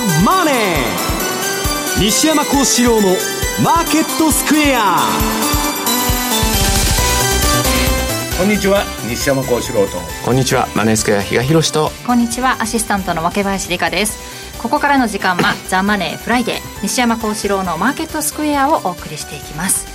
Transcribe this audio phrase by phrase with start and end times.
[0.00, 0.54] ザ・マネー」
[2.00, 5.12] 西山孝四郎の「マーケットスクエア」
[8.38, 9.98] こんにちは西山孝四郎と。
[10.24, 11.92] こんにちはマネースクエア比嘉宏と。
[12.06, 14.18] こんにちはアシスタントの若林理香です。
[14.62, 19.89] ここからの時間は「ザ・マネーフライデー西山孝四郎のマーケットスクエアをお送りしていきます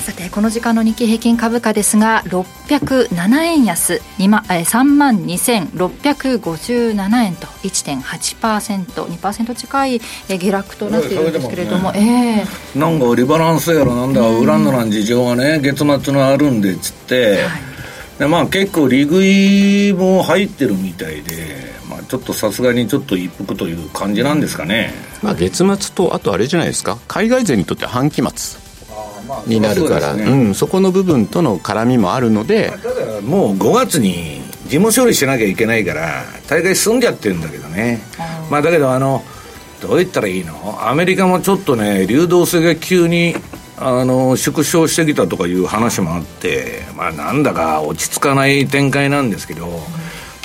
[0.00, 12.44] さてこの時間の日経平均株価ですが607円安3万2657円と 1.8%2% 近い下落となっているんですけれども、ね、
[12.74, 17.60] えー、なんかリバランスやらなんだ、うん、裏のなん事情がね月末のあるんでっつって、はい、
[18.18, 24.90] でまあ結構利食いも入ってるみたいでまあ、ちょっとさすがにちょっと一服という感じなんですかね、
[25.22, 26.98] まあ、月末とあとあれじゃないですか。
[27.06, 28.63] 海外勢にとって半期末
[29.46, 38.00] になるから、ね、うん、そこの部分との絡みもあるので、ただもう5月に事務処理しなきゃいけないから大会進んじゃってるんだけどね。
[38.50, 39.22] まあだけどあの
[39.80, 40.88] どう言ったらいいの？
[40.88, 43.34] アメリカもちょっとね流動性が急に
[43.76, 49.68] あの縮小してきたとかいう話もあってまあなんだか落ち着かない展開なんですけど、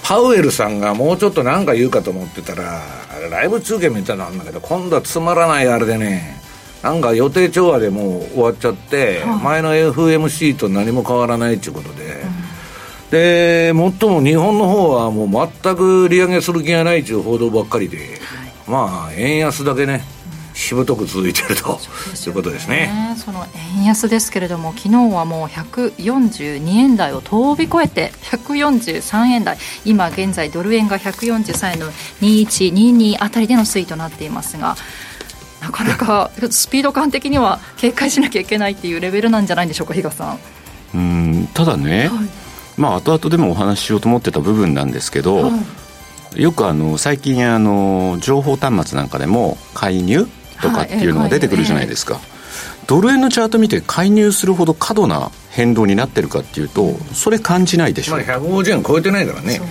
[0.03, 2.81] パウエルさんがもうちょっと何か言うかと思ってたら
[3.29, 6.41] ライブ中継みたいなんだけど今度はつまらないあれでね
[6.83, 18.07] なんか予定調和でもう終わっちゃって、はあ、前の FMC と何も変わらないっていうことで、うん、でもっとも日本の方はもう全く利上げする気がないという報道ばっかりで、はい、
[18.67, 20.03] まあ円安だけね
[20.59, 21.79] しぶとく続いてると、
[22.27, 23.15] いうことですね。
[23.17, 23.45] その
[23.77, 29.57] 円安ですけれども昨日はもう142円台を飛び越えて143円台。
[29.85, 31.87] 今現在ドル円が143円の
[32.21, 34.75] 2122あたりでの推移となっていますが
[35.61, 40.39] なかなかスピード感的には警戒しなきゃいけないっていうレベルなんじゃないんでしょうか比嘉さん。
[40.95, 42.29] うんただね、はい、
[42.77, 45.51] まあ後々でもお話ししようと思ってた部分なんですけど、は
[46.35, 50.27] い、よくあの最近あの情報端末なんかでも介入
[50.61, 52.23] とかっていうのが出てくるじゃないですか、はい
[52.89, 59.61] ドル円のチャート見て介入するほど過度な変動になってるかっていうとそれ感じないでしょ、まあ、150円超えてないからね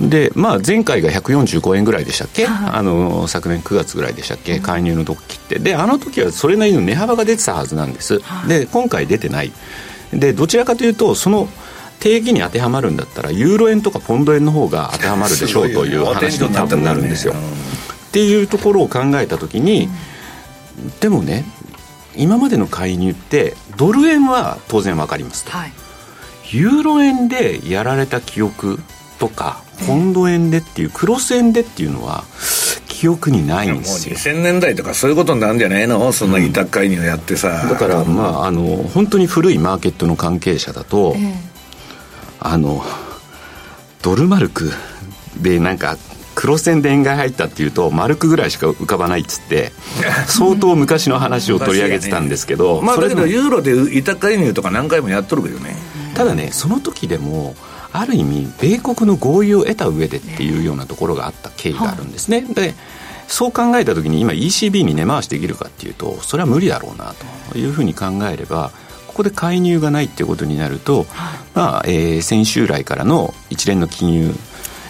[0.00, 9.52] で、まあ、前回が145円ぐらいでしたっけ、はい、あの昨年9月ぐらいでしたっけ、介入の時って、であの時はそれなりの値幅が出てたはずなんです、はい、で今回出てない、
[10.12, 11.48] でどちらかというと、その
[12.00, 17.34] 定義に当てはまるんだったら、ユーロ円とかポンド円の方が当てはまるでしょうという話に多分なるんですよ。
[17.34, 19.88] っていうところを考えたときに、
[21.00, 21.44] でもね、
[22.16, 25.72] 今までの介入って、ドル円は当然分かりますと、はい、
[26.50, 28.78] ユーロ円でやられた記憶
[29.18, 32.24] とか、ポンド円でっていう、クロス円でっていうのは、
[32.88, 34.14] 記憶にないんですよ。
[34.14, 36.12] もう2000年代とかそういうことになるんじゃないの？
[36.12, 37.62] そんな委託介入やってさ。
[37.64, 38.62] うん、だから、まあ、あの、
[38.94, 41.34] 本当に古いマーケットの関係者だと、えー、
[42.40, 42.82] あの、
[44.02, 44.72] ドルマルク
[45.40, 45.98] でなんか、
[46.36, 49.72] 黒線で円買い入ったっていうと丸くぐらいしか浮かばないっつって
[50.28, 55.74] 相当昔の話を取り上げてたんですけど、ね、 まあだけどユーロで委託介入とか何回もやっとるけどね
[56.14, 57.56] ただねその時でも
[58.00, 62.74] ある意味米国の合意を得た上でっていうようなところがあった経緯があるんですね、で
[63.28, 67.14] そう考えたときに今 ECB に根回しできるかっていうとそれは無理だろうな
[67.50, 68.70] というふうに考えれば
[69.08, 71.06] ここで介入がないっていうことになると、
[71.54, 74.34] まあえー、先週来からの一連の金融、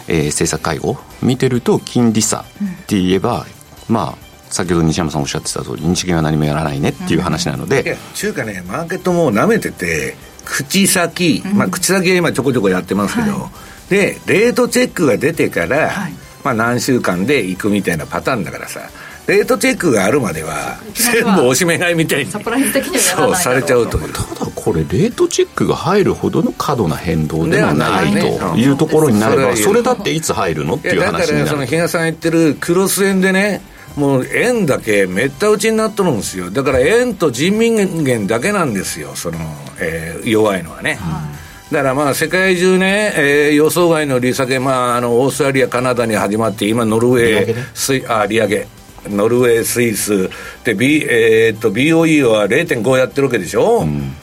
[0.08, 2.44] えー、政策会合見てると金利差っ
[2.86, 3.46] て言えば、
[3.88, 13.50] うん、まあ先ほど西山さんおっしゃってた通り日銀は何もやらないねっていう話なので、うん、中華ねマーケットもなめてて口先、まあ、口先は今ちょこちょこやってますけど、は
[13.88, 16.12] い、でレートチェックが出てから、はい、
[16.44, 18.88] まあ、何週間で行くみたいなパターンだからさ
[19.26, 24.12] レートチェックがあるまでは全部おしめ買いみたいにそうされちゃうという。
[24.12, 31.26] ただこれレートチェックが入るほどの過度な変動ではないというところになればそれだっていつ入るのっていう話になる。
[31.26, 33.62] だからその比嘉さん言ってるクロス円でね
[33.96, 36.50] もう円だけめった打ちになっとるんですよ。
[36.50, 39.16] だから円と人民元だけなんですよ。
[39.16, 39.38] その、
[39.80, 41.22] えー、弱いのはね、は
[41.70, 48.68] い、だからまあ世界中ね、えー、予想外の利下げ、まあ、あのオーストラリアカナダに始まって今ノルウェースあ利上げ。
[49.08, 50.28] ノルウェースイス。
[50.64, 54.14] で、B えー、っと BOE は0.5やってるわけでしょ、うん、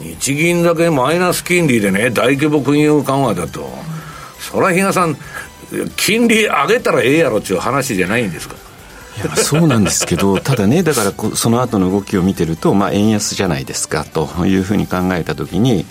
[0.00, 3.68] 日銀だけマイナス金利でね大規模金融緩和だと、うん、
[4.38, 5.16] そら比嘉さん
[5.96, 8.67] 金利上げたらええやろっていう話じゃないんですか
[9.36, 15.84] そうなんですけど、ただね、だからその後の動きを見てると、まあ、円安じゃないですかというふうに考えたときに、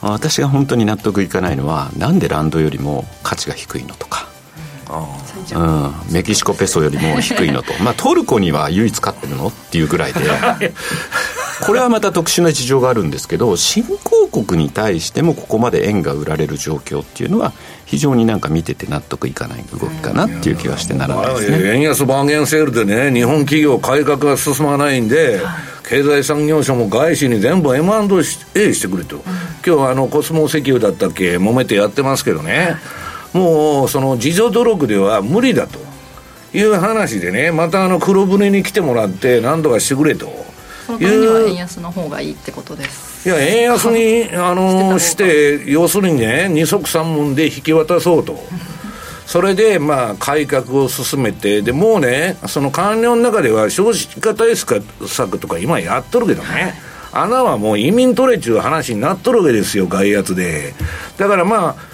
[0.00, 4.28] 私が本当に納得いかないのは、なんでランドよりも価値が低いのとか。
[5.54, 10.20] うん、メキシコペソよりも低いのと、まあ、トルコには唯一勝ってるのっていうぐらいで。
[11.64, 17.52] これはまた特殊な事情があるんですけど新興国に対してもここまで円が売られる状況っていうのは
[17.94, 25.40] 非常になんか見てて納得いかない動きかなっていう気がしてならないですね、円安バーゲンセールでね日本企業改革が進まないんで、
[25.88, 29.30] 経済産業省も外資に全部 M&A してくれと、うん、今
[29.62, 32.74] 日はあのコスモ石油だったっけ揉めてやってますけどね、
[33.32, 35.78] もうその自助努力では無理だと
[36.52, 40.43] いう話でねまたあの黒船に来てもらって何とかしてくれと。
[40.92, 41.48] いう。
[41.48, 43.28] 円安の方がいいってことです。
[43.28, 48.42] いや円安に あのして要するにね二足三門で引き渡そうと。
[49.26, 54.82] それでまあ改革を進めてでもうねその官僚の中では少子化対策
[55.38, 56.74] とか今やっとるけどね、
[57.10, 60.74] 穴はもう移民取れっちゅう話になっとるわけですよ外圧で。
[61.16, 61.93] だからまあ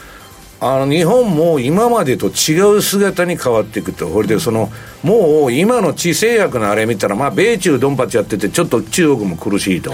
[0.62, 4.70] あの日本も今までと違う姿に変わっていくと、これでその
[5.02, 9.92] もう今の地政学のあれ見たら、まあ、米中ドンパチやってて、ちょっと中国も苦しいと、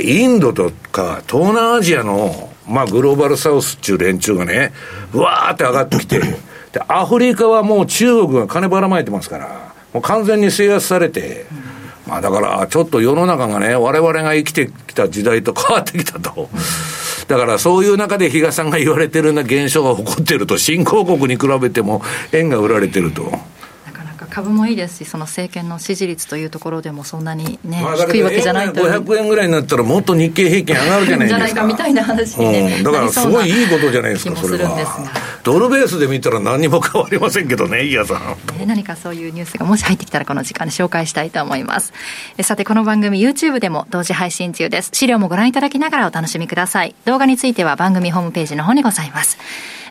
[0.00, 4.72] インドとか東南アジアの、まあ、グローバルサウスっていう連中がね、
[5.12, 11.46] うわーって上がってきて、でアフリカはもう中国が金ばらまいてますから、もう完全に制圧されて。
[12.06, 16.50] まあだから、ちょっと世の中がね、我々が生きてきた時代と変わってきたと。
[17.28, 23.53] だからそういう中で比嘉さんが言われてるような現象が起こってると、新興国に比べても円が売られてると。
[24.34, 28.80] 株もいいですし、その政権の支持率というところでもそんなにね、まあ、低いわけじゃないと。
[28.80, 31.28] 500円ぐらいになったら、もっと日経平均上がるじゃないですか。
[31.28, 34.76] じゃないかみたいな話に、ね、うん、だからすごいいいことじゃないですか、それは。
[35.44, 38.66] ドルベースで見たら何も変わりませんけどね、伊谷さん。
[38.66, 41.92] 何かそういうニュースがもし入ってきたら、この時間で紹介したいと思います。
[42.42, 44.90] さて、この番組、YouTube でも同時配信中です。
[44.92, 46.96] 資料もご覧いただきながらお楽しみください。
[47.04, 49.38] 動画については番組ホームページの方にございます。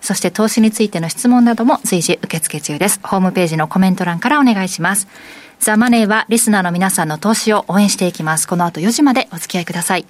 [0.03, 3.00] そして投資についての質問なども随時受付中です。
[3.03, 5.07] ホームページのコメント欄からお願いします。
[5.59, 8.45] ザ・マネーはリスナーの皆さんの投資を応援していきます。
[8.45, 10.05] この後4時までお付き合いください。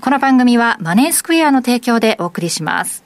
[0.00, 3.04] この番組はマネースクエアの提供でお送りします。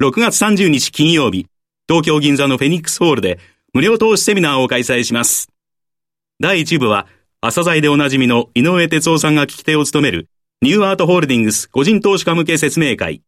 [0.00, 1.48] 6月30日金曜日、
[1.88, 3.40] 東京銀座のフェニックスホールで
[3.74, 5.48] 無料投資セミナーを開催します。
[6.38, 7.08] 第1部は、
[7.40, 10.28] 朝鮮でおなじみの井上哲夫さんが聞き手を務める
[10.62, 13.22] ニューアートホールディングス個人投資家向け説明会。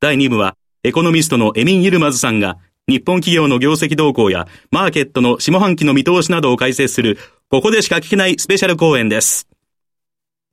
[0.00, 9.48] 第2部は、エコノミストのエミン・ユルマズさんが、日本企業の業績動向や、マーケットの下半期の見通しなどを解説する、ここでしか聞けないスペシャル講演です。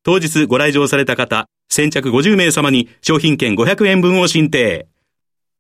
[0.04, 4.88] 当日ご来場された方、先着50名様に商品券500円分を申請。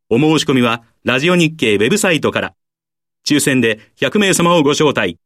[0.10, 2.54] お申し込みは、ラジオ日経ウェブサイトから。
[3.28, 5.18] 抽選で100名様をご招待。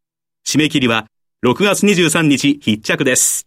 [0.44, 1.06] 締め切りは、
[1.46, 3.46] 6月23日必着です。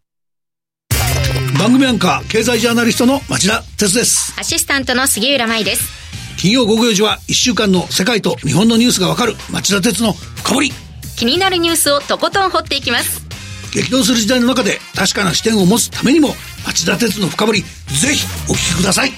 [1.59, 4.33] 番組アンカー経済ジャーナリストの町田哲です。
[4.39, 6.39] アシスタントの杉浦舞です。
[6.39, 10.73] 金曜午後4時は1週間の世界と日本のニュースがわかる町田哲の深掘り。
[11.17, 13.27] 気になるニュースをとことん掘っていきます。
[13.73, 16.29] 激動する時代の中で確かな視点を持つためにも
[16.65, 17.67] 町田哲の深掘りぜ
[18.15, 19.11] ひお聞きください。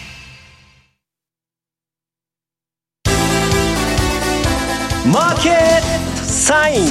[5.07, 6.89] マーケットサイン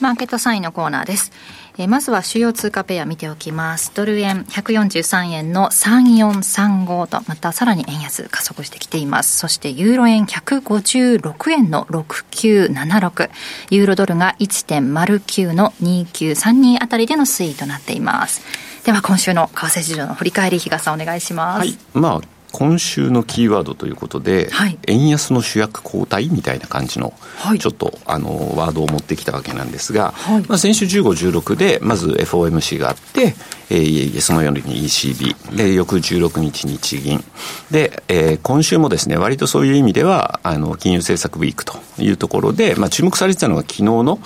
[0.00, 1.32] マーケットサインのコーナーです
[1.78, 3.92] えー、まずは主要通貨ペア見ておきます。
[3.94, 9.36] ドル円143円の3435と、またさらに円安加速してきています。
[9.36, 13.30] そしてユーロ円156円の6976、
[13.70, 18.42] ユーロドルが1.09の2932あたりでの推移となっています。
[18.84, 21.58] では今週の為替市場の振り返り、比嘉さんお願いします。
[21.58, 33.34] はい、まあ今週のキーワードということで、はい、円安の主役交代みたいな感じの、はい、ちょっとあのワードを持ってきたわけなんですが、はい、まあ、先週15、16でまず FOMC があって、
[33.70, 37.22] えー、そのように ECB で翌16日日銀。
[37.70, 44.18] で、えー、今週もですね割とそういう意味ではあの金融政策ウィークというところで、まあ、注目されてたのが昨日の、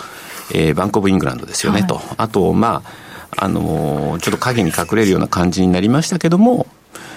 [0.52, 2.00] えー、バンコブ・イングランドですよねと。
[2.16, 3.04] あとまあ
[3.36, 6.66] あのちょっと影に隠れるような感じになりましたけども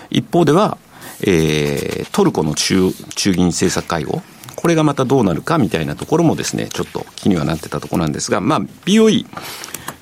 [0.10, 0.78] 一方では
[1.22, 4.22] えー、トルコの中中銀政策会合、
[4.56, 9.26] これがまたどうなるかみたいなところもですね、ちょっと気にはなってたところなんですが、まあ、BOE、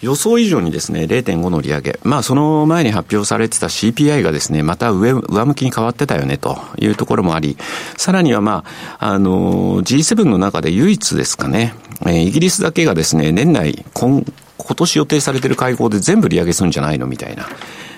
[0.01, 2.00] 予想以上にですね、0.5の利上げ。
[2.03, 7.57] まあ、その前に発表されてた CPI がですね、また上、上向きに変わってたよね、というところもあり、
[7.98, 8.63] さらにはま
[9.00, 11.74] あ、あの、G7 の中で唯一ですかね、
[12.05, 14.24] えー、イギリスだけがですね、年内、今、
[14.57, 17.45] 今年予定されている会合で全部利上げするんじゃないのみたいな。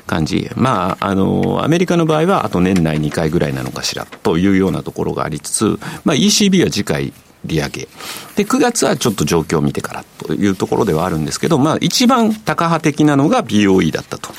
[0.07, 0.49] 感じ。
[0.55, 7.13] まあ、あの、アメリカの場合はあと年内2回ぐらいなのかしらというようなところがありつつ、まあ ECB は次回
[7.47, 7.87] 利上げ。
[8.35, 14.31] で、9月はちょっと状況を見てからというところではあるんですけど、まあ一番高派的なのが BOE だったと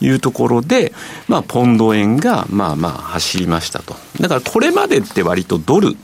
[0.00, 0.92] いうところで、
[1.28, 5.96] まあポンド円がまあまあ走りましたとだからこれまでって割とドル、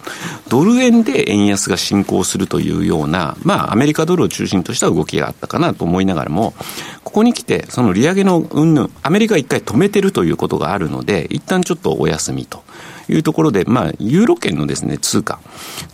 [0.49, 6.55] ドル円で円安が進行するというような、まあアメリカドルを中心とした動きがあったかなと思いながらも、
[7.05, 12.63] ここに来て、その利上げの云々、アメリカ一回止めてるということがあるので、一旦ちょっとお休みと。
[13.09, 15.41] いうところで、まあ、ユーロ圏のですね、通貨。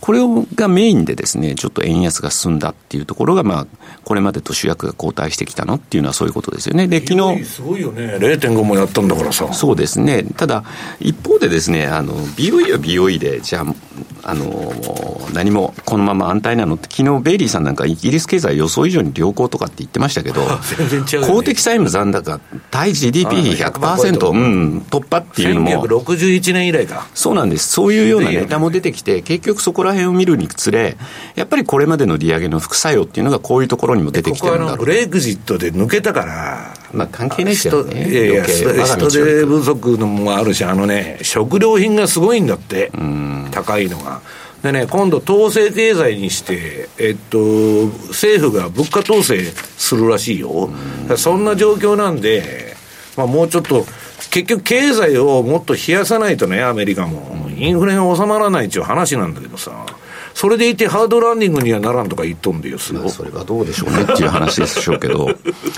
[0.01, 0.21] これ
[0.55, 3.67] がメインでですね、ちょっと円安が進んだっていうところが、まあ、
[4.05, 6.89] これまでと主役が交代してきたのっていうのはそういうことですよね。
[6.89, 7.45] で、昨日。
[7.45, 8.17] すごいよね。
[8.17, 9.53] 0.5もやったんだからさ。
[9.53, 10.25] そうですね。
[10.37, 10.65] ただ、
[11.01, 13.75] 一方でですね、あの、BOE は BOE で、じゃあ、
[14.23, 14.75] あの
[15.33, 20.43] 何もこのまま安泰なのって、昨日ベイリーさんなんか、イギリス経済予想以上に良好とかって言ってましたけど、
[20.77, 26.98] 全然違う、ね、公的債務残高、対 GDP100%、うん、突破っていうのも、1961年以来か。
[27.15, 30.97] そうなんです、そういうようなネタも出てきて、結局そこら辺を見るにつれ、
[31.35, 38.09] やっぱりこれまでの利上げの副作用っていうのが、こういうところにも出てきてるんだろうブレグジットで抜けたから、まあ、関係ないですよね。
[38.09, 42.91] いやいや、人手不足のもあるし、あのね、食料品がすごいんだって、
[43.51, 44.21] 高いのが。
[44.63, 47.39] でね、今度、統制経済にして、えっと、
[48.09, 50.71] 政府が物価統制するらしいよ。
[51.17, 52.77] そんな状況なんで、
[53.17, 53.87] まあ、もうちょっと、
[54.31, 57.39] 結局経済をもっと冷やさないとね、アメリカも。
[57.57, 59.87] インフレが収まらないっていう話なんだけどさ。
[60.35, 65.29] それでいてハードランディングにはならんとか言っとんでよ、すごそれはどうでしょうねっていう話でしょうけど。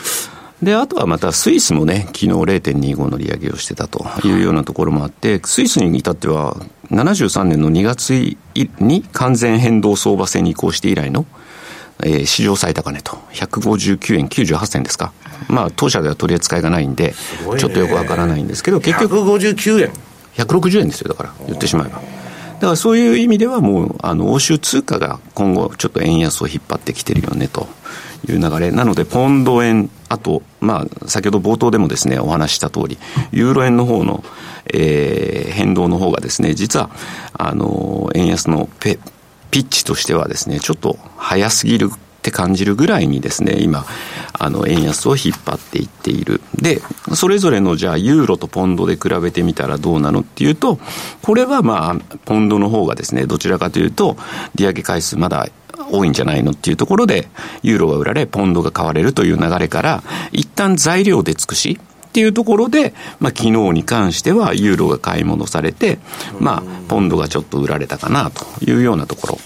[0.63, 6.59] で、あとはまたスイスもね、昨日0.25の利上げをしてたというようなところもあって、スイスに至っては、
[6.91, 8.37] 73年の2月
[8.79, 11.25] に完全変動相場制に移行して以来の、
[12.05, 15.13] えー、史上最高値と、159円98銭ですか。
[15.49, 17.15] まあ、当社では取り扱いがないんで、
[17.59, 19.17] ちょっとよくわからないんですけど、結局。
[19.17, 19.93] 159円
[20.37, 22.01] ?160 円ですよ、だから、言ってしまえば。
[22.61, 27.67] だからそういう意味ではもう、あの、欧州通貨が今後ちょっと円安を引っ張ってきてるよねと
[28.29, 28.71] いう流れ。
[28.71, 32.99] なので、ポンド円、あと、まあ、先ほど冒頭でもですね、お話した通り、
[33.33, 34.23] ユーロ円の方の、
[34.75, 36.91] えー、変動の方がですね、実は、
[37.33, 38.99] あの、円安のペ
[39.51, 43.85] ピッチとしてはですね、ちょっと早すぎるって感じるぐらいにですね、今、
[44.33, 46.41] あの、円安を引っ張っていっている。
[46.61, 46.83] で、
[47.15, 50.79] それぞれのじゃあ、ユーロとポンドで比べてみたらどうなのっていうと、
[51.23, 54.17] これはまあ、ポンドの方がですね、どちらかというと、
[54.55, 55.49] 利上げ回数まだ
[55.91, 57.29] 多いんじゃないのっていうところで、
[57.63, 60.03] ユーロが売られ、ポンドが買われるという流れから、
[60.33, 61.81] 一旦材料で尽くし、
[62.11, 65.99] っていうところで、まあ、昨日に関してはユーロが買い戻されて、
[66.41, 69.39] まあ、ポンドがちょっと売られたかなというようなところ。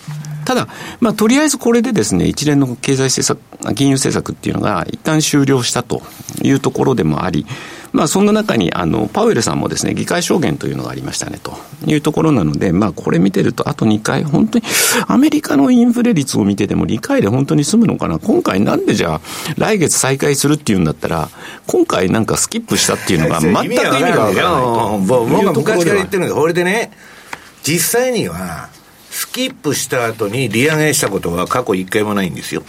[0.47, 0.69] ただ、
[1.01, 6.03] まあ、とりあえずこれでですね、一連の経済政策、金融政策っていうのが一旦終了したと
[6.43, 7.47] いうところでもあり、
[7.95, 14.65] まあ、そんな中に、あの、パウエルさんもですね、議会証言というのがありましたね、というところなので、まあ、これ見てると、あと2回、本当に、
[15.07, 18.19] アメリカのインフレ率を見てても、2回で本当に済むのかな。
[18.19, 19.21] 今回なんでじゃあ、
[19.57, 21.31] 来月再開するっていうんだったら、
[21.69, 24.99] 今回なんかスキップしたっていうのが 全く意味がわからないと。
[25.07, 26.91] 僕は昔から言ってるんだけど、これでね、
[27.63, 28.71] 実際には、
[29.09, 32.65] スキップした後に利上げしたことは過去一回もないんですよ。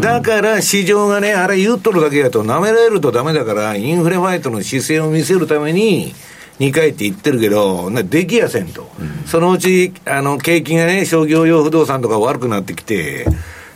[0.00, 6.14] だから市場がね、あれ言っとるだけやと舐められるとダメだから、インフレファイトの姿勢を見せるために、
[6.60, 13.26] 2回って言ってるけど、できやせんと、うん、そのうち、あの、景気がね、商業用不動産とか悪くなってきて、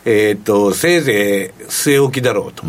[0.05, 2.65] えー、っと、せいぜい据え置きだろうと。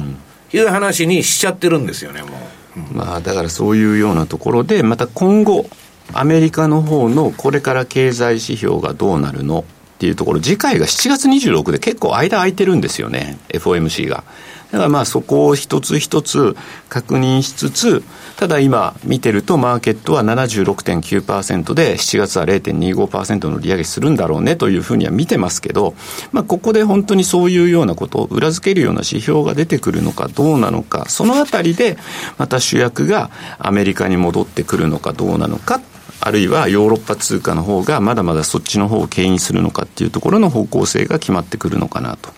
[0.53, 2.29] いう話にしちゃってるんですよね、も
[2.77, 2.79] う。
[2.79, 5.69] うん、まあ、だからそういうようなところで、また今後、
[6.13, 9.65] アメリカの方のこれから経済指標がどうなるの？
[9.97, 14.23] っていうところ、次回が7月26で結構間空いてるんですよね、FOMC が。
[14.71, 16.55] だからまあそこを一つ一つ
[16.89, 18.03] 確認しつつ、
[18.35, 25.95] ただ今見てるとマーケットは76.9%で7月は0.25%の利上げするんだろうねというふうには見てますけど、
[26.31, 31.97] まあここで本当にそういうようなことを裏付けるような指標が出てくるのかどうなのか、そのあたりで
[32.37, 35.75] また主役がアメリカに戻ってくるのかどうなのか
[36.19, 42.36] あるいはヨーロッパ通貨の方がまだまだそっちの方を牽引するのかっていうところの方向性が決まってくるのかなと。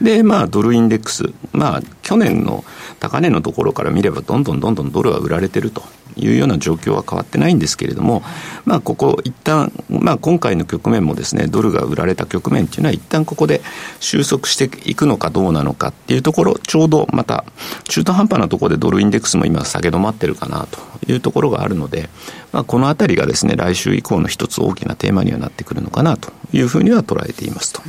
[0.00, 2.64] で、まあ、ドルインデックス、まあ、去年の
[3.00, 5.82] 高値のところから見れば、どんどんどんどんドルは売られてると
[6.16, 8.22] いうような状況は変わってないんですけれども、
[8.64, 13.60] まあ、ここ、一旦、まあ、今回の局面もですね、ドルが売られた局面っていうのは、一旦ここで
[14.00, 17.44] 収束していくのかどうなのかっていうところ、ちょうどまた、
[17.84, 20.80] 中途半端なところでドルインデックスも今、下げ止まってるかなと
[21.10, 22.08] いうところがあるので、
[22.52, 27.82] まあ、このあたりがですね、来週以降の一つ大きなテーマにはなってくるのかなというふうには捉えていますと。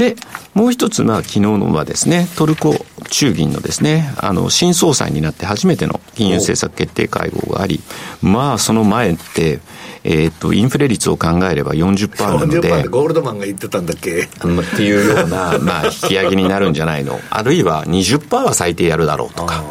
[0.00, 0.16] で、
[0.54, 2.74] もう一つ、まあ、昨日のはですね、トルコ
[3.10, 7.80] 中銀のですね、あの、新総裁になって初めての金融政策決定会合があり、
[8.22, 9.60] まあ、その前って、
[10.04, 12.60] えっ、と、インフレ率を考えれば40%なので。
[12.62, 14.22] 40%ってゴールドマンが言ってたんだっけ？
[14.22, 14.26] っ
[14.74, 17.20] ていうような、 まあ、引き上げになるんじゃないの。
[17.28, 19.62] あるいは20%は最低やるだろうとか。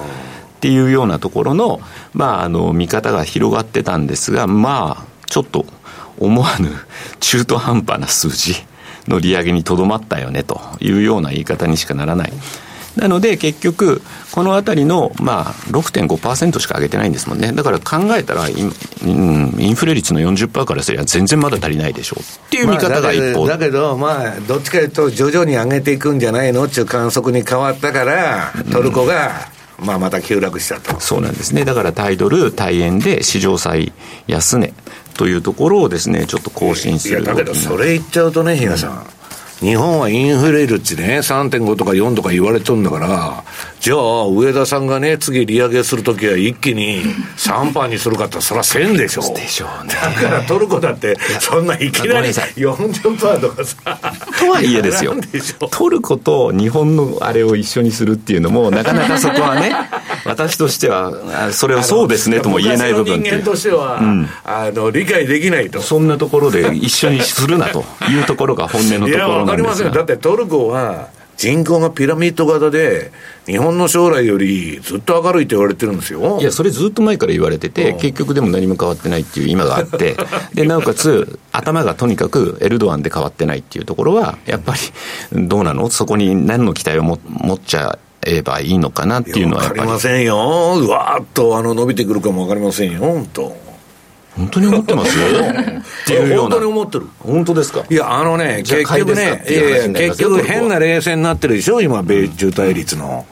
[0.57, 1.81] っていうようなところの、
[2.13, 5.65] まあ、あの、見方が広がってたんですが、まあ、ちょっと
[6.19, 6.69] 思わぬ
[7.19, 8.68] 中途半端な数字
[9.09, 12.33] の利上げにとどまったよねというような言い方にしかならない。
[12.95, 14.01] なので結局、
[14.31, 17.53] このあたりの、まあ、6.5%しか上げてないんですもんね。
[17.53, 18.73] だから考えたら、イン
[19.57, 26.65] インフレ率の40%からすれば全然まだ足りないでしょうっていう見方が一方、まあ、だけど、まあ、どっちかというと、徐々に上げていくんじゃないの？
[26.65, 29.31] っていう観測に変わったから、トルコが、
[29.79, 30.99] うん、まあ、また急落したと。
[30.99, 31.63] そうなんですね。
[31.63, 33.93] だからタイドル、対円で史上最
[34.27, 34.73] 安値
[35.19, 38.91] というところをですね、ちょっと更新するだけどそれ言っちゃうとね、比嘉さん。
[38.91, 39.19] うん
[39.59, 43.43] 日本はインフレ率ね、3.5とか4とか言われてるんだから、
[43.81, 47.03] じゃあ、上田さんがね、次利上げするときは一気に
[47.35, 49.33] 3パーにするかって、それは1000でしょ。
[49.33, 49.93] でしょうね。
[49.95, 53.75] だからトルコだって、そんないきなり40パーとかさ。
[54.39, 55.13] とはいえですよ。
[55.69, 59.75] トルコと日本のあれを一緒にするっていうのも、なかなかそこはね、
[60.29, 65.81] 私としては、それはそうですねとも言えない部分人間としては、うん、あの、理解できないと。
[65.81, 69.91] そんなところで一緒にするなというところが本音のところかりません。
[69.91, 71.09] だってトルコは
[71.39, 73.11] 人口がピラミッド型で、
[73.45, 76.37] 日本の将来よりずっと明るいって言われてるんですよ。
[76.41, 80.17] いや、それずっと前から言われてて、結局でも何も変わってないっていう今があって、
[80.53, 84.73] で、なおかつ、頭がとにかくエルドアンで変わってないっていうところは、やっぱ
[85.31, 85.89] り、どうなの？
[85.89, 87.17] そこに何の期待を持
[87.53, 89.79] っちゃえばいいのかなっていうのはやっぱり。
[89.81, 90.35] わかりませんよ。
[90.81, 93.55] うわーっとあの伸びてくるかもわかりませんよ、本当。
[94.35, 95.17] 本当に思ってます？
[95.19, 96.51] っていうような。
[96.51, 97.07] 本当に思ってる。
[97.19, 97.83] 本当ですか？
[97.89, 103.25] いや、あのね、結局ね、結局変な冷戦になってるでしょ、今、米中対立の。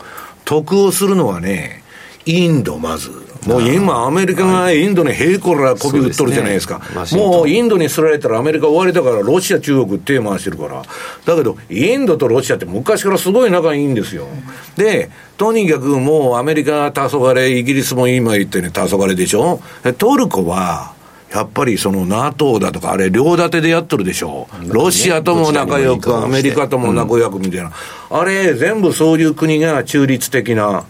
[0.46, 1.84] 得をするのはね、
[2.26, 3.12] インド、まず。
[3.48, 6.82] もう今、アメリカがインドにへいこらこび売っとるじゃないですか。
[7.06, 10.84] すね、もうインドにすられたらアメリカ終わりだから、ロシア、中国手回してるから。
[11.26, 14.28] だけど、インドとロシアって昔からすごい仲いいんですよ。
[14.76, 19.62] で、とにかくもうアメリカ黄昏、イギリスも今言ったように黄昏でしょ。
[19.98, 20.98] トルコは、
[21.34, 27.72] やっぱりその NATO だとか、あれ、両立てでやっとるでしょ、う、ロシアとも仲良く、アメリカとも仲良くみたいな、
[28.10, 30.86] あれ、全部そういう国が中立的な、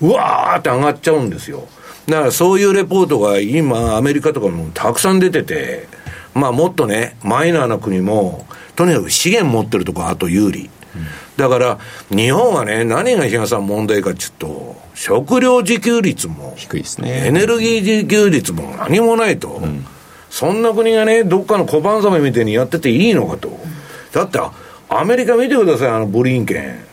[0.00, 1.66] うわーって上がっちゃうんですよ。
[2.08, 5.88] だからそういうレポートが今、アメリカとかもたくさん出てて、
[6.34, 10.70] まあもっとね、マイナーな国も、とにかく資源持ってるとこあと有利。
[11.36, 11.78] だから、
[12.10, 17.26] 日本はね、何が東さん問題かちょっと、食料自給率も、低いですね。
[17.26, 19.48] エネルギー自給率も何もないと。
[19.48, 19.84] うん、
[20.30, 23.50] そんな国がね、どっかの小判ザメみたいにやってていいのかと。
[24.12, 24.40] だって、
[24.88, 26.87] アメリカ見てください、あのブリンケン。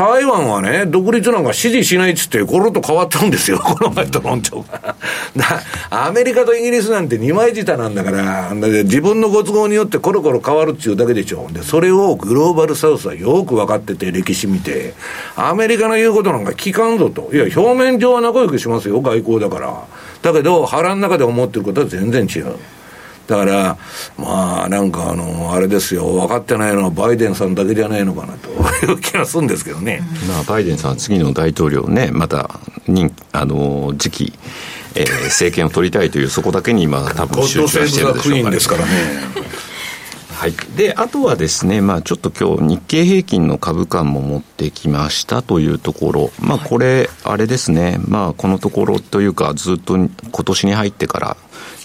[0.00, 4.96] 台湾はね、独立なんか支持しないっつって、コロッと変わったんですよ、 この前と論調が。
[5.90, 11.48] アメリカとイギリスなんて二枚舌なんだから、自分のご都合によってコロコロ変わるっていうだけでしょ。
[11.52, 14.94] で、それをグローバルサウスはよく分かってて、歴史見て、
[15.36, 17.28] アメリカの言うことなんか聞かんぞと。
[17.34, 19.84] いや、表面上は仲良くしますよ、外交だから。
[20.22, 22.56] だけど、腹の中で思ってることは全然違う。
[23.30, 23.78] だから、
[24.18, 28.50] まあ、なんかあの、あれですよ、分かってないのはバイデンさんだけじゃないのかなと
[28.86, 30.02] いう気がするんですけどね。
[30.28, 34.38] まあ、バイデンさんは次の大統領ね、また、にあの、次期、
[34.96, 38.90] えー、政権を取りたいという、そこだけに今、多分集中してるでしょうか、ね、ですからね。
[40.40, 51.36] はい、であとはですね、まあ、ちょっと今日日経平均の株価も持ってきましたというところ、まあ、これ、あれですね、まあ、このところというか、ずっと今年に入ってから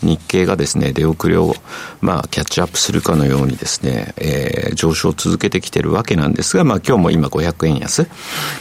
[0.01, 1.53] 日経がですね、出遅れを、
[1.99, 8.03] まあ、キャッチアップするかのようにですね、えー、上昇を続けてきてるわけなんですが、まあ、今日も今500円安、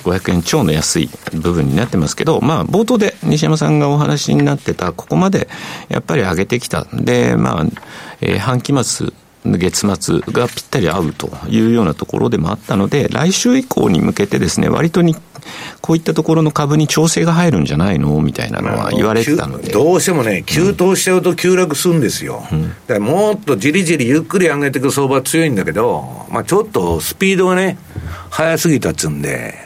[0.02, 5.48] 500円超の安い部分になってますけど、まあ、冒頭で西山さんがお話になってた、ここまで
[5.88, 7.66] やっぱり上げてきたんで、まあ、
[8.20, 9.12] えー、半期末、
[9.44, 15.16] 月末がぴったり合うというようなところでもあったので、来週以降に向けてですね、割とに、
[15.82, 19.70] こういったところの株に調整が入るんじゃないのみたいなのは言われてたので。
[19.70, 22.46] どうしてもね、急騰しちゃうと急落するんですよ。
[22.50, 27.76] うん、だからもっとじりじりゆっくり上げていく相場強いんだけど、まあちょっとスピードがね、
[28.30, 29.63] 速すぎたっつうんで、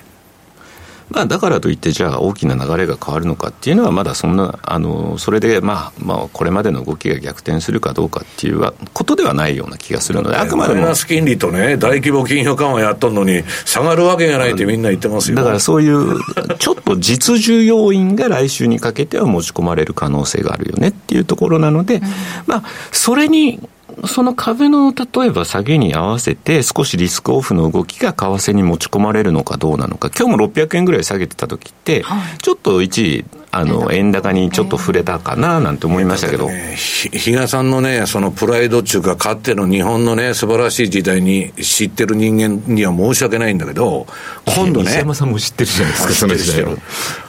[1.10, 10.80] まあ、だからといって、じゃあ大きな流れが変わるのかっていうのは、まだそんな、あのそれで、まあまあ、これまでの動きが逆転するかどうかっていうことではないような気がするので、あくまでも。
[10.80, 16.18] マイナス金利とね、大規模金融緩和やっとんのに、下がるわけがないってみんな言ってますよだからそういう、
[16.58, 22.02] ちょっと実需要因が来週にかけては持ち込まれる可能性があるよねっていうところなので、
[22.46, 23.60] まあ、それに
[24.06, 32.04] その株の例えば下げに合わせて、少しリスクオフの動きが為替に持ち込まれるのかどうなのか、今日も600円ぐらい下げてた時って、
[32.40, 34.28] ちょっと一時、あの円高。
[34.32, 44.06] にちょっと触れたかななんて思いましたけど、ね、比嘉さんのね、そのプライドっていうか、かっての日本のね、素晴らしい時代に知ってる人間には申し訳ないんだけど、
[44.46, 46.76] 今度ね、西山さんも知ってるじゃないですか、その時代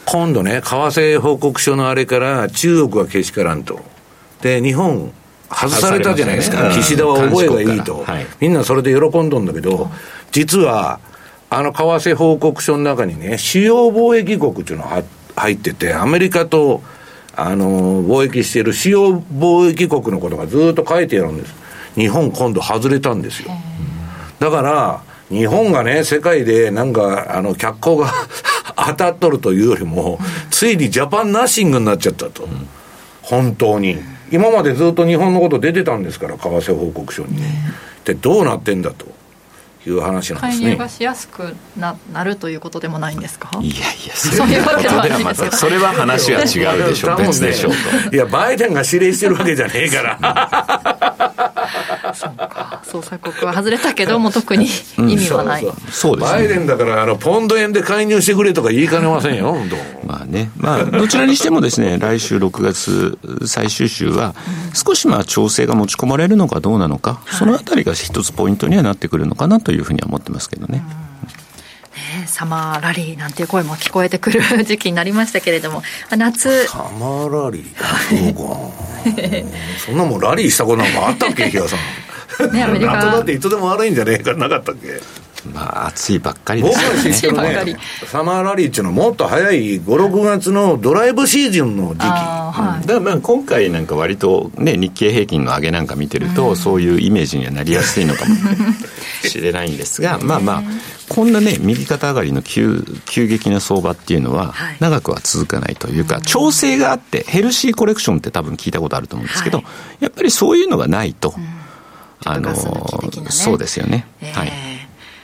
[0.05, 3.79] 今度ね、為替報告書のあれから、中国はけしからんと。
[4.41, 5.11] で、日本、
[5.49, 9.89] 外されたじゃないですか、ね岸田は覚えがいいと、はいみんなそれで喜んどんだけど、
[10.31, 10.99] 実は、
[11.49, 15.03] あの為替報告書の中にね、主要貿易国っていうのが
[15.35, 16.81] 入ってて、アメリカと
[17.35, 21.55] あの貿易している主要貿易国のことがずっと書いてあるんです。
[21.95, 23.51] 日本今度外れたんですよ。
[24.39, 28.13] だから、日本がね、世界でなんか、あの、脚光が
[28.75, 32.47] 当たっとるというよりも、ついにジャパンナッシングになっちゃったと。
[33.21, 33.97] 本当に。
[34.31, 37.37] 今までずっと日本のこと出てたんですから、為替報告書に。
[38.05, 39.05] で、どうなってんだと
[39.87, 40.63] いう話なんですね。
[40.65, 43.49] 介入がしやすくななるということでもないんですか？
[43.61, 46.43] いやいやそ そういうわけではないですそれは話は違
[46.79, 47.73] うでしょう別でしょう
[48.09, 51.15] と いや、バイデンが指令してるわけじゃねえから。
[52.13, 54.65] 捜査国は外れたけども特に
[54.97, 56.39] 意味はない、そうそうですね。
[56.39, 59.55] バイデンだから、あの、ポンド円で介入してくれとか言いかねませんよ。
[60.05, 64.35] まあね、まあ、どちらにしてもですね、来週6月最終週は、
[64.73, 70.79] 少しまあ調整が持ち込まれるのかどうなのか、そのあたりが一つポイントにはなってくるのかなというふうには思ってますけどね。
[70.79, 71.08] ね
[72.29, 75.83] サマーラリーなんていう声も聞こえてくる 時期になりましたけれども
[76.15, 78.59] 夏サマーラリーそうか。
[79.85, 82.53] そんなもんラリーしたことなんかあったっけ、比嘉さん。
[82.53, 85.01] ねアメリカ夏だっていつでも悪いんじゃねえかなかったっけ？
[85.49, 92.05] まあ、暑いばっかりで僕すが知ってるばっかりね、サマーラリーっていうのはもっと早い5、6月のドライブシーズンの時期。
[92.07, 92.87] はい。
[92.87, 98.35] だからまあ今回なんか割とね日経平均の上げなんか見てると、そういうイメージにはなりやすいのかも
[99.27, 100.63] しれないんですが まあまあ
[101.07, 110.03] こんなね右肩上がりの急急激な相場っていうのははい長くは続かないというか、調整があってヘルシーコレクションって多分聞いたことあると思うんですけど、はい。
[110.05, 111.33] やっぱりそういうのがないと、
[112.25, 113.31] あのちょっとガス抜き的なね。
[113.31, 114.33] そうですよね、えー。
[114.33, 114.78] はい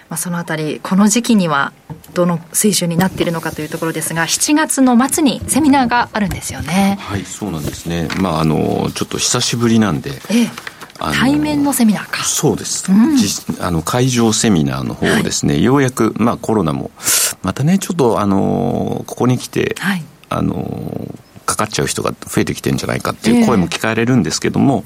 [0.10, 1.74] まあ、そのあたりこの時期には
[2.14, 6.98] どの水準になっているのかというところですが7月の末にセミナーがあるんですよね。
[7.02, 8.08] はい、そうなんですね。
[8.20, 10.50] まあ、あの、ちょっと久しぶりなんで、ええ。
[10.98, 12.24] 対面のセミナーか。
[12.24, 16.90] そうです、実あの会場セミナーの方をですね、ようやく、まあ、コロナも
[17.42, 20.04] またねちょっとあのここに来て、はい。
[20.30, 21.08] あの
[21.46, 24.84] かかっちゃう人が増えてきてるんじゃないかっていう声も聞かれるんですけども、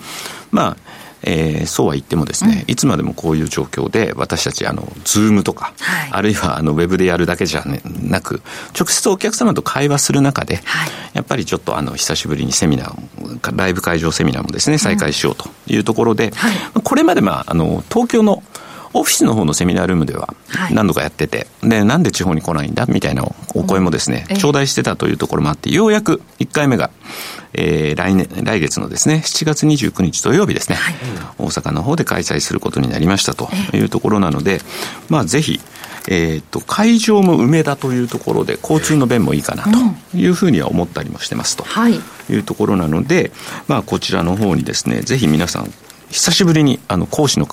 [0.52, 0.89] まあ
[1.24, 6.10] えーそうは言ってもですね、いつまでもこういう状況で私たちあのズームとか、はい。
[6.12, 8.42] あるいはあのウェブでやるだけじゃ、ね、なく
[8.78, 10.92] 直接お客様と会話する中で、はい。
[11.14, 16.82] やっぱりちょっとあの久しぶりにセミナーもライブ会場セミナーもですね再開しようというところで、はい。
[16.84, 18.44] これまで、まあ、あの東京の
[18.94, 20.74] オフィスの方のセミナールームでははい。
[20.74, 22.86] 何度かやってて、でなんで地方に来ないんだ？
[22.88, 24.38] みたいなお声もですね、ええ。
[24.38, 26.90] 頂戴してたというところもあってようやく1回目が、
[27.54, 30.96] えー来年来月のですね7月29日土曜日ですね、はい。
[31.38, 34.60] 大阪の方で開催することになりましたというところなので、
[35.10, 35.60] まあ、ぜひ、
[36.08, 41.64] えー、と会場も梅田というところで交通の便もいいかなというふうには思ったりもしてますと。
[41.64, 42.00] はい。
[42.30, 43.32] いうところなので、
[43.68, 45.74] まあ、こちらの方にですね、ぜひ皆さん、
[46.12, 47.48] 久しぶりにあの講師の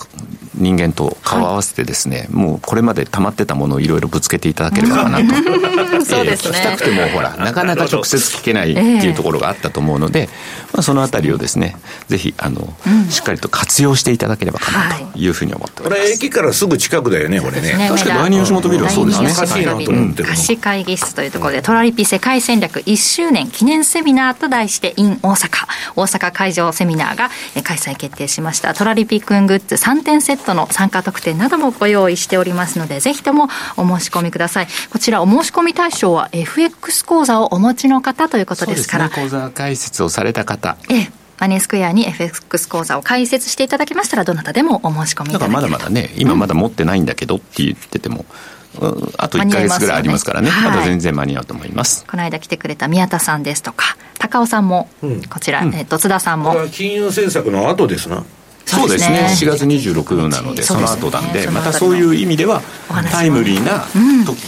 [0.55, 5.25] 人間と顔を合わせてですね、もうこれまで溜まってたものをいろいろぶつけていただければかなと。
[6.05, 6.59] そうですね。
[6.63, 10.29] えー聞きたくてもほら、なかなか直接聞けないっていうところがあったと思うので、
[10.73, 11.77] まあ、そのあたりをですね、
[12.09, 12.73] ぜひ、あの、
[13.11, 16.09] しっかりと活用していただければかなというふうに思っておこります。
[16.09, 17.75] れ駅からすぐ近くだよね、これね。
[17.75, 17.89] ね。
[17.91, 19.33] 確か第二吉本ビルはそうですね。
[19.35, 25.67] 貸し会議室というところで、トラリピ世界戦略1周年記念セミナーと題して、in 大阪、
[25.97, 28.46] 大阪会場セミナーがえー開催決定しました。
[28.53, 34.69] トラリピくんグッズ3点セットの参加特典などもご用意しておりますので、ぜひともお申し込みください。
[34.91, 48.56] こちらお申し込み対象は FX 講座をお持ちの方ということですから、ね、講座開設をされた方、ええ、マネースクエアに FX 講座を開設していただけましたら、どなたでもお申し込みいだからただければまだまだね、今まだ持ってないんだけどって言ってても、うん
[49.19, 52.05] あと1ヶ月ぐらいありますからね、ねまだ全然間に合うと思います。
[52.07, 54.89] この間来てくれた宮田さんですとか高尾さんも、
[55.31, 56.51] こちら、えっと津田さんも。
[56.51, 58.25] これは金融政策の後ですな。
[58.67, 59.19] そうですね。
[59.19, 62.63] です4月26なのでそうの後なんでまたそういう意味では
[63.11, 63.87] タイムリーな
[64.25, 64.43] 時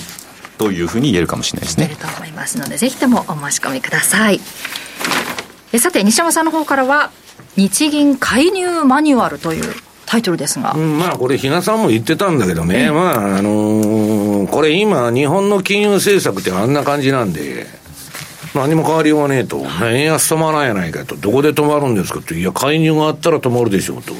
[0.59, 1.97] というふうに言えるかもしれないですね。
[2.01, 4.41] と思いますのでぜひともお申し込みください。
[5.73, 7.11] えさて西山さんの方からは
[7.57, 9.75] 日銀介入マニュアルという
[10.09, 17.66] タイトルですが、うん、まあこれ、比嘉さんも言ってたんだけどね、まあ、あのーこれ今、日本の金融政策ってあんな感じなんで、
[18.55, 24.14] 何も変わりようがねえと、円安止まらんやないかと、どこで止まるんですかと、いや、介入があったら止まるでしょうと、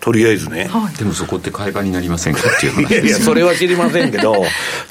[0.00, 0.70] とりあえずね。
[0.96, 2.90] でもそこって会話になりませんかっていう話。
[2.90, 4.44] いやいや、それは知りませんけど、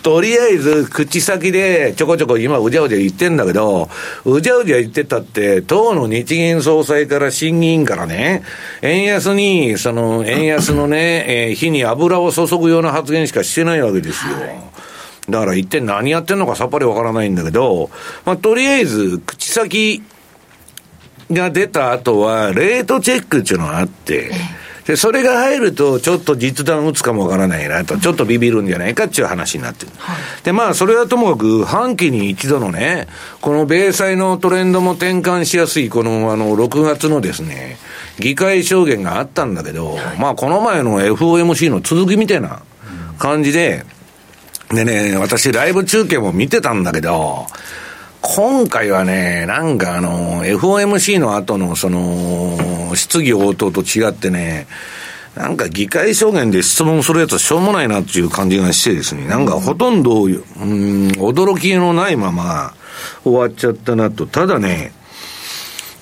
[0.04, 3.90] とりあえず、口先でちょこちょこ今、うじゃうじゃ言ってんだけど、
[4.26, 8.44] うじゃうじゃ言ってたって、党の日銀総裁から審議員からね、
[8.82, 14.34] 円安に、その、円安のね、えー火に油を注ぐような発言しかしてないわけですよ。
[15.30, 17.90] だから一体何やってんのかさっぱりわからないんだけど、
[18.26, 20.04] まあ、とりあえず、口先
[21.32, 24.32] が出た後は、レートチェックっていうのがあって、
[24.88, 29.92] で、それが入ると、ちょっと実弾打つかもわからないなと、ちょっとビビるんじゃないかっていう話になってる。
[30.44, 33.08] で、まあ、それはともかく、半期に一度のね、
[33.42, 37.78] この米債のトレンドも転換しやすい、この、あの、6月のですね、
[38.18, 42.62] 議会証言があったんだけど、まあ、この前の FOMC の続きみたいな
[43.20, 43.84] 感じで、
[44.70, 47.46] でね、私、ライブ中継も見てたんだけど、
[48.30, 54.68] 今回はね、なんかあの、FOMC の後のその、質疑応答と違ってね、
[55.34, 60.34] なんか議会証言で質問するやつはしょうもないなっていう感じがしてですね、なんかほとんど、うん、
[61.12, 62.74] 驚きのないまま
[63.24, 64.28] 終わっちゃったなと。
[64.28, 64.92] ただね、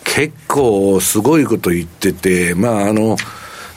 [0.03, 3.17] 結構すごいこと言ってて、まああの、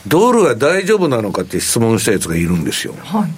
[0.09, 2.95] ドルは大丈夫なのかって質問したやつがいるんですよ。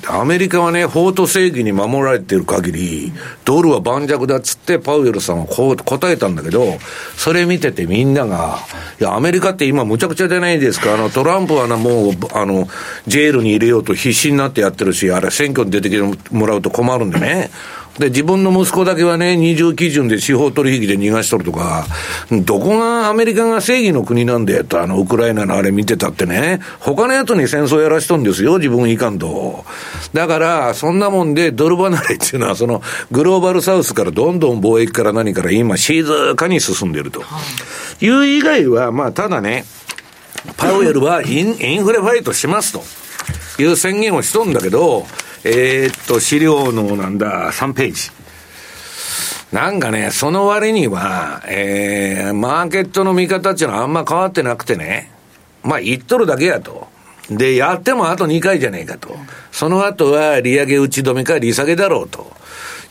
[0.09, 3.12] アメリカはね、法と正義に守られてる限り、
[3.44, 6.78] ドルは盤石だっつって、パウエルさんはこう答えたんだけど、
[7.16, 8.59] それ見ててみんなが、
[9.00, 10.94] いや、アメリカって今むちゃくちゃじゃないですか。
[10.94, 12.68] あの、トランプはな、もう、あの、
[13.06, 17.50] ジェールに入れようと必死になってやってるし、あれ選挙に出てきてもらうと困るんでね。
[18.00, 21.86] で、自分の息子だけはね、二重基準で司法取引で逃がしとるとか、
[22.30, 29.66] どこがアメリカが正義の国なんだよと、あの、ウクライナのあれ見てたってね、他のやつに戦争やらしとんですよ、自分いかんと。
[30.14, 32.82] だから、そんなもんでドル離れっていうのは、その、
[33.12, 37.22] グローバルサウスからどんどん貿易から何から今、静かに進んでると。
[38.00, 39.66] いう以外は、まあ、ただね、
[40.56, 42.82] パウエルはインインフレファイトしますと
[43.62, 45.06] いう宣言をしとんだけど、
[45.44, 48.11] えー、っと、資料のなんだ、3ページ。
[49.53, 55.11] なんかね、その割には、えー、マーケットの見方っていうのはあんま変わってなくてね、
[55.62, 56.88] まあ言っとるだけやと。
[57.31, 59.16] で、やってもあと2回じゃねえかと。
[59.50, 62.31] その後は利上げ打ち止めか利下げだろうと。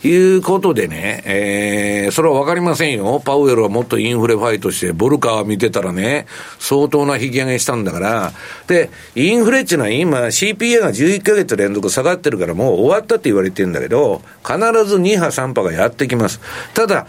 [0.02, 3.20] いうことでね、えー、それはわかりませんよ。
[3.22, 6.26] パウエルはもっとインフレファイトして、ボルカー見てたらね、
[6.58, 8.32] 相当な引き上げしたんだから、
[8.66, 16.40] で、インフレっていうのは今 CPA が11ヶ月連続下がってるからもう終わったって言われてるんだけど、必ず2波3波がやってきます。
[16.72, 17.06] ただ、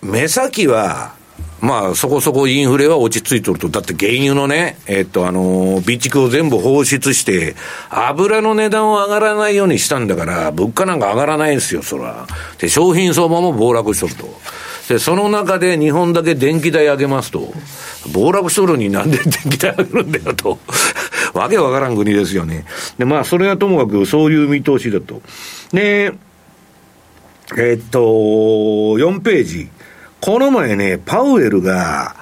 [0.00, 1.17] 目先は、
[1.60, 3.68] まあ、そこそこインフレは落ち着いとると。
[3.68, 7.56] だって原油のね、えっと、あの、備蓄を全部放出して、
[7.90, 12.26] 油の値段を上がらないようにしたんだから、物価なんか上がらないですよ、そら。
[12.58, 14.28] で、商品相場も暴落しとると。
[14.88, 17.52] で、その中で日本だけ電気代上げますと。
[18.12, 20.58] 暴落しとるになんで電気代上げるんだよと。
[21.34, 22.64] わけわからん国ですよね。
[22.98, 25.20] で、まあ、それはともかくそういう見通しだと。
[25.72, 26.12] で、
[27.56, 29.68] えっと、4ページ。
[30.20, 32.16] この前ね、パウエルが、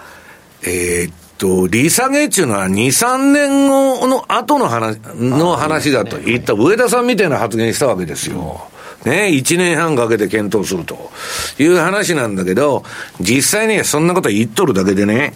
[0.63, 8.69] えーっと、利下げっていうのは2、3年後の後の話、の話だと言った上田さんみたいな発言したわけですよ。
[9.05, 11.11] ね、1年半かけて検討すると。
[11.59, 12.83] いう話なんだけど、
[13.21, 15.35] 実際ね、そんなこと言っとるだけでね、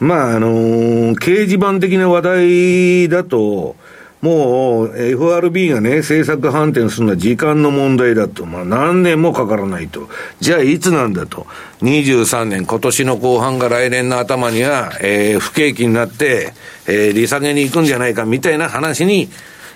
[0.00, 3.76] まあ、あのー掲示板的な話題だと、
[4.24, 8.46] もう FRB がね、政策反転するのは時間の問題だと。
[8.46, 10.08] まあ何年もかからないと。
[10.40, 11.46] じゃあいつなんだと。
[11.82, 16.54] 23年、今年の後半が来年の頭には、えー不景気になって、
[16.86, 19.28] えー利下げに行くんじゃないかみたいな話に、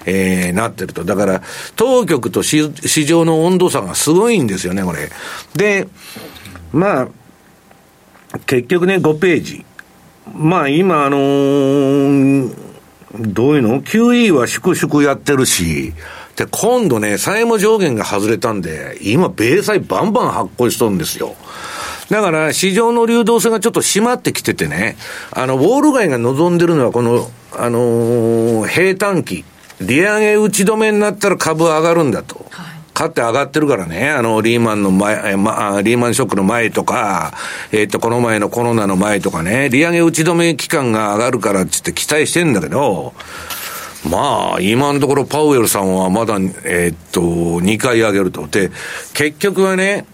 [0.07, 1.05] えーなってると。
[1.05, 1.43] だから、
[1.77, 5.11] 当局と市市場の温度差がすごいんですよね、これ。
[5.57, 5.87] で、
[6.73, 7.09] まあ、
[8.47, 9.67] 結局ね、5ページ。
[10.35, 12.68] まあ今、あのー
[13.19, 15.93] どういうの ?QE は粛々やってるし、
[16.37, 21.35] で、今度ね、債務上限が外れたんで、今、米債バンバン発行しとるんですよ。
[22.11, 24.97] だから、市場の流動性がちょっと締まってきててね、
[25.33, 29.45] あの、ウォール街が望んでるのは、この、あのー平坦期、
[29.81, 32.47] 利上げ打ち止めになったら株上がるんだと。
[32.99, 37.33] 買って上がってるからね、あの、リーマンの前、ま、リーマンショックの前とか、
[37.71, 43.15] えっ、と、この前のコロナの前とかね、利上げ打ち止め期間が上がるからっつって期待してんだけど、
[44.11, 48.49] まあ、今のところパウエルさんはまだ、えっと、2回上げると。
[48.49, 48.73] で、
[49.15, 50.05] 結局はね、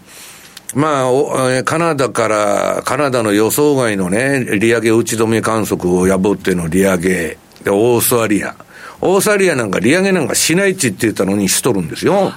[0.75, 8.55] まあ、カナダから、カナダの予想外のね、利上げ打ち止め観測を破っての利上げ、で、オーストラリア。
[9.01, 12.31] オーストラリアなんか利上げなんかしないっちって言ったのにしとるんですよ。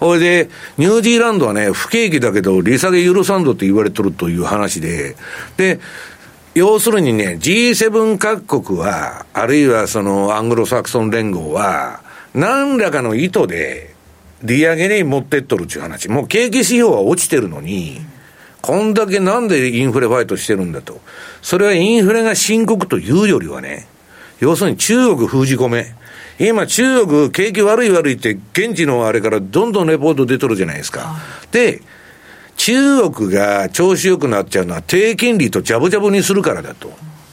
[0.00, 5.14] ほいで、ニュージーランドはね、不景気だけど、利下げ許さんどって言われとるという話で、
[5.58, 5.78] で、
[6.54, 12.00] 要するにね、G7 各国は、あるいはそのアングロサクソン連合は、
[12.34, 13.94] 何らかの意図で、
[14.42, 16.08] 利上げに持ってっとるっていう話。
[16.08, 18.00] もう景気指標は落ちてるのに、
[18.62, 21.00] こんだけなんでインフレファイトしてるんだと。
[21.42, 23.86] それはインフレが深刻というよりはね、
[24.40, 25.94] 要するに中国封じ込め。
[26.40, 31.16] 今中国景気悪い悪いって現地のあれからどんどんレポート出とるじゃないですか。
[31.52, 31.82] で、
[32.56, 36.90] 中国が調子良くなっちゃうのは低金利とジャブジャブにするからだと。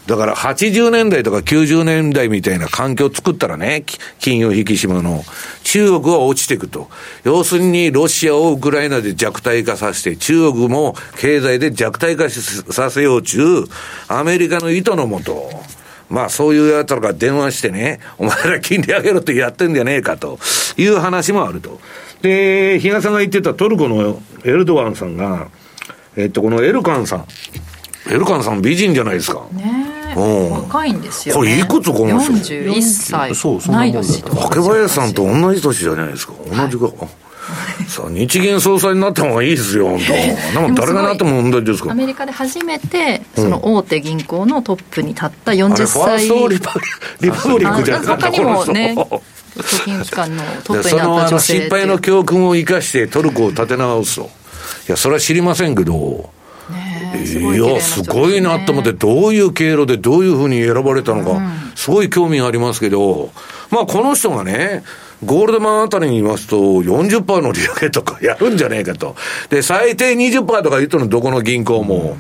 [0.08, 3.84] だから80年代とか90年代みたいな環境を作ったらね、
[4.20, 5.24] 金融引き締めの、
[5.64, 6.90] 中国は落ちていくと。
[7.26, 13.66] 要するにロシアをウクライナで弱体化させて、中国も経済で弱体化させよう中、
[14.08, 15.52] アメリカの意図のもと、
[16.10, 20.40] まあそういう奴らが電話してね、お前ら金利上げろってやってんじゃねえかと
[20.78, 21.80] いう話もあると。
[22.22, 25.50] で、比嘉さんが言ってたトルコのエルドアンさんが、
[26.16, 27.26] えっと、このエルカンさん。
[28.10, 29.46] エルカンさん美人じゃないですか。
[29.52, 33.36] ね若いんですよ、ね、これいくつこの人 ?41 歳。
[33.36, 34.24] そう、そ同い年。
[34.24, 36.34] 竹林さんと同じ年じゃないですか。
[36.50, 36.86] 同じか。
[36.86, 37.27] はい
[37.88, 40.00] さあ、日銀総裁になった方がいいですよ、本
[40.54, 40.62] 当。
[40.62, 41.92] なんか誰がなっても問題ですか。
[41.92, 45.88] アメリカで初めて、その大手銀行のトップに立った40歳。
[45.88, 46.74] ファーストリパ
[47.22, 48.96] リパブリックじゃなか、他にもね、
[49.56, 54.24] 貯金機関のトップになった女性失敗の教訓を生かしてトルコを立て直すと。
[54.24, 56.30] いや、それは知りませんけど、
[56.70, 61.42] いや、すごいなと思って、どういう経路でどういうふうに選ばれたのか、
[61.76, 63.32] すごい興味がありますけど、
[63.72, 64.84] まあ、この人がね、
[65.26, 69.16] ゴールドマンあたりにいますと、40%の利上げとか やるんじゃねえかと。
[69.50, 72.18] で、最低20%とか言ったの、どこの銀行も。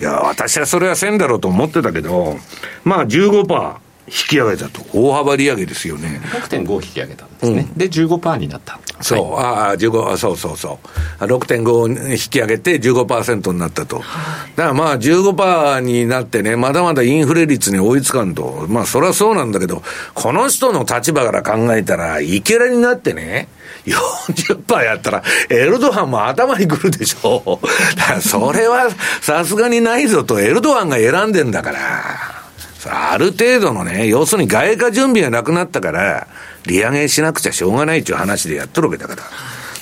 [0.00, 2.36] いや、私はそれはせんだろうと思ってたけど、
[2.84, 3.81] まあ15%。
[4.06, 4.84] 引き上げたと。
[4.92, 6.20] 大幅利上げですよね。
[6.24, 7.68] 6.5引き上げたんですね。
[7.70, 8.80] うん、で、15%になった。
[9.00, 10.78] そう、はい、ああ、15、あそうそうそ
[11.20, 11.24] う。
[11.24, 13.98] 6.5引き上げて15%になったと。
[13.98, 14.08] だか
[14.56, 18.66] らまあ15%になってね、まだまだインフレ率に追いつかんと。
[18.68, 19.82] まあそりゃそうなんだけど、
[20.14, 23.48] この人の立場から考えたら、いけらになってね、
[23.86, 27.60] 40%やったら、エルドアンも頭にくるでしょ。
[27.96, 28.88] だからそれは
[29.20, 32.41] さすがにないぞと、エルドアンが選んでんだから。
[32.90, 36.26] ある程度のね、要するに外貨準備がなくなったから、
[36.66, 39.22] 利上げしなくちゃしょうがないっていう話でやっとるわけだから。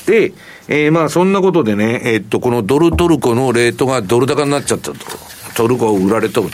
[0.06, 0.32] で、
[0.68, 4.96] えー、まあそんなことでね、えー、っと、このドルトルコのレートがドル高になっちゃったと。
[5.54, 6.48] トルコを売られとる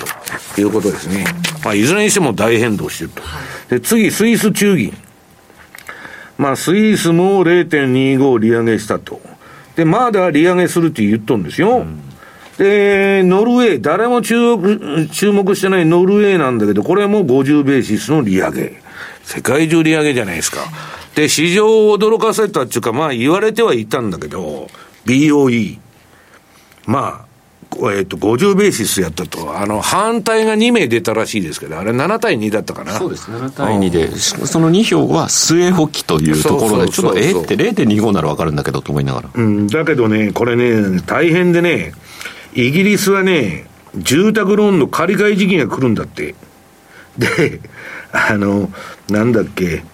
[0.54, 1.24] ということですね。
[1.64, 3.22] まあいずれにしても大変動してると。
[3.68, 4.96] で、次、スイス中銀。
[6.38, 9.20] まあスイスも0.25利上げしたと。
[9.76, 11.78] で、まだ利上げするって言っとるんですよ。
[11.78, 12.05] うん
[12.58, 18.80] で、ノルウェー、誰も注目注目してないノルウェーなんだけど、これも50ベーシスの利上げ。
[19.24, 20.60] 世界中利上げじゃないですか。
[21.16, 24.68] で、市場を驚かせたっていうか、まあ言われてはいたんだけど、
[25.04, 25.78] BOE。
[26.86, 27.26] まあ、
[27.92, 32.92] えっと、50ベーシスやったと、あの、反対が2名出たらしいですけど、あれ7対2だったかな。
[32.92, 39.30] そうです、7対2で、その2票は末補機というところで、ちょっとえって0.25なら分かるんだけどと思いながら。
[39.34, 41.92] うん、だけどね、これね、大変でね、
[42.56, 46.34] イギリスはね、住宅ローンの借り換え時期が来るんだって。
[47.18, 47.60] で、
[48.12, 48.70] あの、
[49.10, 49.84] なんだっけ、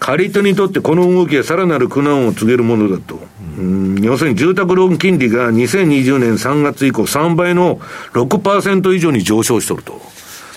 [0.00, 3.20] 借り手にとってこの動きはさらなる苦難を告げるものだと。
[3.56, 7.78] うん、要するに住宅ローン金利が2020年3月以降3倍の
[8.14, 10.00] 6%以上に上昇しとると。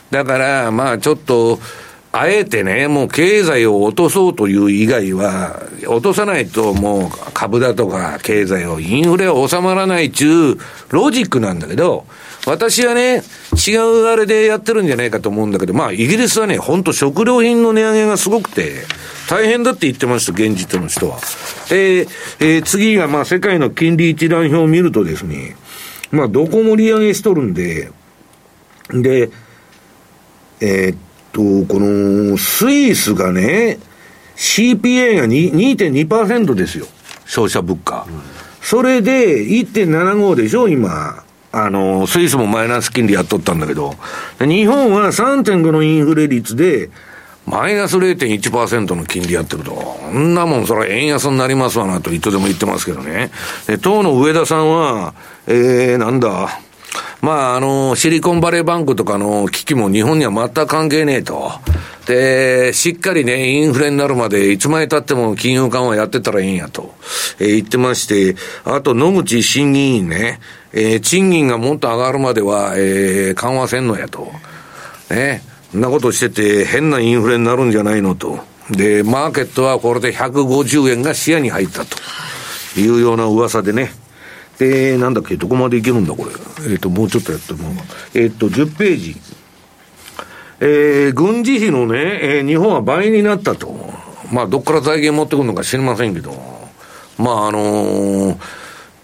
[0.09, 1.59] だから、まあちょっと、
[2.17, 10.57] あえてね、もう経済を落とそうという以外は、落とさないともう株だとか経済を、インフレは収まらないっていう
[10.91, 12.05] ロジックなんだけど、
[12.45, 13.21] 私はね、
[13.67, 18.83] 違うあれでやってるんじゃないかと思うんだけど、まあ、イギリスはね、本当食料品の値上げがすごくて、
[19.29, 21.17] 大変だって言ってました、現実の人は。
[21.67, 22.07] で、
[22.39, 25.57] えー、次が、まあ、世界の金利一覧表を見るとですね、
[26.11, 27.91] まあ、どこも利上げしとるんで、
[28.93, 29.31] で、
[30.61, 30.97] えー、
[31.35, 33.77] と、この、スイスがね、
[34.37, 36.87] CPA が2.2%ですよ。
[37.25, 38.05] 消費者物価。
[38.07, 38.21] うん、
[38.61, 41.23] それで1.75でしょ、今。
[41.51, 43.95] あの、スイスもマイナス金利やっとったんだけど、
[44.39, 46.89] 日本は3.5のインフレ率で、
[47.45, 49.71] マイナス0.1%の金利やってると。
[49.71, 53.29] こんなもん、それは円安になりますわなと、いつでも言ってますけどね。
[53.67, 55.13] で、当の上田さんは、
[55.47, 56.59] えー、なんだ、
[57.21, 61.51] まあ、あの、シリコンバレーバンクとかの危機も日本には全く関係ねえと。
[62.05, 66.93] で、しっかりね、インフレになるまでいつまで経っても金融緩和やってたらいいんやと、
[67.39, 70.39] えー、言ってまして、あと野口審議員ね、
[70.71, 74.31] えー、賃金がもっと上がるまでは、えー、緩和せんのやと。
[75.09, 78.39] ね、そんなことしてて変なインフレになるんじゃないのと。
[78.69, 81.97] で、マーケットはこれで150円が視野に入ったと
[82.79, 83.91] いうような噂でね、
[84.59, 86.31] えー、なんだっけ、どこまでいけるんだ、これ。
[86.71, 87.69] えっ、ー、と、もうちょっとやっても
[88.13, 89.15] えっ、ー、と、10ページ。
[90.61, 93.93] えー、軍事費のね、えー、日本は倍になったと。
[94.31, 96.31] まあ、どっから財源持ってくるのか知りませんけど。
[97.17, 98.37] まあ、あのー、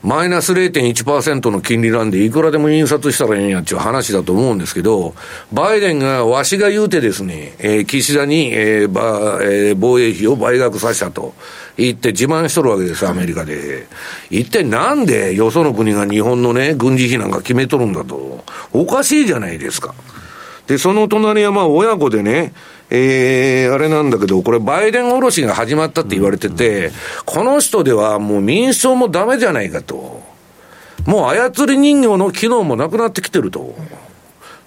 [0.04, 5.14] マイナス0.1%の金利なんで、いくらでも印刷したらええんやっちゅう話だと思うんですけど、
[5.54, 11.36] バイデンが、わしが言うてですね、えー、岸田に、えーばえー、防衛費を倍額させたと
[11.78, 13.88] 言って自慢しとるわけです、アメリカで。
[14.32, 18.43] 一体なんでよその国が日本のね、軍事費なんか決めとるんだと。
[18.74, 19.93] おかしいじゃないですか。
[20.66, 22.54] で、その隣はまあ親子でね、
[22.94, 26.92] えー、あれなんだけど、これバイデンおろしが始まったって言われてて、
[27.26, 30.22] この人ではもう民主党もダメじゃないかと。
[31.06, 33.74] もう操り人形の機能もなくなってきてると。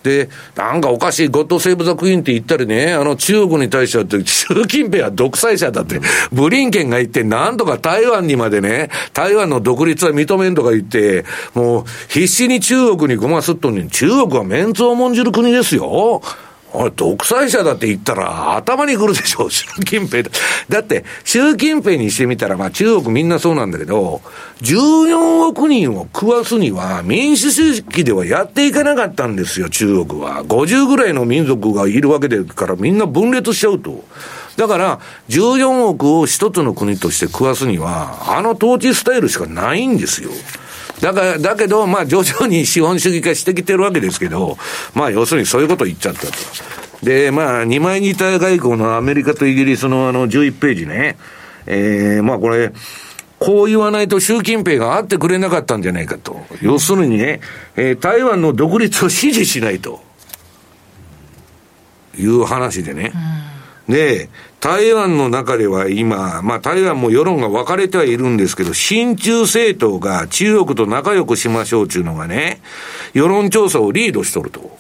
[0.03, 6.01] で、なんかおかしい、ゴッドセーブ・ザ・クイーンって言ったりね、あの中国に対しては、習近平は独裁者だって、
[6.33, 16.23] ブリンケンが言って、なんとか台湾にまでね、台湾の独立は認めんとか言って、もう必死に中国にごますっとんに、中国はメンツを重んじる国ですよ。
[16.77, 20.29] あれ、独裁者だって言ったら頭にくるでしょ、習近平。
[20.69, 24.21] だって、習近平にしてみたら、まあ中国みんなそうなんだけど、
[24.63, 30.45] 14億人を食わすには民主主義ではやっていかなかったんですよ、中国は。
[30.45, 34.05] 50ぐらいの民族がいるわけでからみんな分裂しちゃうと。
[34.57, 40.31] だから、14億を一つの国として食わすには、あの統治スタイルしかないんですよ。
[41.01, 44.57] だから、だけど、まあ、徐々に資本主義化してきてるわけですけど、
[44.95, 46.33] まあ、要するにそういうことを言っちゃったと。
[47.03, 51.17] で、まあ、二枚二体外交のアメリカとイギリスのあの11ページね。
[51.67, 52.73] えー、まあこれ、
[53.39, 56.41] こう言わないと習近平が会ってくれなかったんじゃないかと。
[56.63, 57.41] 要するにね、
[57.77, 60.03] えー、台湾の独立を支持しないと。
[62.19, 63.13] いう話でね。
[63.89, 64.29] で、
[64.61, 72.61] 台湾の中では今、まあ台湾も世論が分かれてはいるんですけど、親中政党が中国と仲良くしましょうっていうのがね、
[73.13, 74.79] 世論調査をリードしとると。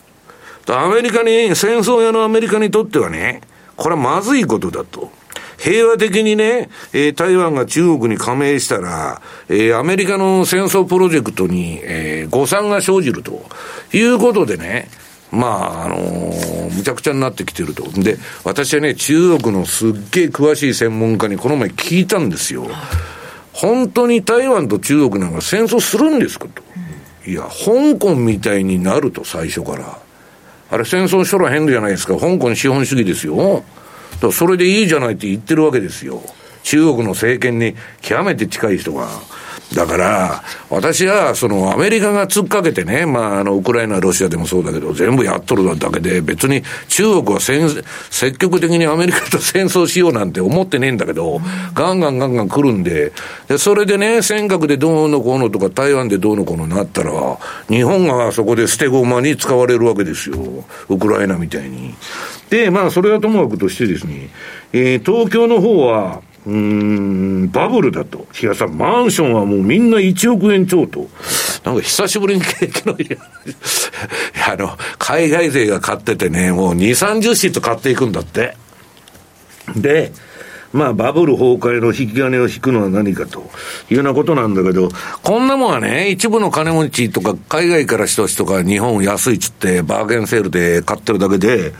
[0.66, 3.42] アメリカに、戦争屋のアメリカにとってはね、
[3.76, 5.10] これはまずいことだと。
[5.58, 13.42] 平和的にね、えー、台湾が中国に加盟したら、えー、アメリカの戦争プロジェクトに、えー、誤算が生じると
[13.92, 14.88] いうことでね、
[15.34, 17.84] まあ、あのー、むちゃくちゃになってきてると。
[18.00, 22.66] で、私はね、中国のすっげえ詳しい専門家にこの前聞いたんですよ。
[23.52, 26.62] 本当に台湾と中国なんか戦争するんですかと。
[27.26, 29.98] いや、香港みたいになると、最初から。
[30.70, 32.16] あれ戦争しとらへんじゃないですか。
[32.16, 33.62] 香港資本主義ですよ。
[34.20, 36.22] だそれでいいじゃないって言ってるわけですよ。
[36.62, 39.08] 中国の政権に極めて近い人が。
[39.74, 51.40] だから、私は、その、アメリカが突っかけてね、まあ、あの、ウクライナ、ロシアでもそうだけど、全部やっとるだけで、別に中国は積極的にアメリカと戦争しようなんて思ってねえんだけど、
[51.74, 53.12] ガンガンガンガン来るんで、
[53.48, 57.12] で、それでね、尖閣でどうのこうのとか、台湾でどうのこうのなったら、
[57.68, 60.64] 日本がそこで捨て駒に使われるわけですよ。
[60.88, 61.94] ウクライナみたいに。
[62.50, 64.28] で、まあ、それはともかくとしてですね、
[64.72, 68.26] えー、東京の方は、うん、バブルだと。
[68.42, 71.08] いやさん、マンションはもうみんな1億円超と。
[71.64, 73.08] なんか久しぶりに景気のいい、
[74.46, 78.56] あの、海外勢が買っててね、もう2、30室買っていくんだって。
[79.74, 80.12] で、
[80.74, 83.48] まあ、バブル崩壊の引き金を引くのは何かと
[83.90, 84.90] いうようなことなんだけど、
[85.22, 91.72] こんなもんはね、一部の金持ちとか海外から人たちとか日本安いっつってバーゲンセールで買ってるだけで、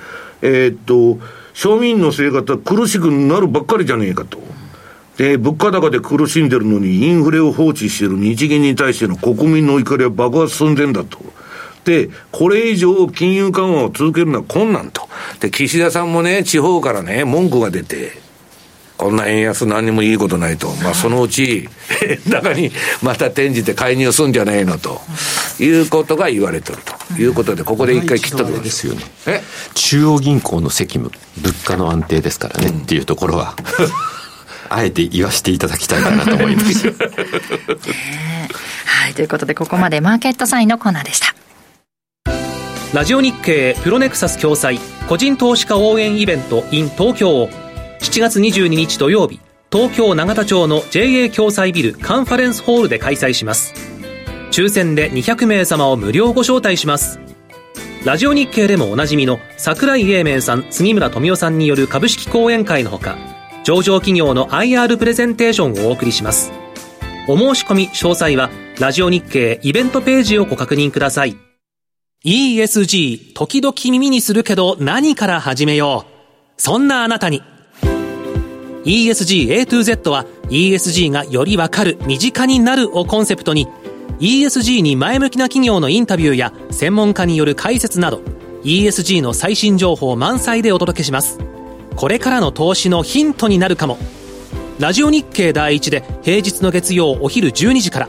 [0.43, 1.19] えー、っと、
[1.55, 4.39] 庶民の生活は苦しくなるばっかりじゃねえかと。
[5.17, 11.19] で、物価高で苦しんでるのにインフレを放置している日銀に対しての国民の怒りは爆発寸前だと。
[11.85, 15.09] で、これ以上金融緩和を続けるのは困難と。
[15.41, 18.24] で、岸田さんもね、地方からね、文句が出て、
[19.05, 20.71] こんな円安何にもいいことないと。
[20.83, 21.69] まあ、そのうち、
[22.27, 24.99] 中にまた転じて介入すんじゃないのと、
[25.61, 26.79] いうことが言われてる
[27.13, 29.03] ということで、ここで一回切っとくですよね。
[29.75, 33.55] 中央銀行の責務、物価の安定ですからね、うん、っていうところは。
[34.71, 36.89] あえて言わせていただきたいかなと思います。
[38.87, 41.35] はい、ということでここまでマーケットサインのコーナーでした。
[42.95, 44.79] ラジオ日経プロネクサス共催
[45.09, 47.51] 個人投資家応援イベント in 東京を
[48.05, 49.41] 7月22日土曜日
[49.73, 53.75] 東京永田町の JA 共催ビルカンファレンスホールで開催します
[54.51, 57.19] 抽選で200名様を無料ご招待します
[58.05, 63.17] ラジオ日経でもおなじみの櫻井英明さん杉村富夫さんによる株式講演会のほか
[63.65, 66.53] 上場企業の IR プレゼンテーションをお送りします。
[67.27, 71.35] お申し込み詳細は、ラジオ日経イベントページをご確認ください。
[72.27, 76.61] ESG、時々耳にするけど何から始めよう。
[76.61, 77.43] そんなあなたに。
[78.85, 83.67] ESG A to Z は ESG がよりわかる、身近になるをコンセプトに、
[84.21, 88.21] ESG に前向きな企業のインタビューや専門家による解説など、
[88.63, 91.39] ESG の最新情報満載でお届けします。
[91.97, 93.99] これからの投資のヒントになるかも
[94.79, 98.09] ラジオ日経第一で平日の月曜お昼12時から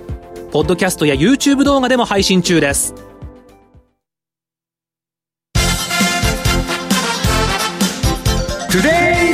[0.52, 2.94] ポッドキャストや YouTube 動画でも配信中です。
[8.72, 9.25] トゥデイ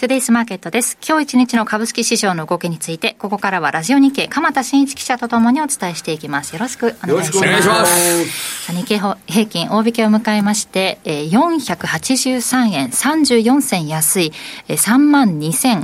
[0.00, 0.96] スマーケットです。
[1.06, 6.54] 今日一日の株式市場の動きについて、ここからはラジオ日経、鎌田新一記者とともにお伝えしていきます。
[6.54, 7.10] よろしくお願いします。
[7.10, 14.32] よろしくお願いします日経平均大引けを迎えまして、えー、483円34銭安い、
[14.68, 14.76] えー、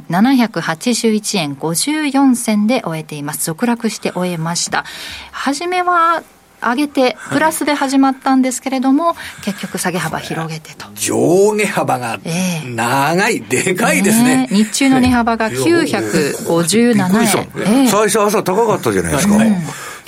[0.09, 3.45] 32,781円54銭で終えています。
[3.45, 4.87] 続落して終えました。
[5.31, 6.23] はじめは、
[6.63, 10.87] 上げてプラスで始まったんですけれども、結局下げ幅広げてと。
[10.95, 12.19] 上下幅が
[12.65, 14.49] 長い、でかいですね。
[14.51, 17.85] 日中の値幅が957円。
[17.85, 19.39] え最初朝高かったじゃないですか。
[19.39, 19.51] で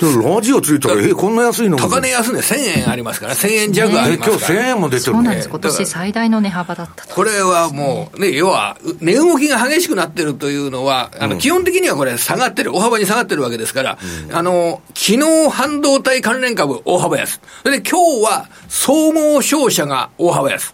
[0.05, 1.77] ラジオついたら、え、こんな安いの？
[1.77, 4.37] 高値安値1000円ありますから、1000円弱ありますから。
[4.37, 5.49] 今日1000円も出てるそうなんです。
[5.49, 7.13] 今年最大の値幅だったと。
[7.13, 13.97] これはもう、ね、要は、値動きが激しくなってるというのは、あの、基本的にはこれ下がってる、大幅に下がってるわけですから、
[14.31, 17.41] あの、昨日半導体関連株大幅安。
[17.63, 20.73] それで今日は総合商社が大幅安。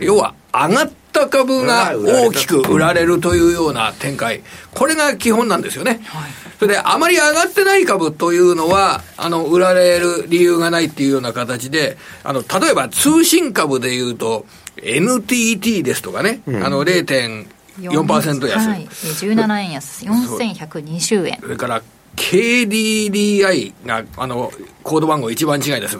[0.00, 4.42] 要は、上がった株が大きく売られるというような展開。
[4.74, 6.00] これが基本なんですよね。
[6.58, 14.46] それで、あまり上がってない株というのは、あの、売られる理由がないっていうような形で、あの、例えば通信株でいうと、
[14.82, 18.68] NTT ですとかね、うん、あの、0.4%安。
[18.68, 21.38] はい、17円安、4120円。
[21.40, 21.82] それから、
[22.16, 24.52] KDDI が、あの、
[24.82, 25.98] コード番号一番違いです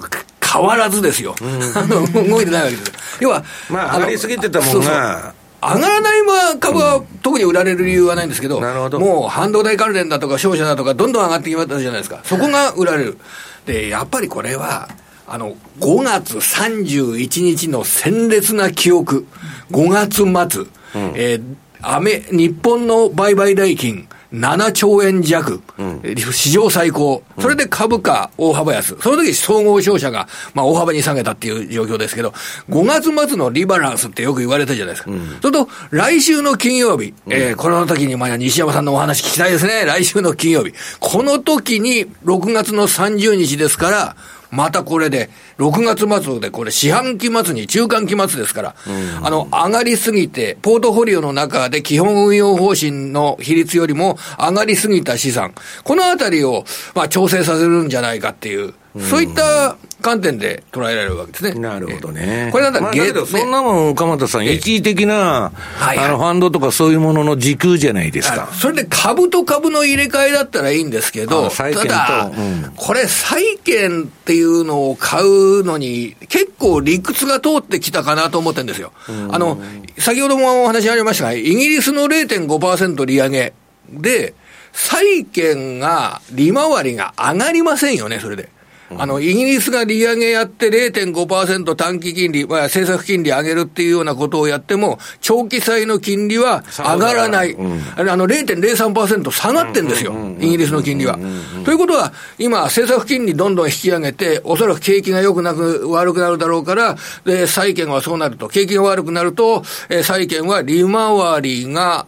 [0.53, 1.35] 変わらずですよ。
[1.75, 2.93] あの、動いてないわけです。
[3.21, 6.27] 要は、まあ、上がりすぎてたもんが、上がらない
[6.61, 12.21] 株は特に売られる理由はないんですけど、どもう半導体関連だとか商社だとか、どんどん上がってきましたじゃないですか。
[12.25, 13.19] そこが売られる。
[13.65, 14.89] で、やっぱりこれは、
[15.27, 19.27] あの、5月31日の鮮烈な記憶、
[19.71, 20.63] 5月末、
[20.95, 21.41] うん、えー、
[21.83, 26.03] アメ、日本の売買代金、7兆円弱、うん、
[26.33, 32.31] 史上最高、それで株価大幅安、その時総合商社が、まあ、大幅に下げたっていう状況ですけど、
[32.71, 35.11] 5月末のリバランスってよく言われたじゃないですか。
[35.11, 39.85] うん、それと、来週の金曜日、うん、えー、この時に、まあ、西山さんのお話聞きたいですね。
[39.85, 40.73] 来週の金曜日。
[41.01, 44.17] この時に、6月の30日ですから、
[44.51, 61.55] またこれで、6月末でこれ四半期末に中間期末ですから、うん、あの、上がりすぎて、ポートフォリオの中で基本運用方針の比率よりも上がりすぎた資産、このあたりを、まあ、調整させるんじゃないかっていう、そういった観点で捉えられるわけですね。
[61.55, 62.51] なるほどね。
[62.53, 68.49] これなんだ、まあ、だけど、そんなもん、鎌田さん、一時的な、はいはい、あの、ファンドとかそういうものの時空じゃないですか。
[68.53, 78.93] それで株と株の入れ替えだったらいいんですけど、ただ、うん、これ、債券っていうのを買うのに、結構理屈が通ってきたかなと思ってるんですよ。
[79.31, 79.61] あの、
[79.99, 83.53] 先ほどもお話ありましたが、イギリスの0.5%利上げ
[83.91, 84.35] で、
[84.73, 88.51] 債券が、利回りが上がりませんよね、それで。
[88.97, 97.53] あの、イギリスが利上げやって0.5%短期金利、まあ、政策金利上げるっていうようなことをやっても、長期債の金利は上がらない。
[97.53, 100.15] うん、あの、0.03%下がってんですよ。
[100.39, 101.19] イギリスの金利は。
[101.65, 112.07] ということは、今、政策金利どんどん引き上げて、おそらく景気が良くなく、悪くなるだろうから、で、債券はそうなると、景気が悪くなると、えー、債券は利回りが、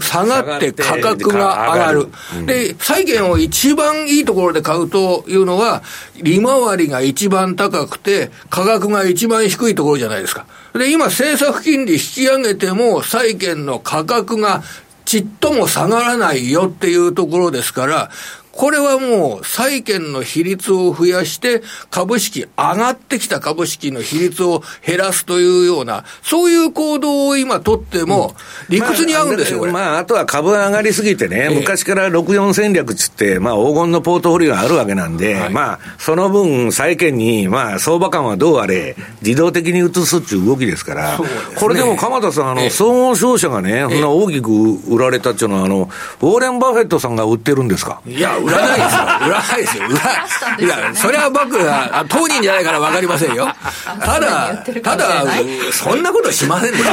[0.00, 2.08] 下がって価格が上がる。
[2.46, 5.82] で、債券を一番いいところで買うというのは、
[6.22, 10.46] 利回りが一番高くて、価格が一番低いところじゃないですか。
[10.74, 14.62] で、今政策金利引き上げても、債券の価格が
[15.04, 18.10] ちっとも下がらないよっていうところですから、
[18.60, 28.34] これはもう債券の比率を増やして、株式、上がってきた株式の比率を減らすというような、そういう行動を今取っても、
[28.68, 29.72] 理屈に合うんですよ、これ。
[29.72, 41.24] まあ、あとは株上がりすぎてね、昔から64戦略つって、まあ、黄金のポートフォリオがあるわけなんで、はい、まあ、その分、債券に、まあ、相場感はどうあれ、自動的に移すっていう動きですから、ね、
[41.58, 44.50] これでも鎌田さん、あの、総合商社がね、そんな大きく
[44.94, 45.88] 売られたっていうのは、あの、
[46.20, 48.02] ウォーレン・バフェットさんが売ってるんですか？
[48.06, 49.02] いや、売らないですよ。
[49.02, 49.84] 売らないですよ。
[49.88, 53.48] 売ら、いや、それは僕は、当人じゃないから分かりませんよ。
[54.00, 55.24] ただ、ただ、
[55.72, 56.90] そんなことしませんですよ。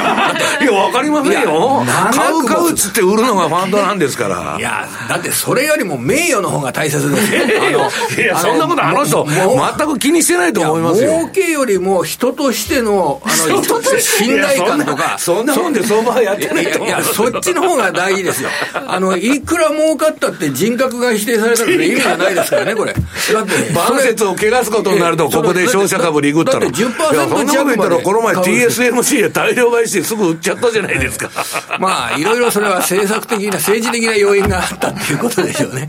[0.62, 1.86] いや、分かりませんよ。
[2.12, 4.56] 買う買うっつって売るのがファンドなんですから。
[4.58, 7.34] いや、だってそれよりも名誉の方が大切です
[7.72, 7.90] よ。
[8.18, 11.12] いや、そんなことあの人、全く気にしてないと思いますよ。
[11.20, 13.64] 儲けよりも人としての、あの、
[14.00, 15.16] 信頼感とか。
[15.18, 16.88] そんなもんで相場やってないと思う。
[16.88, 18.50] いや、そっちの方が大事ですよ。
[18.88, 22.94] あの、いくら儲かったって人格が否定定されたら 意味がないですからね、これ。
[22.94, 23.04] だっ
[23.46, 26.60] て、晩節を汚すことになると、ここで消費者株リグったら。
[26.62, 31.30] だって10%弱そんなこと言ったら、この前 TSMC で大量買いしてすぐ売っちゃったじゃないですか。
[31.80, 35.88] まあ、いろいろそれは政策的な、政治的な要因があったっていうことでしょうね。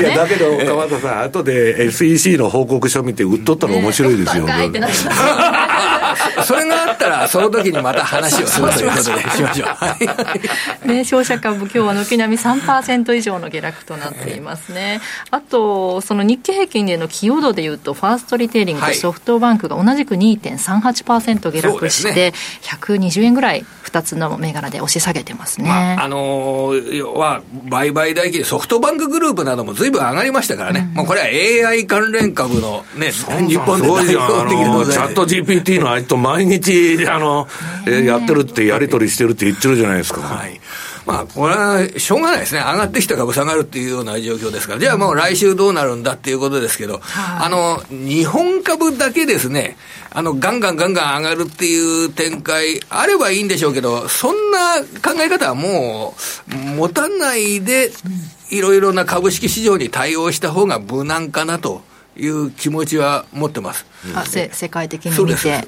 [0.00, 4.46] いや、だけど、川田さん、後で SEC の報告書見て売っとったら面白いですよ。
[6.44, 9.66] それがあったら、その時にまた話をするということでしましょ
[10.84, 10.88] う。
[10.88, 15.00] ね、商社株、今日は軒並み3%以上の下落となっていますね。
[15.30, 25.68] あと、その日経平均での寄与度でいうと、ファーストリテイリングとソフトバンクが同じく2.38%下落して、120円ぐらい、2つの銘柄で押し下げてますね。
[25.68, 30.88] まあ、あのー、要は、売買代金、ソフトバンクグループなどもずいぶん上がりましたからね。
[30.90, 37.48] うん、もうこれは AI 関連株のね、日本で代表的なチャット GPT のと毎日、あの、
[37.86, 40.20] やってるってやり取りしてるって言ってるじゃないですか。
[40.20, 40.60] はい。
[41.06, 42.60] まあ、これはしょうがないですね。
[42.60, 44.80] 上がってきた株下がるっていうような状況ですから。
[44.80, 49.76] じゃあもう来週どうなるんだっていうことですけど、あの、日本株だけですね、
[50.10, 56.14] あの、ガンガンガンガン上がるっていう展開あればいいんでしょうけど、そんな考え方はも
[56.50, 57.90] う持たないで、
[58.48, 61.82] いろいろな株式市場に対応した方が無難かなと。
[62.16, 63.86] いう気持ちは持ってます。
[64.14, 65.66] あせ世界的に見て。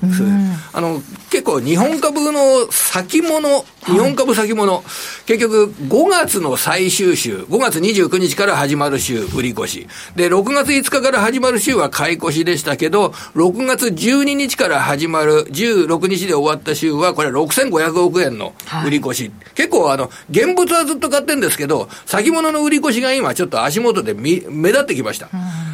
[0.72, 4.82] あの結構日本株の先物、日本株先物、はい、
[5.26, 9.86] 結局5月の最終週、5月29日から始まる週、売り越し。
[10.14, 19.22] で、6月5日から始まる週は買い越しでしたけど、6月12日から始まる16日で終わった週は、これ6500億円の売り越し。
[19.24, 25.28] はい、結構あの、現物はずっと買ってるんですけど、先物の売り越しが今ちょっと足元で目立ってきました。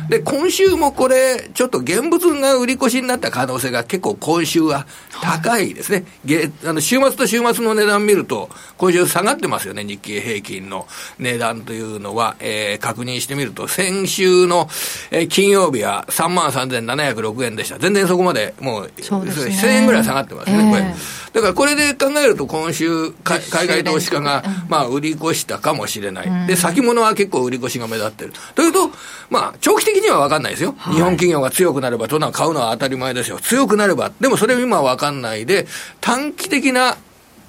[0.09, 4.86] で、今週週もこれ、ちょっと現物が売り越しになった可能性が結構今週は
[5.22, 6.05] 高いですね。
[6.26, 10.86] はい、あの週末と週末の値段見ると、今週下がってますよね、日経平均の
[11.18, 14.68] 値段というのは、えー、確認してみると、先週の、
[15.11, 17.78] えー、金曜日は3万3706円でした。
[17.78, 20.94] 全然そこまでもう、そうですね、1000円ぐらい下がってますね、えー、これ。
[21.32, 26.46] だからこれで考えると今週、海外投資家が、まあ、売り越したかもしれない。
[26.46, 28.32] で、先物は結構売り越しが目立ってる。
[28.55, 28.90] というと、
[29.30, 30.74] まあ、長期的には分かんないですよ。
[30.92, 33.39] 日本企業が強くなれば、とな買うのは当たり前ですよ。
[33.39, 34.11] 強くなれば。
[34.20, 35.66] でもそれ今は分かんないで、
[36.01, 36.97] 短期的な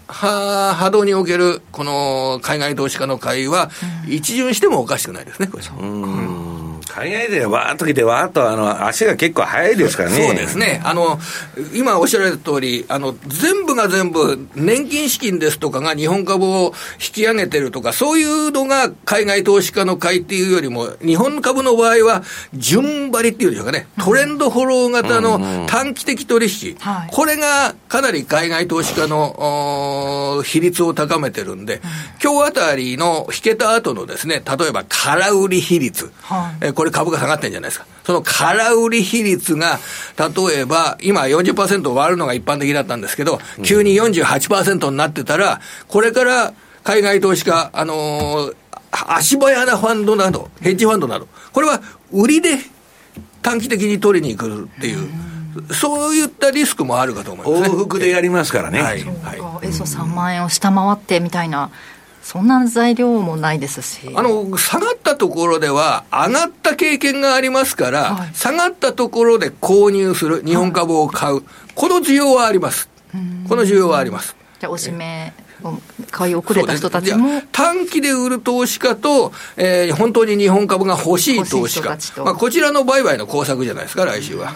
[0.07, 3.71] は波動におけるこの海外投資家の会は、
[4.07, 5.63] 一巡してもおかしくないですね、これ。
[6.97, 10.27] うん海外でわーっと来て、わーっとあの足が結構速いですからね。
[10.27, 10.79] そうですね。
[10.85, 11.19] あの、
[11.73, 16.73] 今おっしゃられた通り、あの、全部が全部、年金資金ですとかが日本株を
[17.03, 22.21] 引き上げてるとか、そういうのが海外投資家の会っていうよりも、日本株の場合は、
[22.53, 26.77] 順張りっていうんでしょうかね、トレンドフォロー型の短期的取引、
[27.09, 31.81] これがかなり海外投資家の比率を高めてるんで、
[32.23, 37.85] 今日あたりの引けた後のですね、例えば空売り比率、はい、これ株価下がってるんじゃないですか。
[38.05, 39.79] その空売り比率が、
[40.17, 46.53] 例えば、今40%割るのが一般的だったんですけど、急に48%になってたら、これから
[46.83, 48.55] 海外投資家、あのー、
[48.91, 51.81] 足早なファンドなど、ヘッジファンドなど、これは
[52.11, 52.57] 売りで
[53.41, 55.09] 短期的に取りに来るっていう。
[55.71, 58.81] そういったリスクもあるかと思います、ね、往復でやりますからね。
[58.81, 59.03] はい。
[59.03, 61.69] はい、エソ3万円を下回ってみたいな
[62.23, 64.09] そんな材料もないですし。
[64.15, 71.43] あの、下がったところでは、上がった経験がありますから、はい、下がったところで購入する、日本株を買う、はい、
[71.75, 72.89] この需要はあります。
[73.47, 74.35] この需要はあります。
[74.59, 75.33] じゃあ、おしめ。
[76.11, 84.53] 買い遅れた人たちも短期で売る投資家と、えー、本当に日本株が欲しい投資家、まあ、こちらの売買の工作じゃないですか、来週は。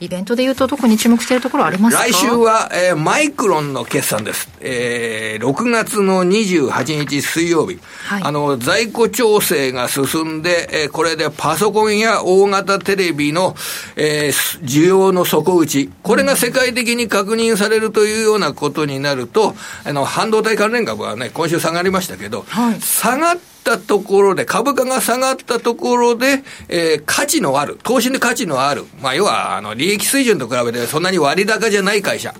[0.00, 2.04] イベントでいうと、特に注目しているところありますか？
[2.04, 4.48] 来週は、えー、マイクロンの決算です。
[4.60, 13.54] えー、6月の28日水曜日、はい、あの、在庫調整が進んで、えー、これでパソコンや大型テレビの、
[13.96, 32.34] えー、需要の底打ち、これが世界的に確認されるというようなことになると、あの、半導体関連株はね、今週下がりましたけど、はい、下がってったところで、株価が下がったところで、えー、価値のある、投資に価値のある、まあ、要は、あの、利益水準と比べてそんなに割高じゃない会社。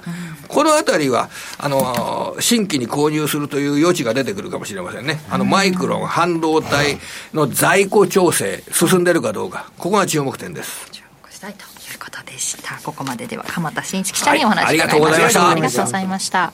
[0.48, 5.20] このあたりは、あの、新規に購入するという余地が出てくるかもしれませんね。
[5.30, 6.98] あの、マイクロン、半導体
[7.32, 10.88] の在庫調整、進んでるかどうか、ここが注目点です。
[10.90, 12.80] 注目したいということでした。
[12.82, 15.50] ここまででは、鎌田新一記者にお話ありがとうございました。
[15.50, 16.52] ありがとうございました。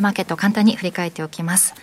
[0.00, 1.74] マーケット簡単に振り返っておきます。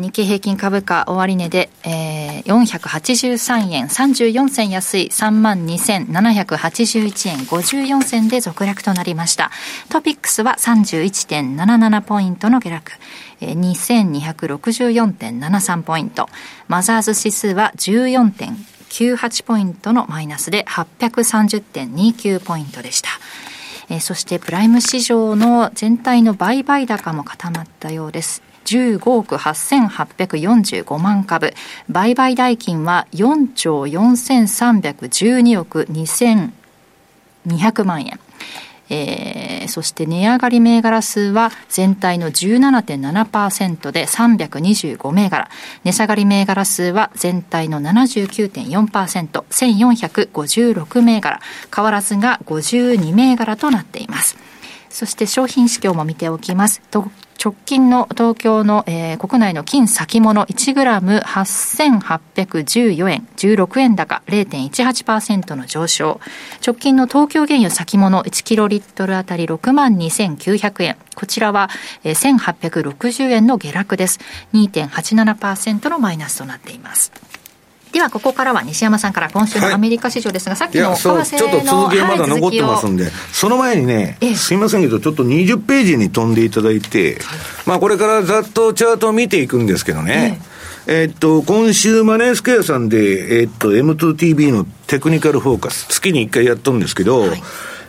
[0.00, 9.50] 日経平均株価終値で、えー、483円34銭安い3万2781円54銭で続落となりました。
[9.88, 12.92] トピックスは31.77ポイントの下落。
[13.40, 16.28] 2264.73ポイント。
[16.68, 23.10] マザーズ指数は14.98ポイントのマイナスで830.29ポイントでした。
[23.88, 28.42] えー、そしてプライム市場の全体の売買高も固まったようです。
[28.66, 31.54] 15億8845万株。
[31.88, 38.20] 売買代金は4兆4312億2200万円。
[38.88, 45.48] えー、そして値上がり銘柄数は全体の17.7%で325銘柄。
[45.84, 51.40] 値下がり銘柄数は全体の79.4%、1456銘柄。
[51.74, 54.45] 変わらずが52銘柄となっています。
[54.90, 56.82] そして商品市況も見ておきます。
[56.92, 66.20] 直近の東京の、えー、国内の金先物1グラム8814円16円高0.18%の上昇。
[66.66, 70.96] 直近の東京原油先物1キロリットルあたり6万2900円。
[71.14, 71.68] こちらは、
[72.04, 74.18] えー、1860円の下落です。
[74.54, 77.12] 2.87%のマイナスとなっています。
[77.92, 87.22] ではここからは西山さんから今週のアメリカ市場ですが、はい、さっきの為替のちょっと続きがまだ残ってますんで、はい、その前にね、すいませんけど、ちょっと20ページに飛んでいただいて、はい、
[87.66, 90.40] まあこれからざっとチャートを見ていくんですけどね、
[90.88, 97.24] えー、っと、今週マネースクエアさんで、えー、っと、M2TV のテクニカルフォーカス、月に1回やったんですけど、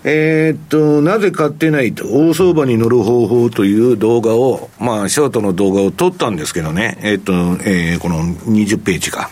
[0.04, 7.34] えー、っと、なぜ買ってないと、大相場に乗る方法という動画を、まあ、ショートの動画を撮ったんですけどね、えー、っと、
[7.64, 9.30] えー、この20ページか。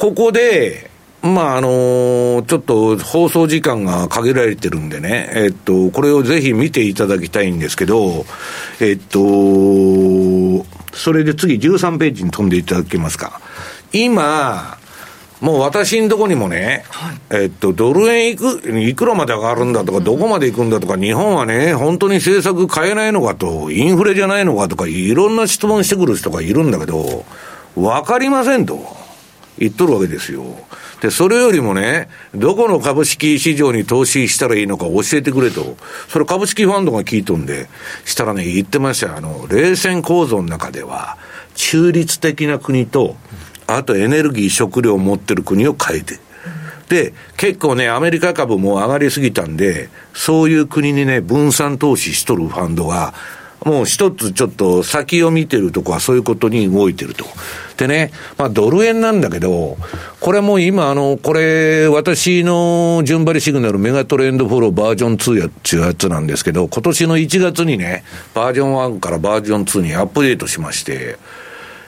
[0.00, 0.90] ここで、
[1.20, 8.24] まあ、あのー、ちょっと放送時間が限られてるんでね、えっと、これをぜひ見ていただきたいんですけど、
[8.80, 9.18] えっと、
[10.96, 13.42] それで次13ページに飛んでいただけますか。
[13.92, 14.78] 今、
[15.42, 27.26] もう私のとこにもね、はい、えっと、ドル円いく、いくらまで上がるんだとか、どこまで行くんだとか、日本はね、本当に政策変えないのかと、インフレじゃないのかとか、いろんな質問してくる人がいるんだけど、
[27.76, 28.99] わかりませんと。
[29.60, 30.42] 言っとるわけですよ。
[31.00, 35.76] で、それよりもね、どこの株式市場に投資したらいいのか教えてくれと。
[36.08, 37.68] それ株式ファンドが聞いとんで、
[38.04, 39.16] したらね、言ってましたよ。
[39.16, 41.18] あの、冷戦構造の中では、
[41.54, 43.16] 中立的な国と、
[43.66, 46.18] あとエネルギー、食料を持ってる国を変えて。
[46.88, 53.14] で、結構ね、アメリカ株も上がりすぎたんで、そういう国にね、分散投資しとるファンドが、
[53.64, 57.26] もう一つちょっと先を見てるとこはそういうことに動いてると。
[57.76, 59.76] でね、まあドル円なんだけど、
[60.20, 68.04] これも今あの、これ私の順張りシグナルメガトレンドフォローバージョン2やっていうやつなんですけど、今年の1月にね、
[68.34, 71.18] バージョン1からバージョン2にアップデートしまして、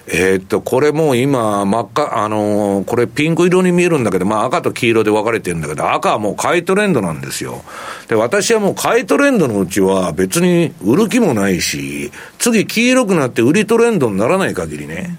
[0.08, 7.62] え、っと、これもう今、真っ赤、あのー、これピンク色に見えるんだけど、まあ赤と黄色で分かれてるんだけど、赤はもう買いトレンドなんですよ。
[8.08, 15.16] で、私はもう買いトレンドのうちは別に売る気もないし、次黄色くなって売りトレンドにならない限りね、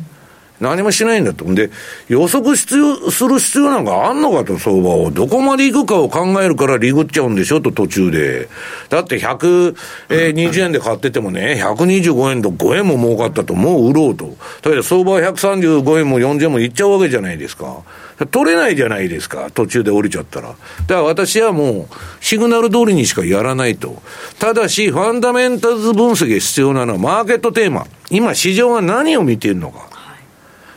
[0.64, 1.46] 何もしないんだと。
[1.54, 1.70] で、
[2.08, 5.12] 予測必要、する必要なんかあんのかと、相場を。
[5.12, 7.62] どこまで行くかを考えるからリグっちゃうんでしょ？
[7.62, 8.50] と、途中で。
[8.90, 14.36] だって120円で買っててもね、125円と5円も儲かったと、もう売ろうと。
[14.62, 17.84] だけど相場は135円も40円もいっちゃうわけじゃないですか。
[18.32, 20.50] 取れないじゃないですか、途中で降りちゃったら。
[20.50, 20.58] だか
[20.88, 24.02] ら私はもう、シグナル通りにしかやらないと。
[24.40, 27.88] ただし、ファンダメンタルズ分析が必要なのは、マーケットテーマ。
[28.12, 29.90] 今、市場が何を見ているのか。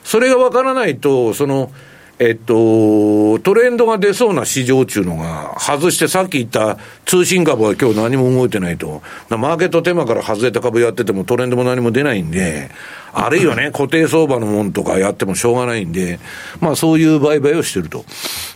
[0.07, 1.73] それがわからないと、その、
[2.21, 9.03] えっと、トレンドが出そうな市場っていうのが、外してさっき言った通信株は今日何も動いてないと。
[9.31, 12.71] マーケットテーマから外れた株やっててもトレンドも何も出ないんで、
[13.13, 16.21] あるいはね、固定相場のもんとかやってもしょうがないんで、
[16.61, 18.05] まあそういう売買をしてると。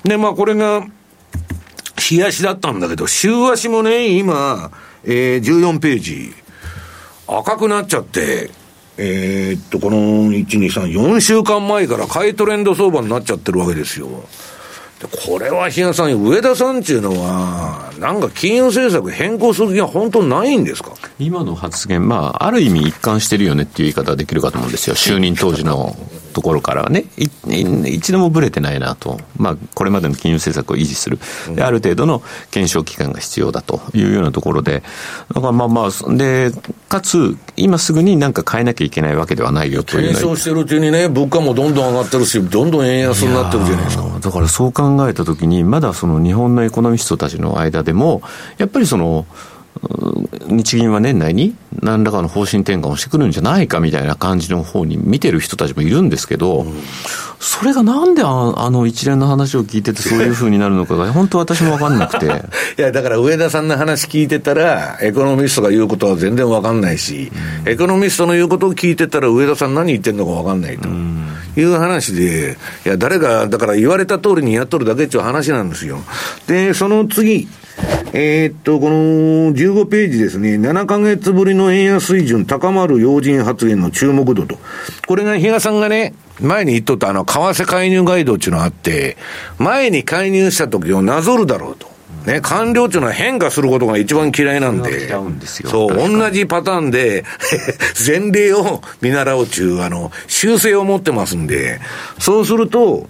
[0.04, 0.86] で、まあこれが、
[1.98, 4.70] 日足だったんだけど、週足もね、今、
[5.02, 6.32] えー、14ページ、
[7.26, 8.50] 赤くなっちゃって、
[9.02, 14.08] えー、っと、この1、2、3、4週間前から買いトレンド相場になっちゃってるわけですよ。
[15.26, 20.92] これは日野さん、上田さんっていうのは、なんか金融政策変更する気は本当ないんですか？
[21.18, 24.96] 今の発言、まあ、ある意味一貫してるよねっていう言い方ができるかと思うんですよ。
[24.96, 25.96] 就任当時の
[26.30, 27.04] ところからはね、
[27.86, 29.20] 一度もぶれてないなと。
[29.36, 31.18] まあ、これまでの金融政策を維持する。
[31.54, 34.82] で、ある程度の検証期間が必要だというようなところで、
[35.34, 36.52] だからまあまあ、で、
[36.88, 40.02] かつ、今すぐになんか変えなきゃいけないわけではないよという。
[40.08, 44.04] 検証してるうちにね、物価もどんどん上がってるし、どんどん円安になってるじゃないですか。
[44.20, 48.22] だからそう考えたときに、まだその日本のエコノミストたちの間でも、
[48.58, 49.26] やっぱりその、
[50.46, 56.74] 日銀は年内に何らかの方針転換をしてくるんじゃないかみたいな感じの方に見てる人たちもいるんですけど、うん、
[57.38, 62.26] それがなんでああの一連の話を聞いててそういうふうになるのかが、 本当私も分かんなくて。
[62.78, 67.32] いや、だから上田さんの話聞いてたら、エコノミストが言うことは全然分かんないし、
[67.64, 70.88] うん、エコノミストの言うことを聞いてたら、上田さん何言ってんのか分かんないと。
[71.56, 76.00] いう話で、いや、誰が、だから言われた通りにやっとるだけっていう話なんですよ。
[76.46, 77.48] で、その次、
[78.12, 78.96] えー、っと、この
[79.52, 84.58] 15ページですね、7ヶ月ぶりの円安水準高まる要人発言の注目度と。
[85.06, 89.16] これが比嘉さんがね、前に言っとったあの、為替介入ガイドっていうのがあって、
[89.58, 91.88] 前に介入した時をなぞるだろうと。
[92.26, 95.08] ね、官僚っていうのは変化することが一番嫌いなんで。
[95.70, 97.24] そう、同じパターンで
[98.06, 101.80] 前例を見習おうちゅう、あの、修正を持ってますんで、
[102.18, 103.08] そうすると、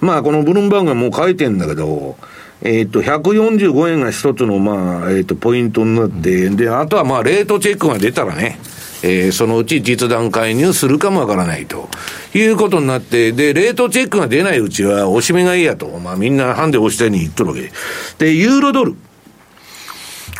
[0.00, 2.16] まあ、このブルームバーグがもう書いてんだけど、
[2.62, 8.58] えっ、と、145円が一つの、まあ、えっ、と、ポイントになって、で、あとはまあ、レートチェックが出たらね、
[9.02, 11.90] えー、そのうち実弾介入するかもわからないと
[12.34, 17.70] いうことになって、で、レートチェックが出ないうちは、おしめがいいやと、まあみんなハンデ押したように言っとるわけ
[18.18, 18.32] で。
[18.32, 18.96] ユーロドル。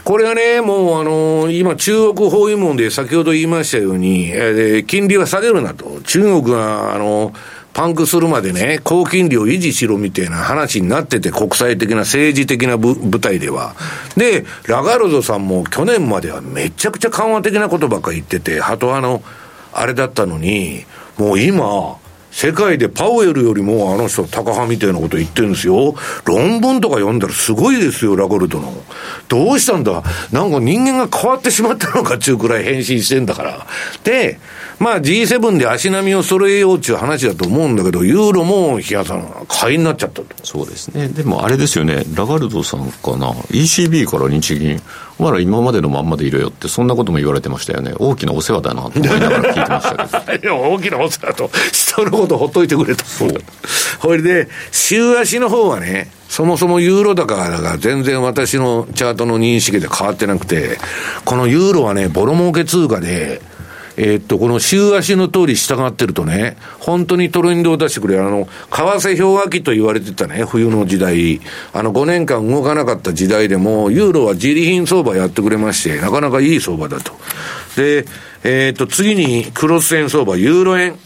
[0.02, 6.00] これはね、もうあのー、今中国包囲網で先ほど言いましたように、えー、金利は下げるなと。
[6.02, 13.74] 中国が、あのーパンクするまでね、高金利を維持しろみたいな話になってて、国際的な政治的な舞台では。
[14.16, 19.22] で、ラガルドさんも去年まではめちゃくちゃ緩和的なことばっか言ってて、ハト派の
[19.72, 20.84] あれだったのに、
[21.18, 21.98] もう今、
[22.34, 25.94] 世界でパウエルよりもあの人、高派みたいなこと言ってるんですよ。
[26.24, 28.74] 論文とか読んだらすごいですよ、ラゴルトの。
[29.28, 30.02] どうしたんだ？
[30.32, 33.66] なんか人間が変わってしまったのかっちゅうくらい変身してんだから。
[34.02, 34.40] で、
[34.80, 40.26] まあ G7 で足並みを揃えようっていう話だと思うんだけど、ユーロも、日嘉さん、買いになっちゃったと。
[40.42, 41.06] そうですね。
[41.06, 44.82] でもあれですよね、ラガルドさんかな、ECB から日銀、
[45.18, 47.94] まだ今までのまんまでいるよって、そんなことも言われてましたよね。
[47.98, 50.42] 大きなお世話だなと思いながら聞いてましたけど。
[50.58, 53.04] いや、大きなお世話と、人のことほっといてくれと。
[53.04, 53.30] そう。
[54.00, 60.78] これで、週足の方はね、そもそもユーロ高が全然私のチャートの認識で変わってなくて、
[61.24, 63.40] このユーロはね、ボロ儲け通貨で、
[63.96, 71.40] えー、っと、この週足の通り従ってるとね、本当にトレンドを出してくれる、あの、為替氷河期と言われてたね、冬の時代、
[71.72, 77.12] あの5年間動かなかった時代でも、ユーロは自利品相場やってくれまして、なかなかいい相場だと。
[77.76, 78.04] で、
[78.42, 80.98] えー、っと、次にクロス円相場、ユーロ円。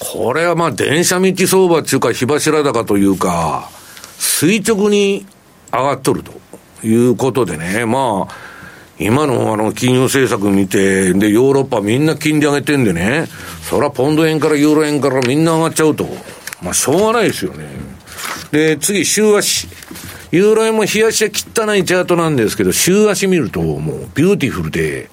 [0.00, 3.68] これはまあ、電車道相場っていうか、火柱高というか、
[4.18, 5.26] 垂直に
[5.70, 6.32] 上がっとると
[6.86, 8.34] いうことでね、まあ、
[8.98, 13.28] 今のあの金融政策見て、で、ヨーロッパみんな金利上げてんでね、
[13.62, 16.06] そらポンド円からユーロ円からみんな上がっちゃうと。
[16.62, 17.66] まあ、しょうがないですよね。
[18.52, 19.68] で、次、週足。
[20.32, 25.10] ユーロ円も日足は汚いチャートなんですけど、週足見るともうビューティフルで、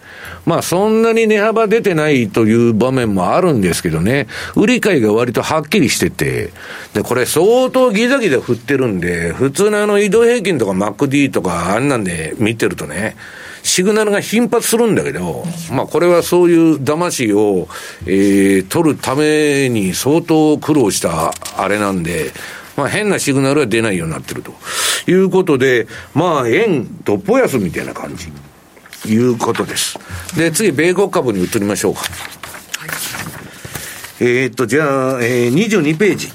[0.47, 6.51] まあそんなに値幅出てないという場面もあるんですけどね、売り買いが割とはっきりしてて、
[6.93, 13.17] で、これ相当ギザギザ振ってるんで、普通のあの移動平均とか MacD とかあんなんで見てるとね、
[13.61, 17.67] シグナルが頻発するんだけど、まあこれはそういう騙しを、
[18.05, 22.31] えー、取るために相当苦労したあれなんで、
[22.77, 24.53] まあ変なシグナルは出ないようになってると
[25.11, 28.31] いうことで、まあ円、どっぽ安みたいな感じ。
[29.05, 29.97] いうことです。
[30.35, 32.01] で、次、米国株に移りましょうか。
[32.01, 32.09] はい、
[34.19, 36.31] えー、っと、じゃあ、えー、22ページ。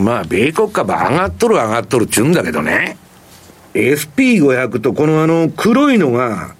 [0.00, 2.96] まあ、米国株上がっとる上がっとるっちゅうんだけどね。
[3.74, 6.54] SP500 とこのあの黒いのが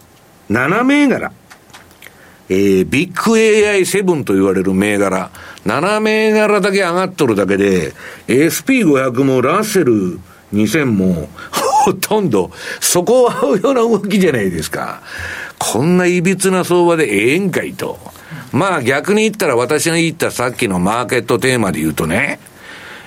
[0.51, 1.33] 7銘柄。
[2.51, 5.31] えー、ビッグ AI7 と言われる銘柄。
[5.67, 7.93] 7銘柄だけ上がっとるだけで、
[8.27, 10.19] SP500 もラッセル
[10.55, 11.29] 2000も、
[11.89, 15.01] ほとんど、そこを合うような動きじゃないですか。
[15.59, 17.99] こんないびつな相場でええんかいと。
[18.53, 22.41] まあ逆に言ったら私が言ったさっきのマーケットテーマで言うとね、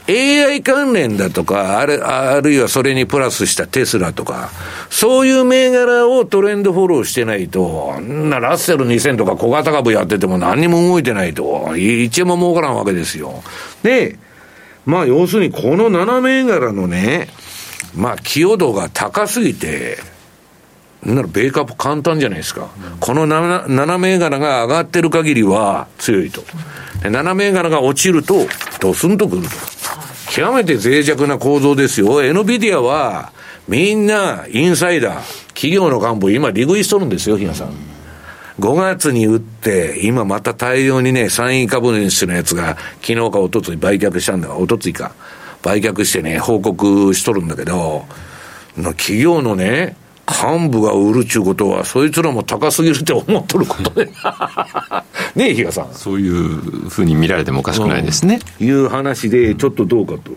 [0.10, 4.50] AI 関連だとか、ある、あるいはそれにプラスしたテスラとか、
[4.90, 13.44] そういう銘柄をトレンドフォローしてないと、なラッセル2000とか小型株やってても何にも動いてないと、1円も儲からんわけですよ。
[13.84, 14.18] で、
[14.86, 17.28] まあ要するにこの7銘柄のね、
[17.96, 19.98] まあ寄与度が高すぎて、
[21.04, 22.70] なら米株簡単じゃないですか。
[23.00, 26.44] この 7, 7銘柄が上がってる限りは強いと。
[27.02, 28.48] 7銘柄が落ちると、
[28.80, 29.50] ドスンとくると。
[30.32, 32.22] 極めて脆弱な構造ですよ。
[32.22, 33.32] NVIDIA は、
[33.68, 37.74] みんな、インサイダー、企業の幹部、今、利食いしとるんですよ、比嘉さん。
[38.60, 45.14] 5月に打って、今また大量にね、参院株主のやつが、昨日か一昨日売却したんだが、一昨日か。
[45.64, 48.06] 売却してね、報告しとるんだけど、
[48.76, 49.96] 企業のね、
[50.28, 54.06] 幹部が売るっちゅうことは、そいつらも高すぎるって思っとることで。
[55.36, 55.90] ねえ、比嘉さん。
[55.94, 58.40] そういうふうに見られてもおかしくないですね。
[58.60, 60.32] うん、いう話で、ちょっとどうかと。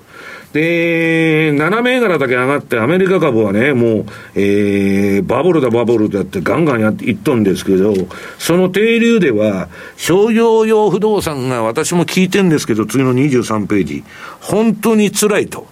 [0.55, 7.92] で、7銘柄だけ上がって、アメリカ株はね、もう、えー、バブルだバブルだってガンガンやっていっとんですけど、
[8.38, 14.05] その停留では、商業用不動産が私も聞いてんですけど、次の23ページ、
[14.40, 15.66] 本当に辛いと。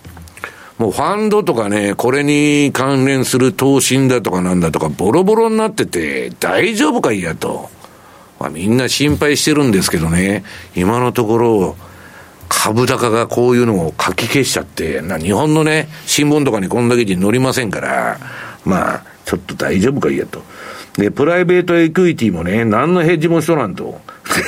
[0.78, 7.70] もうファンドとかね、これに関連する投信だとかなんだとか、ボロボロになってて、大丈夫かいやと。
[8.41, 10.43] まあみんな心配してるんですけどね、
[10.74, 11.76] 今のところ、
[12.55, 18.19] 株高がこういうのを書き消しちゃって、な日本のね、新聞とかにこんだけに載りませんから、
[18.65, 20.43] まあ、ちょっと大丈夫かいやと。
[20.99, 24.01] で、プライベートエクイティもね、何のヘッジもしとらんと。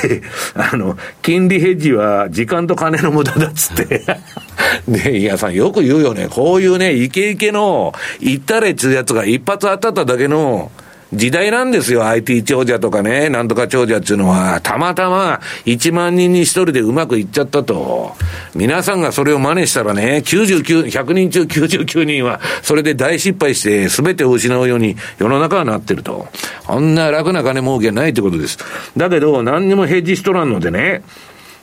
[0.03, 0.21] で、
[0.53, 4.05] あの、金利ヘッジは時間と金の無駄だっつって。
[4.87, 6.27] で、いやさんよく言うよね。
[6.29, 10.71] こういうね、イケイケの、行ったれっつうやつが一発当たっただけの、
[11.13, 12.07] 時代なんですよ。
[12.07, 18.15] IT 長者とかね、なんとか長者っていうのは、たまたま1万人に1人でうまくいっちゃったと。
[18.55, 26.27] 皆さんがそれを真似したらね、99、100人中99人は、それで大失敗して全てを失うように世の中はなってると。
[26.67, 28.57] あんな楽な金儲けないってことです。
[28.97, 31.03] だけど、何にもヘッジしとらんのでね、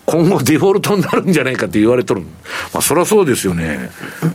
[0.06, 2.22] 今後デフォルトになるんじゃないかって言われとる。
[2.72, 3.90] まあ、そりゃそうですよね。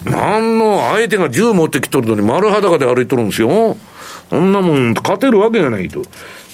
[0.05, 3.77] 何の、相手が銃持ってきとるのに丸裸で歩いとるんですよ。
[4.29, 6.03] そんなもん勝てるわけがないと。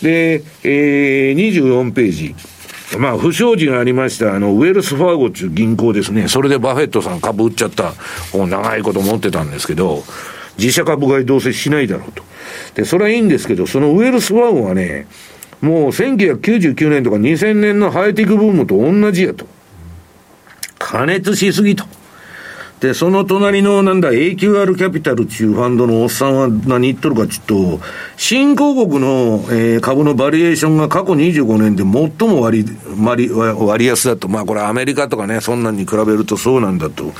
[0.01, 2.35] で、えー、24ページ。
[2.97, 6.27] まあ、不祥事がありました、あの、ウェルスファーゴっていう銀行ですね。
[6.27, 7.93] それでバフェットさん株売っちゃった、
[8.33, 10.03] 長いこと持ってたんですけど、
[10.57, 12.23] 自社株買いどうせしないだろうと。
[12.75, 15.07] で、それはいいんですけど、そのウェルスファーゴはね、
[15.61, 19.47] もう1999年とか2000年のハイテクブームと同じやと。
[20.77, 21.85] 過熱しすぎと。
[22.83, 27.79] で、その隣のなんだ、AQR キャピタルっていうファンドのおっさんは何言っとるかちょっと、
[28.17, 32.65] 新興国の、えー、株のバリュエーションが過去25年で最も割
[33.01, 34.27] 割割安だと。
[34.27, 37.13] まあこれアメリカとかね、そんなんに比べるとそうなんだと。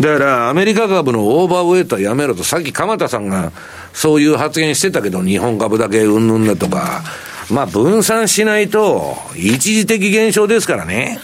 [0.00, 2.42] だからアメリカ株のオーバーウェイトはやめろと。
[2.42, 3.52] さっき鎌田さんが
[3.92, 7.02] そういう発言してたけど、日本株だけうんぬんだとか。
[7.50, 11.18] まあ分散しないと、一時的現象ですからね。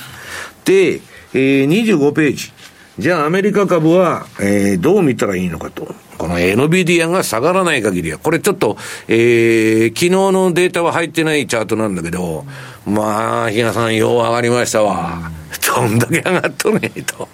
[0.66, 1.00] で、
[1.32, 2.55] えー、25ページ。
[2.98, 5.94] じゃあアメリカ株は、えー、どう見たらいいのかと。
[6.16, 12.46] この NVIDIA が下がらない限りは、これちょっと、えー、昨日のデータは入ってないチャートなんだけど、
[12.86, 15.30] まあ、比嘉さん、よう上がりましたわ。
[15.76, 17.28] どんだけ上がっとねえと。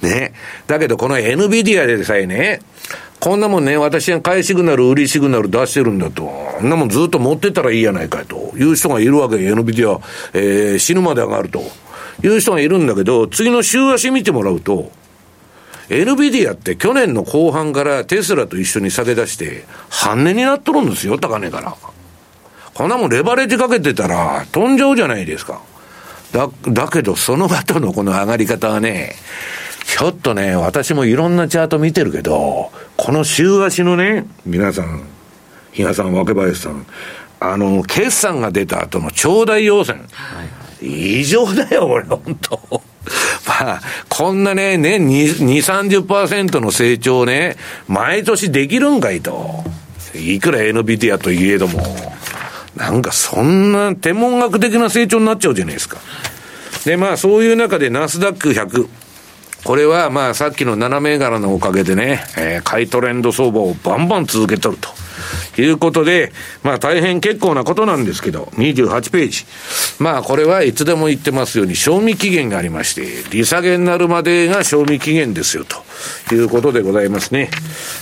[0.00, 0.32] ね。
[0.66, 2.60] だけど、この NVIDIA でさえね、
[3.20, 6.22] こんなもんね、私が買いシグナル、売りシグナル出してるんだと。
[6.22, 10.00] こんなもんずっと持ってたらいいやないかという人がいるわけ、NVIDIA、
[10.32, 11.62] えー、死ぬまで上がると。
[12.22, 14.92] いう人がいるんだけど、次の週足見てもらうと、
[15.88, 21.74] NVIDIA って去年の後半からテスラと一緒に下げ出して、半値になっとるんですよ、高値から。
[22.72, 25.60] こんなもんレバレッジかけてたら飛んじゃうじゃないですか。
[26.32, 29.14] だ、だけどその後のこの上がり方はね、
[29.86, 35.04] ちょっとね、私もいろんなチャート見てるけど、この週足のね、皆さん、
[35.72, 36.86] 比嘉さん、若林さん、
[37.38, 39.96] あの、決算が出た後の長大要線。
[40.12, 42.82] はい異常だよ、これ、本当
[43.46, 47.56] まあ、こんなね、年2、2 30%の成長ね、
[47.88, 49.64] 毎年できるんかいと。
[50.14, 52.14] いくら NVIDIA といえども、
[52.76, 55.98] なんかそんな天文学的な成長になっちゃうじゃないですか。
[56.84, 58.86] で、まあそういう中でナスダック100。
[59.64, 64.90] これはまあさっきの7銘柄のおかげでね、えー、買いトレンド相場をバンバン続けとると。
[65.58, 69.44] いうことで、まあ大変結構なことなんですけど、28ページ。
[69.98, 75.64] まあこれはいつでも言ってますように、賞味期限がありまして、利下げになるまでが賞味期限ですよ、
[76.28, 77.50] ということでございますね。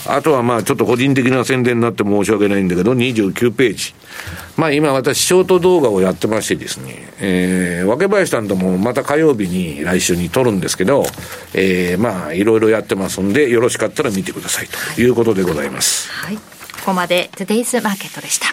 [0.07, 3.95] あとはまあちょっと個人的な宣伝になって申し訳ないんだけど、29ページ。
[4.57, 11.05] まあ今私ショート動画をやってましてですね、えー、若林さんともまた火曜日に来週に撮るんですけど、
[11.55, 16.11] えー、まあいろいろやってますんで、よろしかったら見てくださいということでございます。
[16.11, 16.52] はい。
[16.83, 18.49] ここまで Today's Market でした。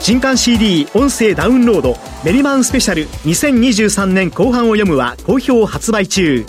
[0.00, 6.44] 新刊 CD 音声ダウンロードメリマンスペシャル2023年後半を読むは好評発売中。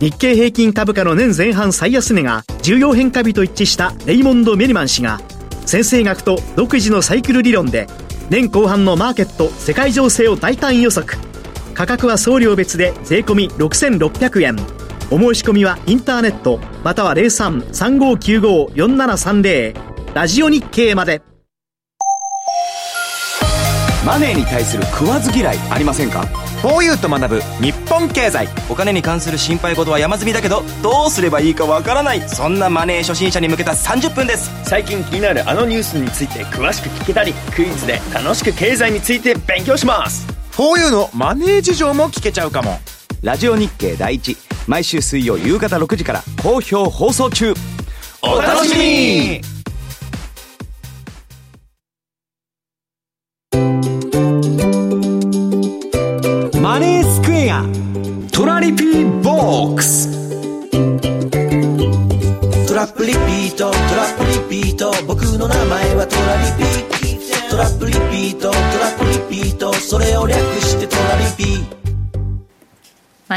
[0.00, 5.20] 日経平均株価の年前半最安値が重要変化日と一致したレイモンド・メリマン氏が
[5.66, 7.86] 先生学と独自のサイクル理論で
[8.30, 11.16] 年後半のマーケット世界情勢を大胆予測。
[11.74, 14.56] 価格は送料別で税込6600円。
[15.10, 19.74] お申し込みはインターネットまたは03-3595-4730
[20.14, 21.22] ラジオ日経まで。
[24.04, 26.26] マネーに対する食わず嫌いありませんか？
[26.60, 28.48] フォーユーと学ぶ日本本経済。
[28.70, 32.28] お金に関する心配事は山積みだけどどうすればいいかわからない。
[32.28, 34.50] そんなマネー初心者に向けた30分です。
[34.64, 40.26] 最近気になるあのニュースについて詳しく聞けたりクイズで楽しく経済について勉強します。
[40.52, 42.78] フォーユーのマネー事情も聞けちゃうかも。
[43.22, 44.36] ラジオ日経第一
[44.68, 47.54] 毎週水曜夕方6時から好評放送中。
[48.20, 49.57] お楽しみに。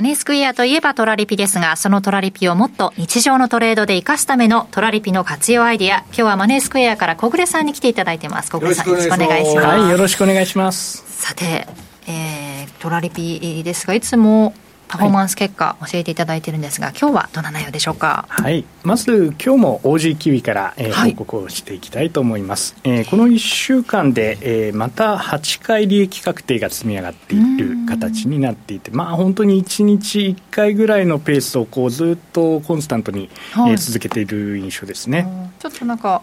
[0.02, 6.00] マネースクエアといえばトラリピですが、そのトラリピをもっと日常のトレードで活かすためのトラリピの活用アイディア。
[6.08, 8.50] 今日はマネースクエアから小暮さんに来ていただいてます。
[8.50, 9.68] 小暮さんよろしくお願いします。
[9.68, 11.04] はい、よろしくお願いします。
[11.22, 11.68] さて、
[12.08, 14.56] えー、トラリピですが、いつも
[14.92, 18.26] パフォーマンス結果教えていただいてるんですが、今日はどんな内容でしょうか？
[18.28, 22.76] はい、まず今日も OG キウイから、えー、報告をしていきたいと思います。
[22.84, 35.26] はい、えー、この1週間で、えー、また8回利益確定が積み上がっている形になっていて、まあ本当に1日1回ぐらいのペースをこうずっとコンスタントに、はい、えー、続けている印象ですね。
[35.60, 36.22] ちょっとなんか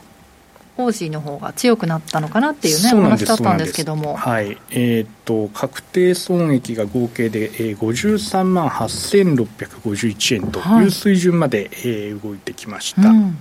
[0.81, 4.15] オージーの方が強くなったのかなっていうね、お話だったんですけども。
[4.15, 4.57] はい。
[4.71, 13.09] えー、っと、確定損益が合計で、えー、53万8651円という水準まで、はい、えー、動いてきました。
[13.09, 13.39] うん、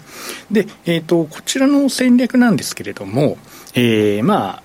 [0.49, 3.37] で、えー、っと、こちらの戦略なんですけれども、
[3.75, 4.63] えー、まあ、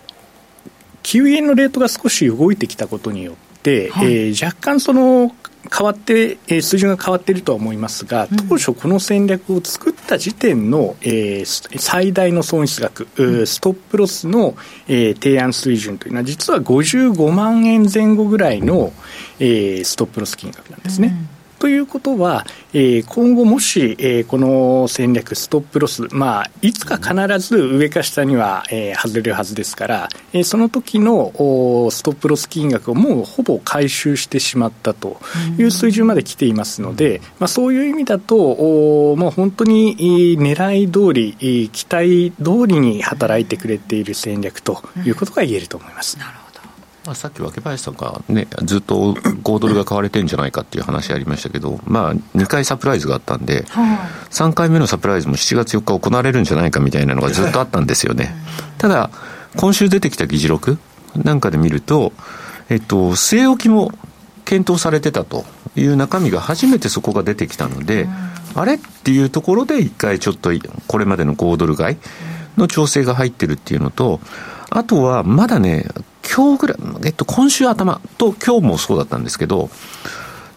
[1.03, 5.35] 9円のレートが少し動いてきたことによって、はい、えー、若干その
[5.71, 14.57] 変わって、えー、水準が変わっているとは思いますが、当初この戦略を作った時点の、えー、最大の損失額、うん、ストップロスの、
[14.89, 18.93] えー、提案水準というのは、実は55万円前後ぐらいの、
[19.39, 21.17] えー、ストップロス金額なんですね。
[21.32, 21.32] うん
[21.63, 35.21] ということは、えー、今後もし、えー、この戦略、ストップロス、まあ、いつか必ず上か下には、えー、外れるはずですから、えー、その時のおストップロス金額をもうほぼ回収してしまったと
[35.57, 38.35] いう水準まで来ていますので、まあ、そういう意味だと、
[39.13, 39.97] おまあ、本当に
[40.41, 46.19] 狙い通り、期待通りに働いてくれている戦略ということが言えると思います。
[46.19, 46.42] なるほど
[47.05, 53.65] まあ、さっき若林さんが、ね、ずっと5ドルが買われてるんじゃないかっていう話ありましたけど、まあ、2回サプライズがあったんで、
[54.31, 58.35] 3回目のサプライズも7月4日行われるんじゃないかみたいなのがずっとあったんですよね。
[58.79, 59.11] ただ、
[59.57, 60.79] 今週出てきた議事録
[61.17, 62.13] なんかで見ると、
[62.69, 63.93] えっと、据え置きも
[64.45, 65.45] 検討されてたと
[65.75, 68.09] いう中身が初めてそこが出てきたので、
[68.55, 70.51] あれっていうところで一回ちょっと
[70.87, 71.97] これまでの5ドル買い
[72.57, 74.21] の調整が入ってるっていうのと、
[74.71, 75.87] あとはまだね、
[76.23, 79.71] 今日ぐらい、えっと、今週頭と今日もそうだったんですけど、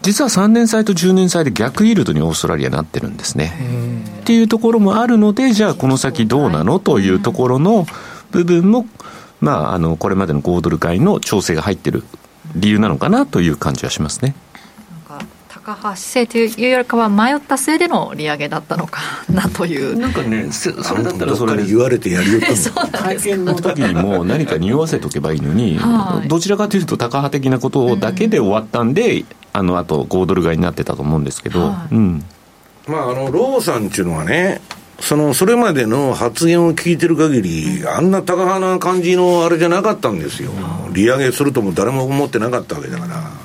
[0.02, 4.06] 実は3年債と10年債で逆イールドにオーストラリアなってるんですね。
[4.22, 7.88] っていうところもあるので、じゃあこの先どうなのというところの
[8.32, 8.86] 部分も、
[9.42, 12.04] まあ、あの、これまでの5ドル買いの調整が入ってる
[12.56, 14.36] 理由なのかなという感じはしますね。
[15.66, 19.98] 高橋性というよりかは迷ったせいでの利上げだったのかなという。
[19.98, 22.42] なんかねそれだったらそれ言われてやりよっ
[22.92, 32.24] た会見の時にも何か匂わせとけばいいのに、はい、どちらかというと高派的なことだけで終わったんで、うん、あのあと5ドル買いになってたと思うんですけど、はい、うん。
[32.88, 34.62] まああのローさんっていうのはね
[35.00, 40.52] そのそれまでの発言を聞いてる限り、あんな高派な感じのあれじゃなかったんですよ、
[40.94, 43.45] 利上げするとも誰も思ってなかったわけだから。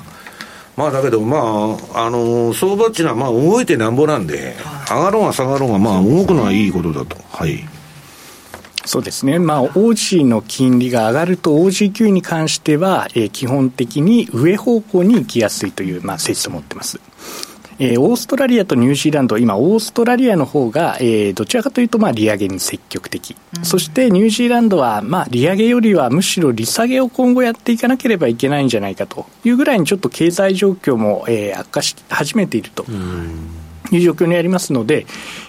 [0.77, 4.55] まあだけど、まあ、あの相場っていうのはまあ動いてなんぼなんで、
[4.89, 7.17] 上がろうが下がろうが、まあ動くのはいいことだと。
[7.31, 7.63] はい。
[8.85, 16.99] そうですね、まあ、OG の金利が上がると、OG 級に関しては、えー、基本的に上方向に行きやすいという、まあ、説を持ってます。
[17.81, 32.85] えー、オーストラリアとニュージーランド、今、オーストラリアの方が、えー、どちらかというと、まあ、利上げに積極的、うん、そしてニュージーランドは、まあ、利上げよりはむしろ利下げを今後やっていかなければいけないんじゃないかというぐらいに、ちょっと経済状況も、えー、悪化し始めていると。
[32.87, 35.05] うんいう状況にありますので、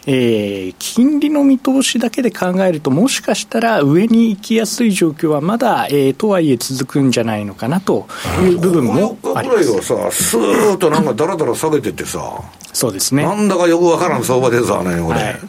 [0.06, 8.06] えー、金利の見通しだけで考えると、もしかしたら上に行きやすい状況はまだ、えー、とはいえ続くんじゃないのかなと
[8.42, 9.68] いう部分もあります。
[9.68, 13.22] ここはさ、スーッとなんかだらだら下げててさ、そうですね。
[13.22, 15.20] なんだかよくわからん相場でさね、これ。
[15.20, 15.40] はい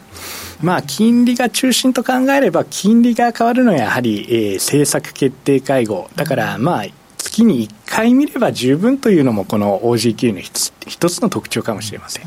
[0.62, 6.08] まあ、金利が中心と考えれば、金利が変わるのはやはり、えー、政策決定会合。
[6.16, 6.84] だから、まあ、
[7.18, 12.24] 月に1回見れば十分というのも、この OGQ の一つの特徴かもしれません。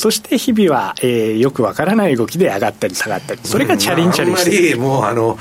[0.00, 5.38] そして日々は、えー、よくわからない動きで上がったり下がったり、それがチャリンチャリンして、うん、あんまりもうあの、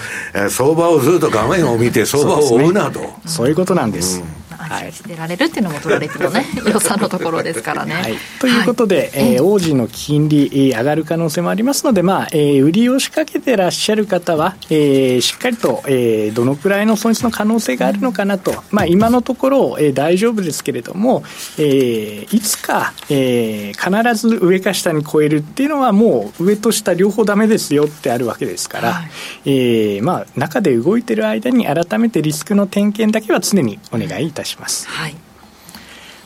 [0.49, 4.19] 相場をずっと画面を見て、相場を追うなと、そういうことなんです。
[4.19, 21.24] うん安心してられるっていうのも取られてのね 予算のところですからね、はい、ということで、はい、えー、王子の金利上がる可能性もありますのでまあ、えー、売りを仕掛けてらっしゃる方は、えー、しっかりと、えー、どのくらいの損失の可能性があるのかなと、まあ今のところ、えー、大丈夫ですけれども、
[21.58, 29.10] えー、いつか、えー、必ず上か下に超えるっていうのはもう上と下両方ダメですよってあるわけですから、はい、
[29.46, 34.59] えー、まあ中で動いてる間に改めてリスクの点検だけは常にお願いいたします。
[34.88, 35.15] はい。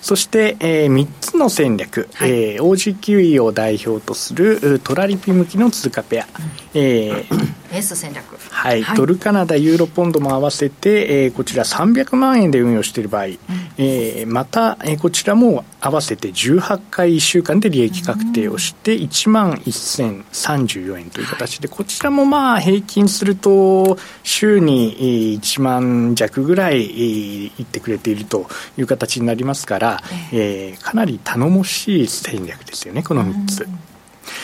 [0.01, 13.33] そして、えー、3つの戦略、はい、えー、OG9E を代表とするトラリピ向きの通貨ペア、うん、えー、エース戦略、はい、はい、ドルカナダ、ユーロポンドも合わせて、えー、こちら300万円で運用している場合、うん、
[13.77, 28.47] えー、また、えー、こちらも合わせて18回1週間で利益確定をして1万1034円という形で、こちらもまあ平均すると週に1万弱ぐらいいってくれていると
[28.77, 33.67] いう形になりますから、えー、かなり頼もしい戦略ですよね、この3つ。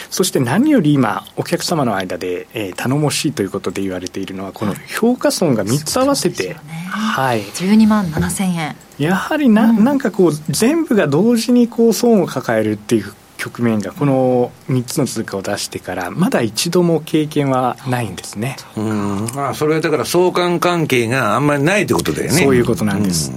[0.10, 6.56] そして何より今、お客様の間で、えー、頼もしいということで言われているのは、この評価損が3つ合わせて、
[6.90, 8.76] はい、12万7000円。
[8.98, 18.58] やはりな,、ん、なんかこう、全部が同時にこう損を抱えるっていう局面がこの3つの通貨を出してからまだ一度も経験はないんですね。
[18.76, 19.28] うん。
[19.40, 22.44] あそれはだから相関関係があんまりないってことだよね。
[22.44, 23.32] そういうことなんです、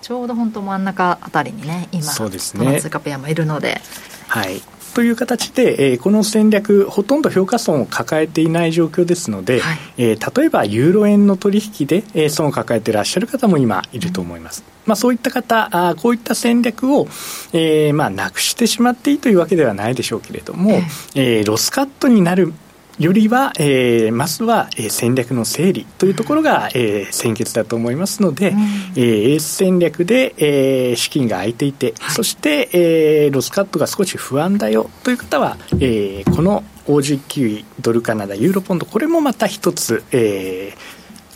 [0.00, 2.80] ちょうど本当真ん中あたりにね今そうですね。
[2.80, 3.80] 通貨ペアもいるので。
[4.28, 4.62] はい
[4.94, 14.62] という形で、えー、この戦略、ほとんど評価損を抱えていない状況ですので、はい、えー、例えばユーロ円の取引で、えー、損を抱えていらっしゃる方も今、いると思います。
[14.62, 17.08] うん、まあ、そういった方あ、こういった戦略を、
[17.52, 20.80] えーまあ、なくしてしまっていいというわけではないでしょうけれども、
[21.16, 22.54] えー、ロスカットになる
[22.98, 40.76] よりは、えー、まずは、えー、戦略の整理というところが、えー、先決だと思いますので、うん、えー、エース戦略で、えー、資金が空いていて、はい、そして、えー、ロスカットが少し不安だよという方は、えー、この OG9 ドルカナダユーロポンドこれもまた一つ、えー、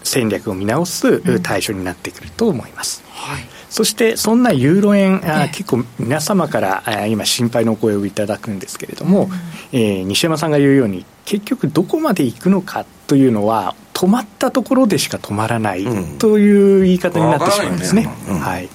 [0.04, 3.02] 戦略を見直す対象になってくると思います。
[3.06, 15.84] うん、はいそしてそんなユーロ円、あ結構皆様からあ今心配のお声をいただくんですけれども、うん、えー、西山さんが言うように結局どこまで行くのかというのは止まったところでしか止まらない
[16.18, 18.04] という言い方になってしまうんですね。
[18.04, 18.68] はい。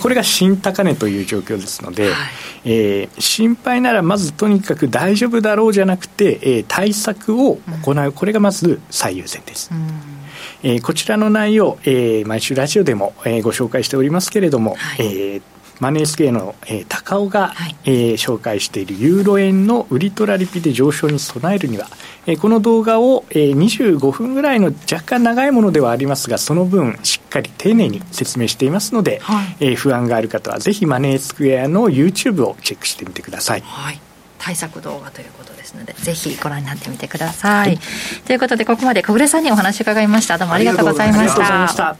[0.00, 2.12] これが新高値という状況ですので、はい、
[2.64, 9.70] えー、心配ならまずとにかく大丈夫だろうじゃなくて、えー、対策を行う、うん、これがまず最優先です。
[9.72, 10.21] うん
[10.62, 15.42] えー、こちらの内容、えー、毎週ラジオでも、えー、ご紹介しておりますけれども、はい、えー
[15.82, 21.88] マネースクエアの、えー、高尾が、はい、えー、紹介しているユーロ円の売りトラリピで上昇に備えるには、
[22.24, 33.60] えー、この動画を、えー、25分ぐらいの若干長いものではありますがその分しっかり丁寧に説明していますので、はい、えー、不安がある方はぜひマネースクエアの YouTube をチェックしてみてください。
[33.62, 34.00] はい。
[34.38, 37.78] 対策動画ということですのでぜひご覧になってみてください、はい、
[38.26, 40.36] ということでここまで小暮さんにお話伺いました。
[40.36, 41.96] どうもありがとうございました。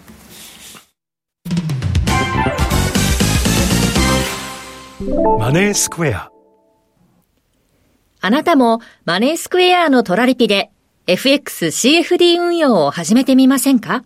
[5.39, 6.31] マネースクエア。
[8.21, 10.71] あなたもマネースクエアのトラリピで
[11.07, 14.05] FXCFD 運用を始めてみませんか？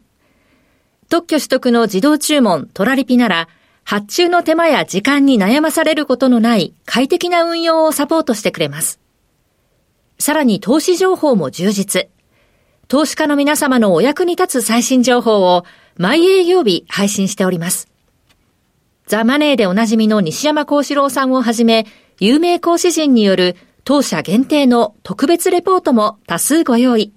[1.09, 3.49] 特許取得の自動注文トラリピなら
[3.85, 8.99] 発注の手間や時間に悩まされることのない快適な運用をサポートしてくれます。
[10.19, 12.09] さらに投資情報も充実。
[12.89, 15.65] 投資家の皆様のお役に立つ最新情報を
[15.97, 17.89] 毎営業日配信しております。
[19.07, 21.87] ザ・マネーでおなじみの西山幸四郎さんをはじめ、
[22.19, 27.13] 有名講師陣による当社限定の特別レポートも多数ご用意。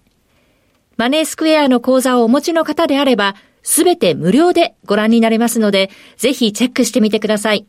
[0.97, 7.65] マネースクエアの講座をお持ちの方であれば、すべて無料でご覧になれますので、ぜひチェックしてみてください。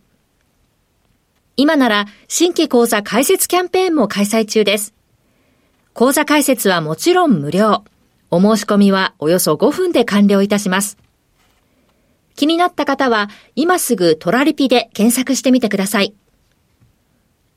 [1.56, 4.94] 今なら新規講座開設キャンペーンも開催中です。
[5.92, 7.84] 講座開設はもちろん無料。
[8.30, 10.96] お申し込みはおよそ5分で完了いたします。
[12.36, 16.14] 気になった方は今すぐトラリピで検索してみてください。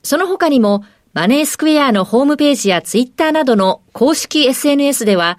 [0.01, 0.83] その他にも
[1.13, 5.37] マネースクエアのホームページやツイッターなどの公式 SNS では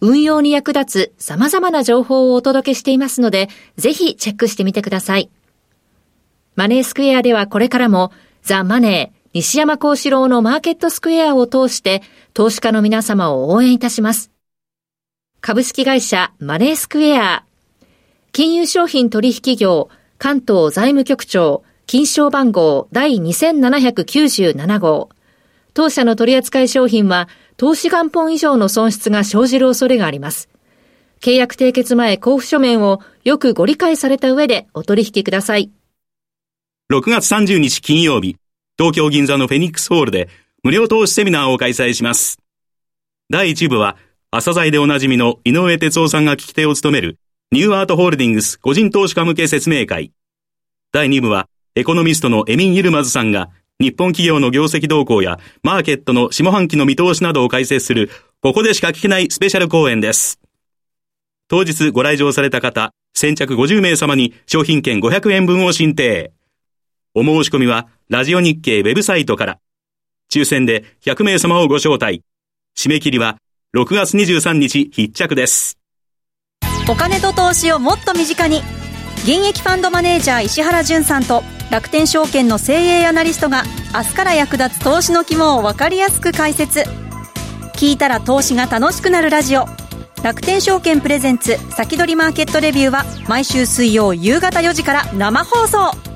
[0.00, 5.30] 運用に役立つ様々な情報をお届けしていますので、ぜひチェックしてみてください。
[6.56, 8.12] マネースクエアではこれからも、
[8.42, 12.02] ザ・マネー、西山幸四郎のマーケットスクエアを通して、
[12.34, 14.30] 投資家の皆様を応援いたします。
[15.40, 17.44] 株式会社マネースクエア、
[18.30, 19.88] 金融商品取引業、
[20.18, 25.10] 関東財務局長、金賞番号第2797号。
[25.74, 30.48] 当社の取扱い商品は投資元本以上の損失が生じる恐れがあります。
[31.20, 35.72] 契約締結前交付書面をよくご理解された上でお取引ください。
[36.92, 38.36] 6月30日金曜日、
[38.78, 40.28] 東京銀座のフェニックスホールで
[40.62, 42.38] 無料投資セミナーを開催します。
[43.30, 43.96] 第1部は、
[44.30, 47.18] 朝鮮でおなじみの井上哲夫さんが聞き手を務める
[47.52, 50.12] ニューアートホールディングス個人投資家向け説明会。
[50.92, 58.10] 第2部は、エコノミストのエミン・ユルマズさんが日本企業の業績動向やマーケットの下半期の見通しなどを解説する、
[58.40, 60.40] ここでしか聞けないスペシャル講演です。
[61.48, 66.32] 当日ご来場された方、先着50名様に商品券500円分を申請。
[67.16, 69.58] お申し込みは、ラジオ日経ウェブサイトから。
[70.32, 72.22] 抽選で100名様をご招待。
[72.76, 73.36] 締め切りは、
[73.76, 75.78] 6月23日必着です。
[76.88, 78.62] お金と投資をもっと身近に。
[79.18, 83.62] 現役ファンドマネージャー石原淳さんと、楽天証券の精鋭アナリストが、
[83.94, 86.80] 明日から役立つ投資の肝を分かりやすく解説。
[87.74, 89.66] 聞いたら投資が楽しくなるラジオ。
[90.24, 96.13] 楽天証券プレゼンツ先取りマーケットレビューは毎週水曜夕方4時から生放送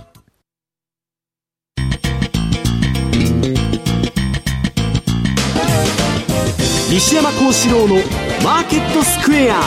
[6.90, 7.96] 西山幸四郎の
[8.42, 9.60] マーケットスクエア。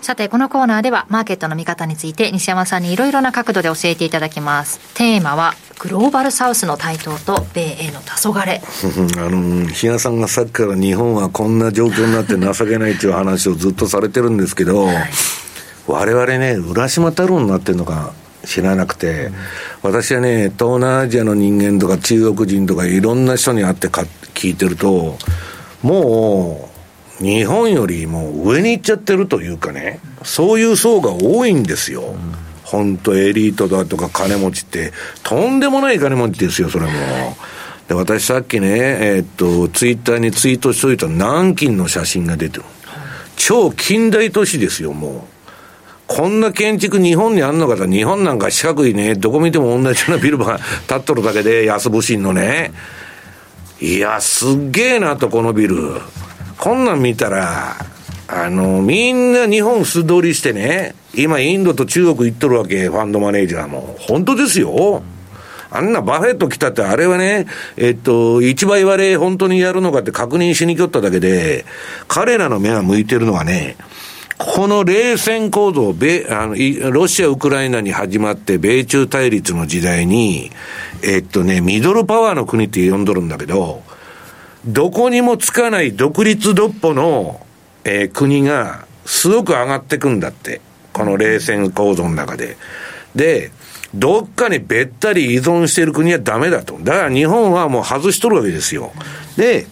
[0.00, 4.80] さて、このコーナーではマーケットの見方について西山さんにいろいろな角度で教えていただきます。
[4.94, 8.60] テーマはグローバルサウスの台頭と米英の黄昏。
[9.22, 15.10] あの比嘉さんがさっきから日本はこんな状況になって情けないという話をずっとされてるんですけど、はい、
[15.86, 18.14] 我々ね、浦島太郎になってるのか
[18.46, 19.34] 知らなくて、うん、
[19.82, 25.18] 私はね、東南アジアの人間とか中国人とかいろんな人に会ってか聞いてると、
[25.82, 26.70] も
[27.20, 32.14] う、日本よりも上に行っちゃってるというかね、そういう層が多いんですよ。
[32.64, 34.92] 本当エリートだとか金持ちって、
[35.22, 36.92] とんでもない金持ちですよ、それも。
[37.86, 42.64] で、私さっきね、えー、っと、ツイッターにツイートしといた南京の写真が出てる。
[43.36, 45.20] 超近代都市ですよ、もう。
[46.06, 52.72] こんな建築日本にあんのかと、日本なんか四角いね、どこ見ても同じようなビルが建っとるだけで、安部神のね。
[53.82, 56.00] いや、すっげえなと、このビル。
[56.56, 57.74] こんなん見たら、
[58.28, 63.96] あの、みんな日本素通りしてね、今インドと中国行っとるわけ、ファンドマネージャーも。
[63.98, 65.02] 本当ですよ。
[65.68, 71.64] あんなバフェット来たって、あれはね、えっと、一倍割れ本当にやるのかって確認しに来よっただけで、
[72.06, 73.74] 彼らの目が向いてるのはね、
[74.46, 80.50] この冷戦構造、米あのロシア、ウクライナに始まって、米中対立の時代に、
[81.02, 83.82] えっとね、ミドルパワーの国って呼んどるんだけど、
[84.66, 87.44] どこにもつかない独立独歩の、
[87.84, 90.60] えー、国がすごく上がってくんだって。
[90.92, 92.56] この冷戦構造の中で。
[93.14, 93.50] で、
[93.94, 96.78] どっかにべったり依存している国はダメだと。
[96.80, 98.92] だから日本はもう外しとるわけですよ。
[99.36, 99.66] で、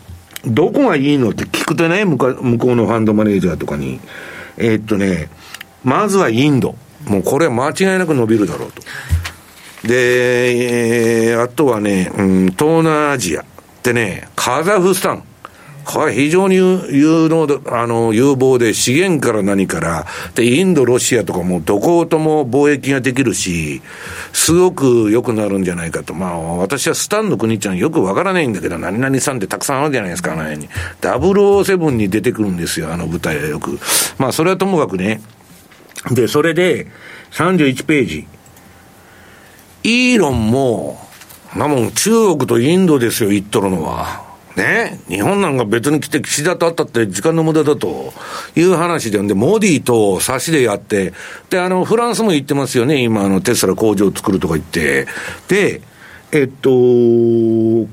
[0.47, 2.35] どこがいいのって聞くとね、向こう
[2.77, 4.01] のファンドマネージャーとかに。
[4.61, 5.29] えー、っとね、
[5.83, 6.77] まずはインド。
[7.07, 8.83] もうこれは間違いなく伸びるだろうと。
[9.89, 13.45] で、えー、あとはね、うん、東南アジア
[13.83, 15.25] でね、カザフスタン。
[15.93, 20.07] これ非常に有能あの、有望で資源から何から、
[20.37, 23.83] で、インド、ロシアとかもどことも貿易ができるし、
[24.33, 26.15] すごく良くなるんじゃないかと。
[26.15, 30.69] まあ、私はスタンの国ちゃんよくわからないんだけど、何々さんってたくさんあるじゃないですか、あの辺に。
[31.01, 33.81] 007に出てくるんですよ、あの舞台はよく。
[34.17, 35.21] まあ、それはともかくね。
[36.13, 36.87] で、それで、
[37.33, 38.27] 31ページ。
[39.83, 41.01] イーロンも、
[41.57, 44.30] なもん中国とインドですよ、言っとるのは。
[44.61, 48.13] ね、日本なんか別に来て岸田と会ったって時間の無駄だと
[48.55, 51.15] いう話で、で、モディと差しでやって、
[51.49, 55.07] で、あの、フランスも行ってますよね、今、あの、テスラ工場を作るとか言って。
[55.49, 55.81] で、
[56.33, 56.77] えっと、こ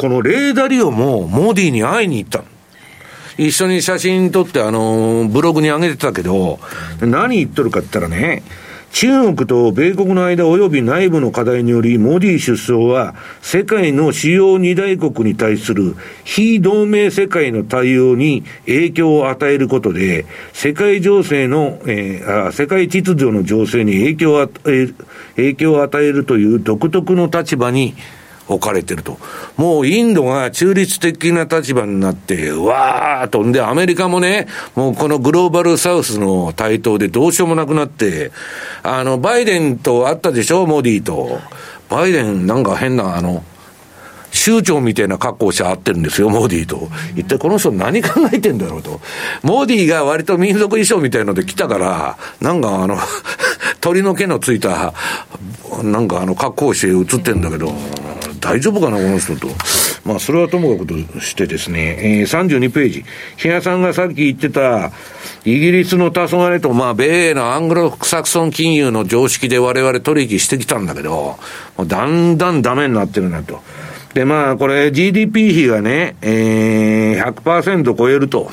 [0.09, 2.43] のレーダリオもモディに会いに行った
[3.37, 6.59] 一緒に写真撮って、あの、ブログに上げてたけど、
[7.01, 8.43] 何言っとるかって言ったらね、
[8.91, 24.33] 中国と米国の間及び内部の課題により、モディ首相は、世界の主要二大国に対する非同盟世界の対応に影響を与えることで、世界情勢の、えー、あ世界秩序の情勢に影響
[25.73, 27.93] を与えるという独特の立場に
[28.47, 29.17] 置かれてると。
[29.57, 33.43] もうインドが中立的な立場になって、わーっと。
[33.43, 38.31] んで、アメリカもね、もうこのグローバルサウスの台頭でどうしようもなくなって、
[38.83, 41.39] あの、バイデンと会ったでしょ、モディと。
[41.89, 43.43] バイデンなんか変な、あの、
[44.31, 46.89] 州長みたいな格好して会ってるんですよ、モディと。
[47.15, 49.01] 一体この人何考えてんだろうと。
[49.43, 52.97] モディーが割と民族衣装みたいので来たから、なんかあの
[53.81, 54.93] 鳥の毛のついた、
[55.83, 57.73] なんかあの格好して映ってんだけど、
[58.39, 59.47] 大丈夫かな、この人と。
[60.05, 63.05] まあ、それはともかくとしてですね、えー、32ページ。
[63.37, 64.91] 比嘉さんがさっき言ってた、
[65.45, 71.37] イギリスの黄昏と、まあ、米英のアングロフクサクソン金融の常識で我々取引してきたんだけど、
[71.85, 73.61] だんだんダメになってるなと。
[74.13, 78.49] で、まあ、これ GDP 比がね、えー、100%超えると。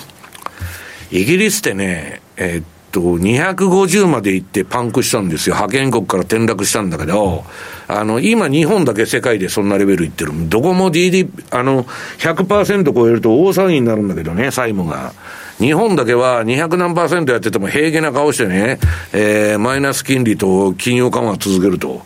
[1.10, 2.64] イギリスってね、えー、っ
[2.94, 5.56] と、250まで行ってパンクしたんですよ。
[5.56, 7.44] 派遣国から転落したんだけど、
[7.88, 10.32] あの、今日本だけ世界でそんなレベルいってる。
[10.48, 11.84] どこも GDP、あの、
[12.18, 15.12] 100%超えると大騒ぎになるんだけどね、債務が。
[15.58, 18.78] 日本だけは200何パーセントやってても平気な顔してね、
[19.12, 22.02] えー、マイナス金利と金融緩和続けると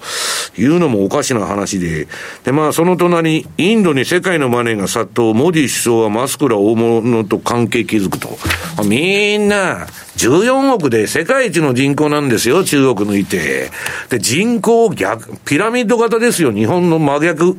[0.59, 2.09] いうのもおかしな話で、
[2.45, 8.39] で、まあその隣、インドに世界のマネーが殺到、モディ首相はマスクラ大物と関係築くと。
[8.85, 13.71] みんな、14億で世界一の人口なんですよ、中国抜いて。
[14.11, 17.57] で、人口逆、ピラミッド型ですよ、日本の真逆。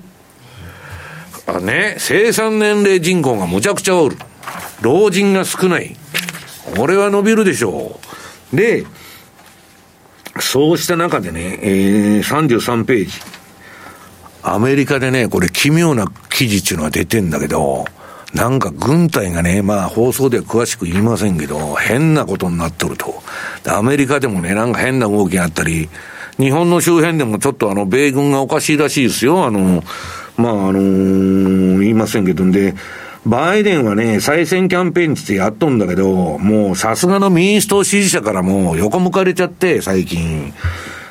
[1.48, 4.18] あね、生産年齢人口がむちゃくちゃおる。
[4.82, 5.96] 老人が少ない。
[6.76, 8.00] これは伸びるでしょ
[8.54, 8.56] う。
[8.56, 8.86] で、
[10.40, 13.12] そうした中でね、えー、33ページ。
[14.42, 17.86] アメリカでね、これ奇妙な記事っていうのが出てんだけど、
[18.34, 23.22] なんか軍隊がね、まあ放送では詳しく言いませんけど、変なことになっとると。
[23.68, 25.90] アメリカでもね、なんか変な動きがあったり、
[26.38, 29.46] 日本の周辺でもちょっとあの、米軍がおかしいらしいですよ。
[29.46, 29.84] あの、
[30.38, 32.76] まああのー、言いませんけど、んで、
[33.26, 40.54] バイデンはね、再選キャンペーンってやっとんだけど、もうさすがの民主党支持者からも横向かれちゃって、最近。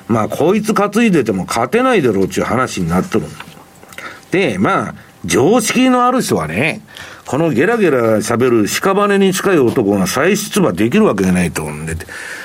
[0.09, 3.27] まあ、こいつ担いでても勝てないだろうっていう話になっとる。
[4.31, 4.95] で、まあ、
[5.25, 6.81] 常識のある人はね、
[7.27, 11.95] このゲラゲラ喋る屍に近い男が再出馬できるわけがないと思うんで、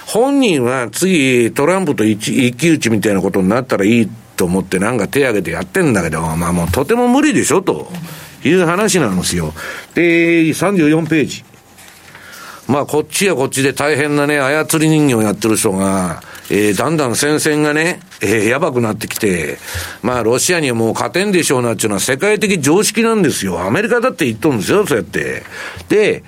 [0.06, 7.90] 本人は次トランプと一一騎打ちみたいなことになったらいいと思ってなんか手挙げてやってんだけど、まあもうとても無理でしょと。
[8.44, 9.54] いう話なんですよ。
[9.94, 11.44] で、34ページ。
[12.68, 19.58] まあ、こっちやこっちで大変なね、操り人形をやってる人が、えー、だんだん戦線がね、えー、やばくなってきて、
[20.02, 23.60] まあ、ロシアにはもう勝てんでしょうなっていうのは世界的常識なんですよ。
[23.62, 25.44] アメリカだって言っとるんですよ、そうやって。
[25.90, 26.24] で、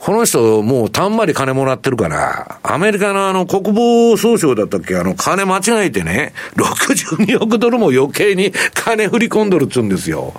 [0.00, 10.34] この人、もうたんまり金もらってるから、アメリカのあの国防総省だったっけ、あの金間違えてね、62億ドルも余計に金振り込んどるっつうんですよ。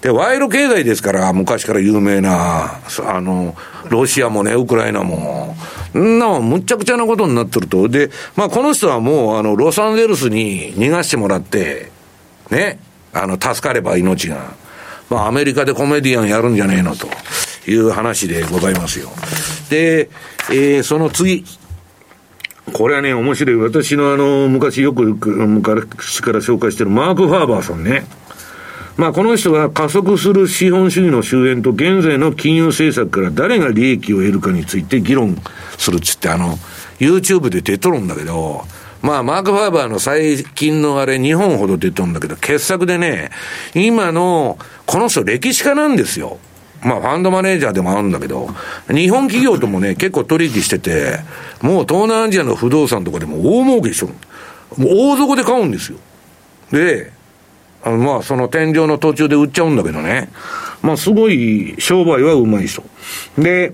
[0.00, 3.56] で、賄賂経済ですから、昔から有名な、あの、
[3.88, 5.56] ロシアもね、ウクライナも。
[5.96, 7.88] んなむちゃくちゃなことになってると。
[7.88, 11.90] で、まあ、この人はもう、あの、ロサンゼルスに逃がしてもらって、
[12.50, 12.78] ね、
[13.12, 14.52] あの、助かれば命が。
[15.10, 17.08] まあ、アメリカでコメディアンやるんじゃねえのと
[17.68, 19.08] いう話でございますよ。
[19.70, 20.10] で、
[20.50, 21.44] えー、その次。
[22.72, 23.56] これはね、面白い。
[23.56, 28.04] 私のあの、昔よく、昔から紹介してるマーク・ファーバーさんね。
[28.98, 35.40] まあ、この人が加速する資本主義の終焉と現在の金融政策から誰が利益を得るかについて議論
[35.78, 36.58] するっつって、あの、
[36.98, 38.64] YouTube で出とるんだけど、
[39.00, 43.30] まあ、マーク・ファーバーの最近のあれ、日本ほど出とるんだけど、傑作でね、
[43.72, 46.38] 今の、この人歴史家なんですよ。
[46.82, 48.48] まあ、ファンドマネージャーでもあるんだけど、
[48.88, 51.20] 日本企業ともね、結構取引してて、
[51.62, 54.14] もう東南アジアの不動産とかでも大儲けしとる。
[54.76, 55.98] もう大底で買うんですよ。
[56.72, 57.16] で、
[57.88, 60.28] あのまあ、その天井の途中で売っちゃうんだけどね。
[60.82, 62.82] まあ、すごい商売はうまい人。
[63.38, 63.72] で、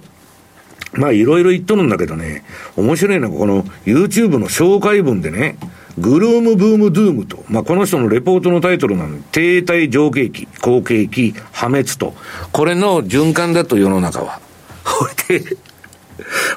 [0.92, 2.44] まあ、いろいろ言っとるんだけどね、
[2.76, 5.58] 面白いのが、この YouTube の紹介文でね、
[5.98, 12.14] グルームブームドゥームと、まあ、この人のレポートのタイトルなの停滞上景気、好景気、破滅と。
[12.52, 14.40] これの循環だと世の中は。
[14.84, 15.56] これで、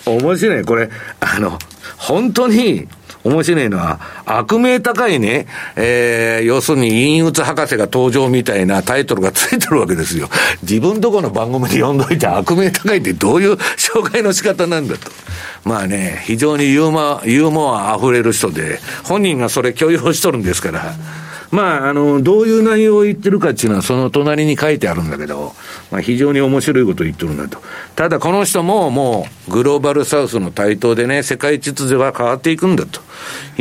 [0.05, 0.63] 面白い。
[0.63, 0.89] これ、
[1.19, 1.57] あの、
[1.97, 2.87] 本当に、
[3.27, 10.29] 面白いのは、悪名高いね、えー、要するに陰鬱博士が登場みたいなタイトルがついてるわけですよ。
[10.61, 15.11] 自分とこの番組で読んどいて悪名高いってどういう紹介の仕方なんだと。
[15.63, 20.95] まあね、非常にユーモア、ユーモア溢れる人で、本人がそれ許容しとるんですから。
[21.51, 25.53] まあ、あの、どういう内容を言ってるかっていうのはその隣に書いてあるんだけど、
[25.91, 27.59] まあ非常に面白いことを言ってるんだと。
[27.95, 33.01] ただこの人ももうグローバルサウスの台頭でね、世界秩序は変わっていくんだと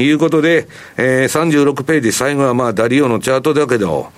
[0.01, 4.11] いうことで、えー、36ページ最後はまあダリオのチャートだけど、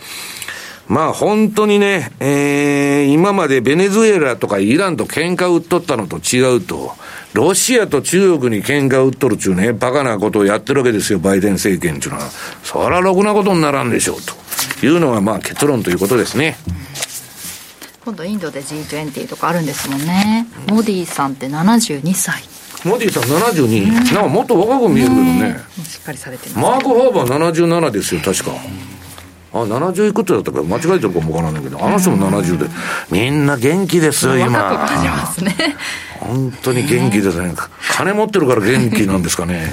[0.88, 6.92] まあ本当にね、えー、今までベネズエラとかイランと喧嘩を売っとったのと違うと、
[7.34, 12.30] ロシアと中国に喧嘩売っとるっちゅうね、バカなことをやってるわけですよ、バイデン政権っていうのは。
[12.64, 14.16] そらろくなことにならんでしょう、
[14.80, 16.56] というのがまあ結論ということですね。
[18.04, 20.46] 今度インドで G20 とかあるんですもんね。
[20.68, 22.42] モディさんって72歳。
[22.84, 25.58] モディさん72、なんかもっと若く見えるけどね。
[25.84, 26.58] しっかりされてます。
[26.60, 28.52] マーク・ハーバー77ですよ、確か。
[29.58, 32.68] ああ、70いくつだったから間違えてるかもわからないけど、あの人も70で、
[33.10, 34.62] みんな元気ですよ、今。
[34.62, 35.76] 若く感じますね。
[36.20, 37.54] 本当に元気ですね。
[37.92, 39.72] 金持ってるから元気なんですかね。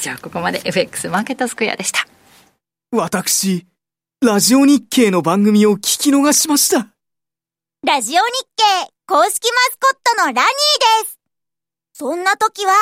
[0.00, 2.06] じゃあ、ここまで FX マーケットスクエアでした。
[2.92, 3.66] 私、
[4.20, 6.88] ラジオ日経の番組を聞き逃しました。
[7.84, 8.20] ラジオ日
[8.56, 10.42] 経公式マスコットのラニー
[11.04, 11.18] です。
[11.92, 12.72] そんな時は、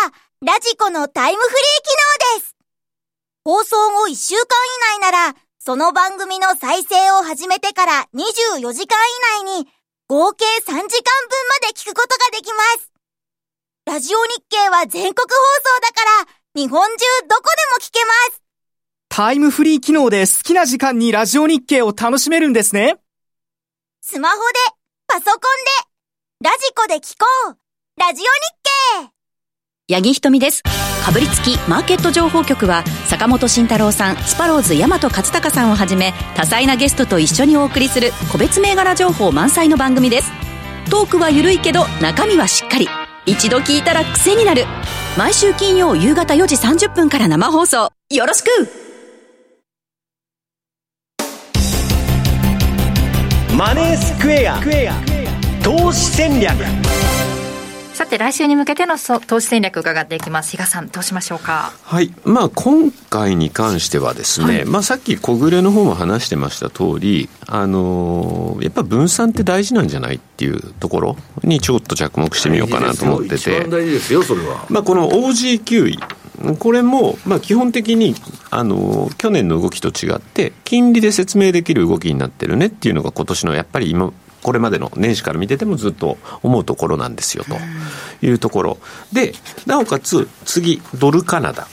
[0.42, 2.56] ラジコのタイムフリー機能です。
[3.44, 4.42] 放送後1週間
[4.96, 8.96] 以内なら、その番組の再生を始めてから24時間
[9.44, 9.68] 以内に、
[10.08, 10.88] 合計3時間分ま
[11.68, 12.90] で聞くことができます。
[13.84, 16.96] ラジオ日経は全国放送だから、日本中
[17.28, 18.42] どこでも聞けます。
[19.10, 22.96] タイムフリー機能で好きな時間にラジオ日経を楽しめるんですね。
[24.00, 24.42] スマホで、
[25.08, 25.40] パソコン
[26.40, 27.56] で、ラジコで聞こう。
[28.00, 29.10] ラジオ日
[29.88, 30.62] 経八木ひとみです。
[31.10, 40.30] かぶりつきマーケット情報局は坂本慎太郎さん、スパローズ大和勝孝さんをはじめ多彩なゲストと一緒にお送りする個別銘柄情報満載の番組です。
[40.88, 42.88] トークは緩いけど中身はしっかり。
[43.26, 44.66] 一度聞いたら癖になる。
[45.18, 47.90] 毎週金曜夕方4時30分から生放送。
[48.10, 48.48] よろしく
[53.58, 54.60] マネースクエア
[55.64, 56.54] 投資戦略
[58.00, 60.52] さて、来週に向けてのそ投資戦略伺っていきます。
[60.52, 61.74] 比嘉さん、どうしましょうか？
[61.82, 62.10] はい。
[62.24, 73.64] まあ、今回に関してはですね、はいまあ、さっき小暮の方も話してました通り、あのーやっぱ分散って大事なんじゃないっていうところにちょっと着目してみようかなと思ってて。
[73.68, 74.64] 大事ですよ、それは。
[74.70, 75.98] まあ、この OG9 位、
[76.58, 78.14] これも、まあ、基本的に、
[78.48, 84.10] あの、去年の動きと違って、金利で説明できる動きになってるねっていうのが今年のやっぱり今、
[84.42, 87.56] これまでの年始から見ててもずっと思うところなんですよ、と
[88.26, 88.78] いうところ。
[89.12, 89.34] で、
[89.66, 91.66] なおかつ、次、ドルカナダ。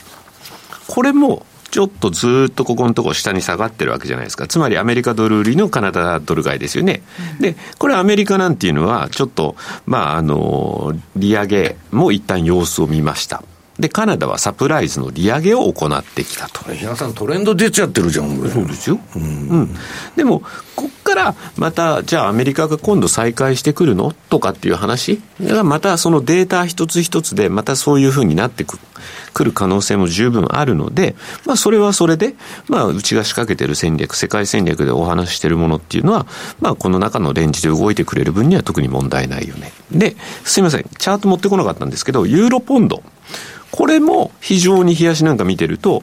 [0.86, 4.46] これも、ちょっとずっとここのところ下に下がってるわけじゃないですか。
[4.46, 7.02] つまりアメリカドル売りのカナダドル買いですよね。
[7.40, 9.54] で、これアメリカなんていうのは、ちょっと、
[9.84, 13.42] まあ、あの、利上げも一旦様子を見ました。
[13.78, 16.72] で、カナダはサプライズの利上げを行ってきたと。
[16.72, 18.98] 比嘉さん、トレンド出ちゃってるじゃん、そうですよ。
[19.14, 19.76] うん。
[20.16, 20.42] でも、
[20.78, 24.12] こっからまた、じゃあアメリカが今度再開してくるの？
[24.30, 25.20] とかっていう話？
[25.42, 28.78] がまたそのデータ一つ一つでまたそういうふうになってく
[29.34, 32.36] くる可能性も十分あるので、まあそれはそれで、
[32.68, 36.28] まあうちが仕掛けてる戦略、世界戦略でお話ししてるものっていうのは、
[36.60, 39.72] まあこの中のレンジで動いてくれる分には特に問題ないよね。
[39.90, 40.14] で、
[40.44, 43.02] すいません、チャート持ってこなかったんですけど、ユーロポンド。
[43.70, 46.02] これも非常に冷やしなんか見てると、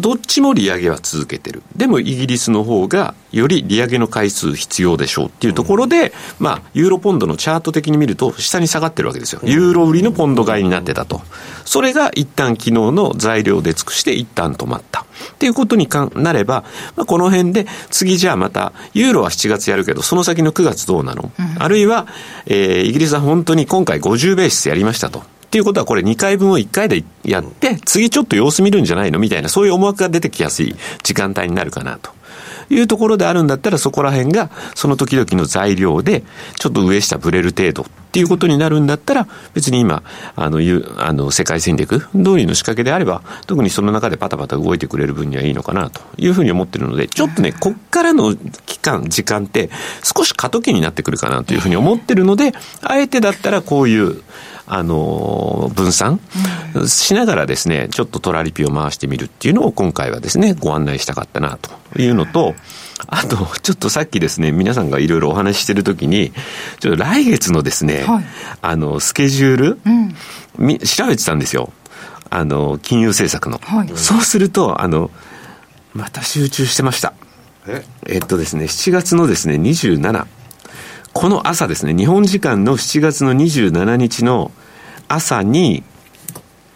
[0.00, 1.62] どっちも利上げは続けてる。
[1.76, 9.40] でもイギリスの方がより利上げの回数必要でしょうっていうところで、まあ、ユーロポンドのチャート的に見ると下に下がってるわけですよ。
[9.44, 11.22] ユーロ売りのポンド買いになってたと。
[11.64, 15.06] それが一旦昨日の材料で尽くして一旦止まった。
[15.34, 16.64] っていうことにかなれば、
[16.94, 22.06] まあ、この辺で次じゃあまた、ユーロは7月やるけど、その先の9月どうなの、あるいは、
[22.46, 25.20] えー、イギリスは本当に今回50ベーシスやりましたと。
[25.20, 29.18] っていうことはこれ2回分を1回でやって、次ちょっと様子見るんじゃないの？
[29.18, 32.10] みたいな、そういう思惑が出てきやすい時間帯になるかなと。
[32.70, 36.22] いうところであるんだったら、そこら辺が、その時々の材料で、
[36.58, 37.86] ちょっと上下ぶれる程度
[38.16, 40.02] っていうことになるんだったら、別に今、
[40.36, 48.34] あの、いう、あの、世界戦略通りの仕掛けであれば、特にその中でパタパタ動いてくれる分にはいいのかなというふうに思ってるので、ちょっとね、こっからの
[48.64, 49.68] 期間、時間って、
[50.02, 54.22] 少し過渡期になってくるかなというふうに思ってるので、あえてだったらこういう、
[54.66, 56.18] あの、分散
[56.86, 62.54] しながらですね、ちょっとトラリピを回してみるっていうのを今回はですね、ご案内したかったなというのと、
[63.08, 66.32] あと、ちょっとさっきですね、皆さんがいろいろお話ししてるときに、
[66.80, 68.24] ちょっと来月のですね、はい
[68.62, 70.14] あの、スケジュール、うん。
[70.58, 71.72] み調べてたんですよ。
[72.30, 73.58] あの、金融政策の。
[73.62, 75.10] はいそうすると、あの、
[75.92, 77.12] また集中してました。
[78.06, 78.18] え？
[78.18, 80.26] っとですね、7月のですね、27。
[81.12, 84.50] この朝ですね、日本時間の7月の27日の
[85.08, 85.82] 朝に、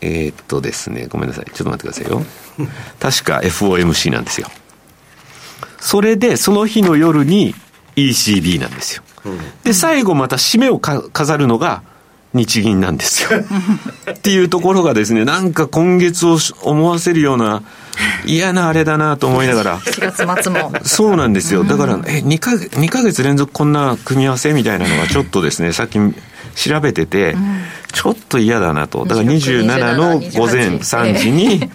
[0.01, 1.45] えーっとですね、ごめんなさい。
[1.47, 2.25] ちょっと待ってくださいよ。
[3.01, 4.51] 確か FOMC なんですよ。
[5.81, 7.55] それで、その日の夜に
[7.97, 9.03] ECB なんですよ。
[9.65, 11.83] で、最後また締めをか飾るのが
[12.33, 13.41] 日銀なんですよ。
[14.13, 17.63] っていうところがですね、なんか今月を思わせるような
[18.25, 19.79] 嫌なあれだなと思いながら。
[19.81, 20.73] 4月末も。
[20.85, 21.65] そうなんですよ。
[21.65, 25.99] だから、え、2ヶ月、2ヶ月連続こんな組み合わせみたいなのがちょっとですね、さっき
[26.55, 27.37] 調べてて、
[27.93, 29.05] ちょっと嫌だなと。
[29.05, 31.69] だから27の午前3時に、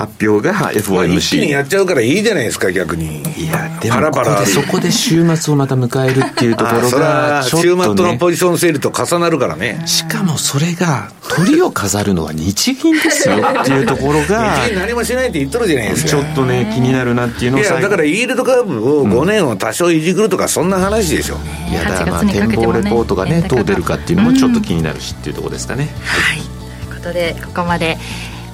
[0.00, 3.20] 発表が FOMC 一気にやっちゃうからいいじゃないですか逆に。
[3.36, 4.46] いやでもここで。
[4.46, 9.82] そこで週末をまた迎えるっていうところがちょっと、ね、週末のポジション整理と重なるからね。
[9.86, 16.08] しかもそれが鳥を飾るのは日銀ですよっていうところが 日銀何もしないって言っとるじゃないですか。
[16.08, 26.38] ちょっとね気になるなっていうのをいやだからイールドカーブを5年を多少いじくるとかそんな話でしょ、うん、いやだからまあ展望レポートがねどう出るかっていうのもちょっと気になるしっていうところですかね、はい。
[26.38, 27.98] ということでここまで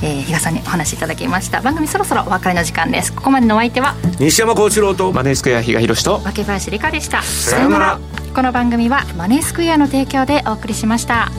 [0.02, 1.60] えー、比嘉さんにお話しいただきました。
[1.60, 3.12] 番組そろそろお別れの時間です。
[3.12, 7.22] ここまでのお相手は西山幸四郎とマネースクエア比嘉宏と若林理香でした。
[7.22, 7.98] さようなら。
[8.36, 11.30] この番組はマネースクエアの提供でお送りしました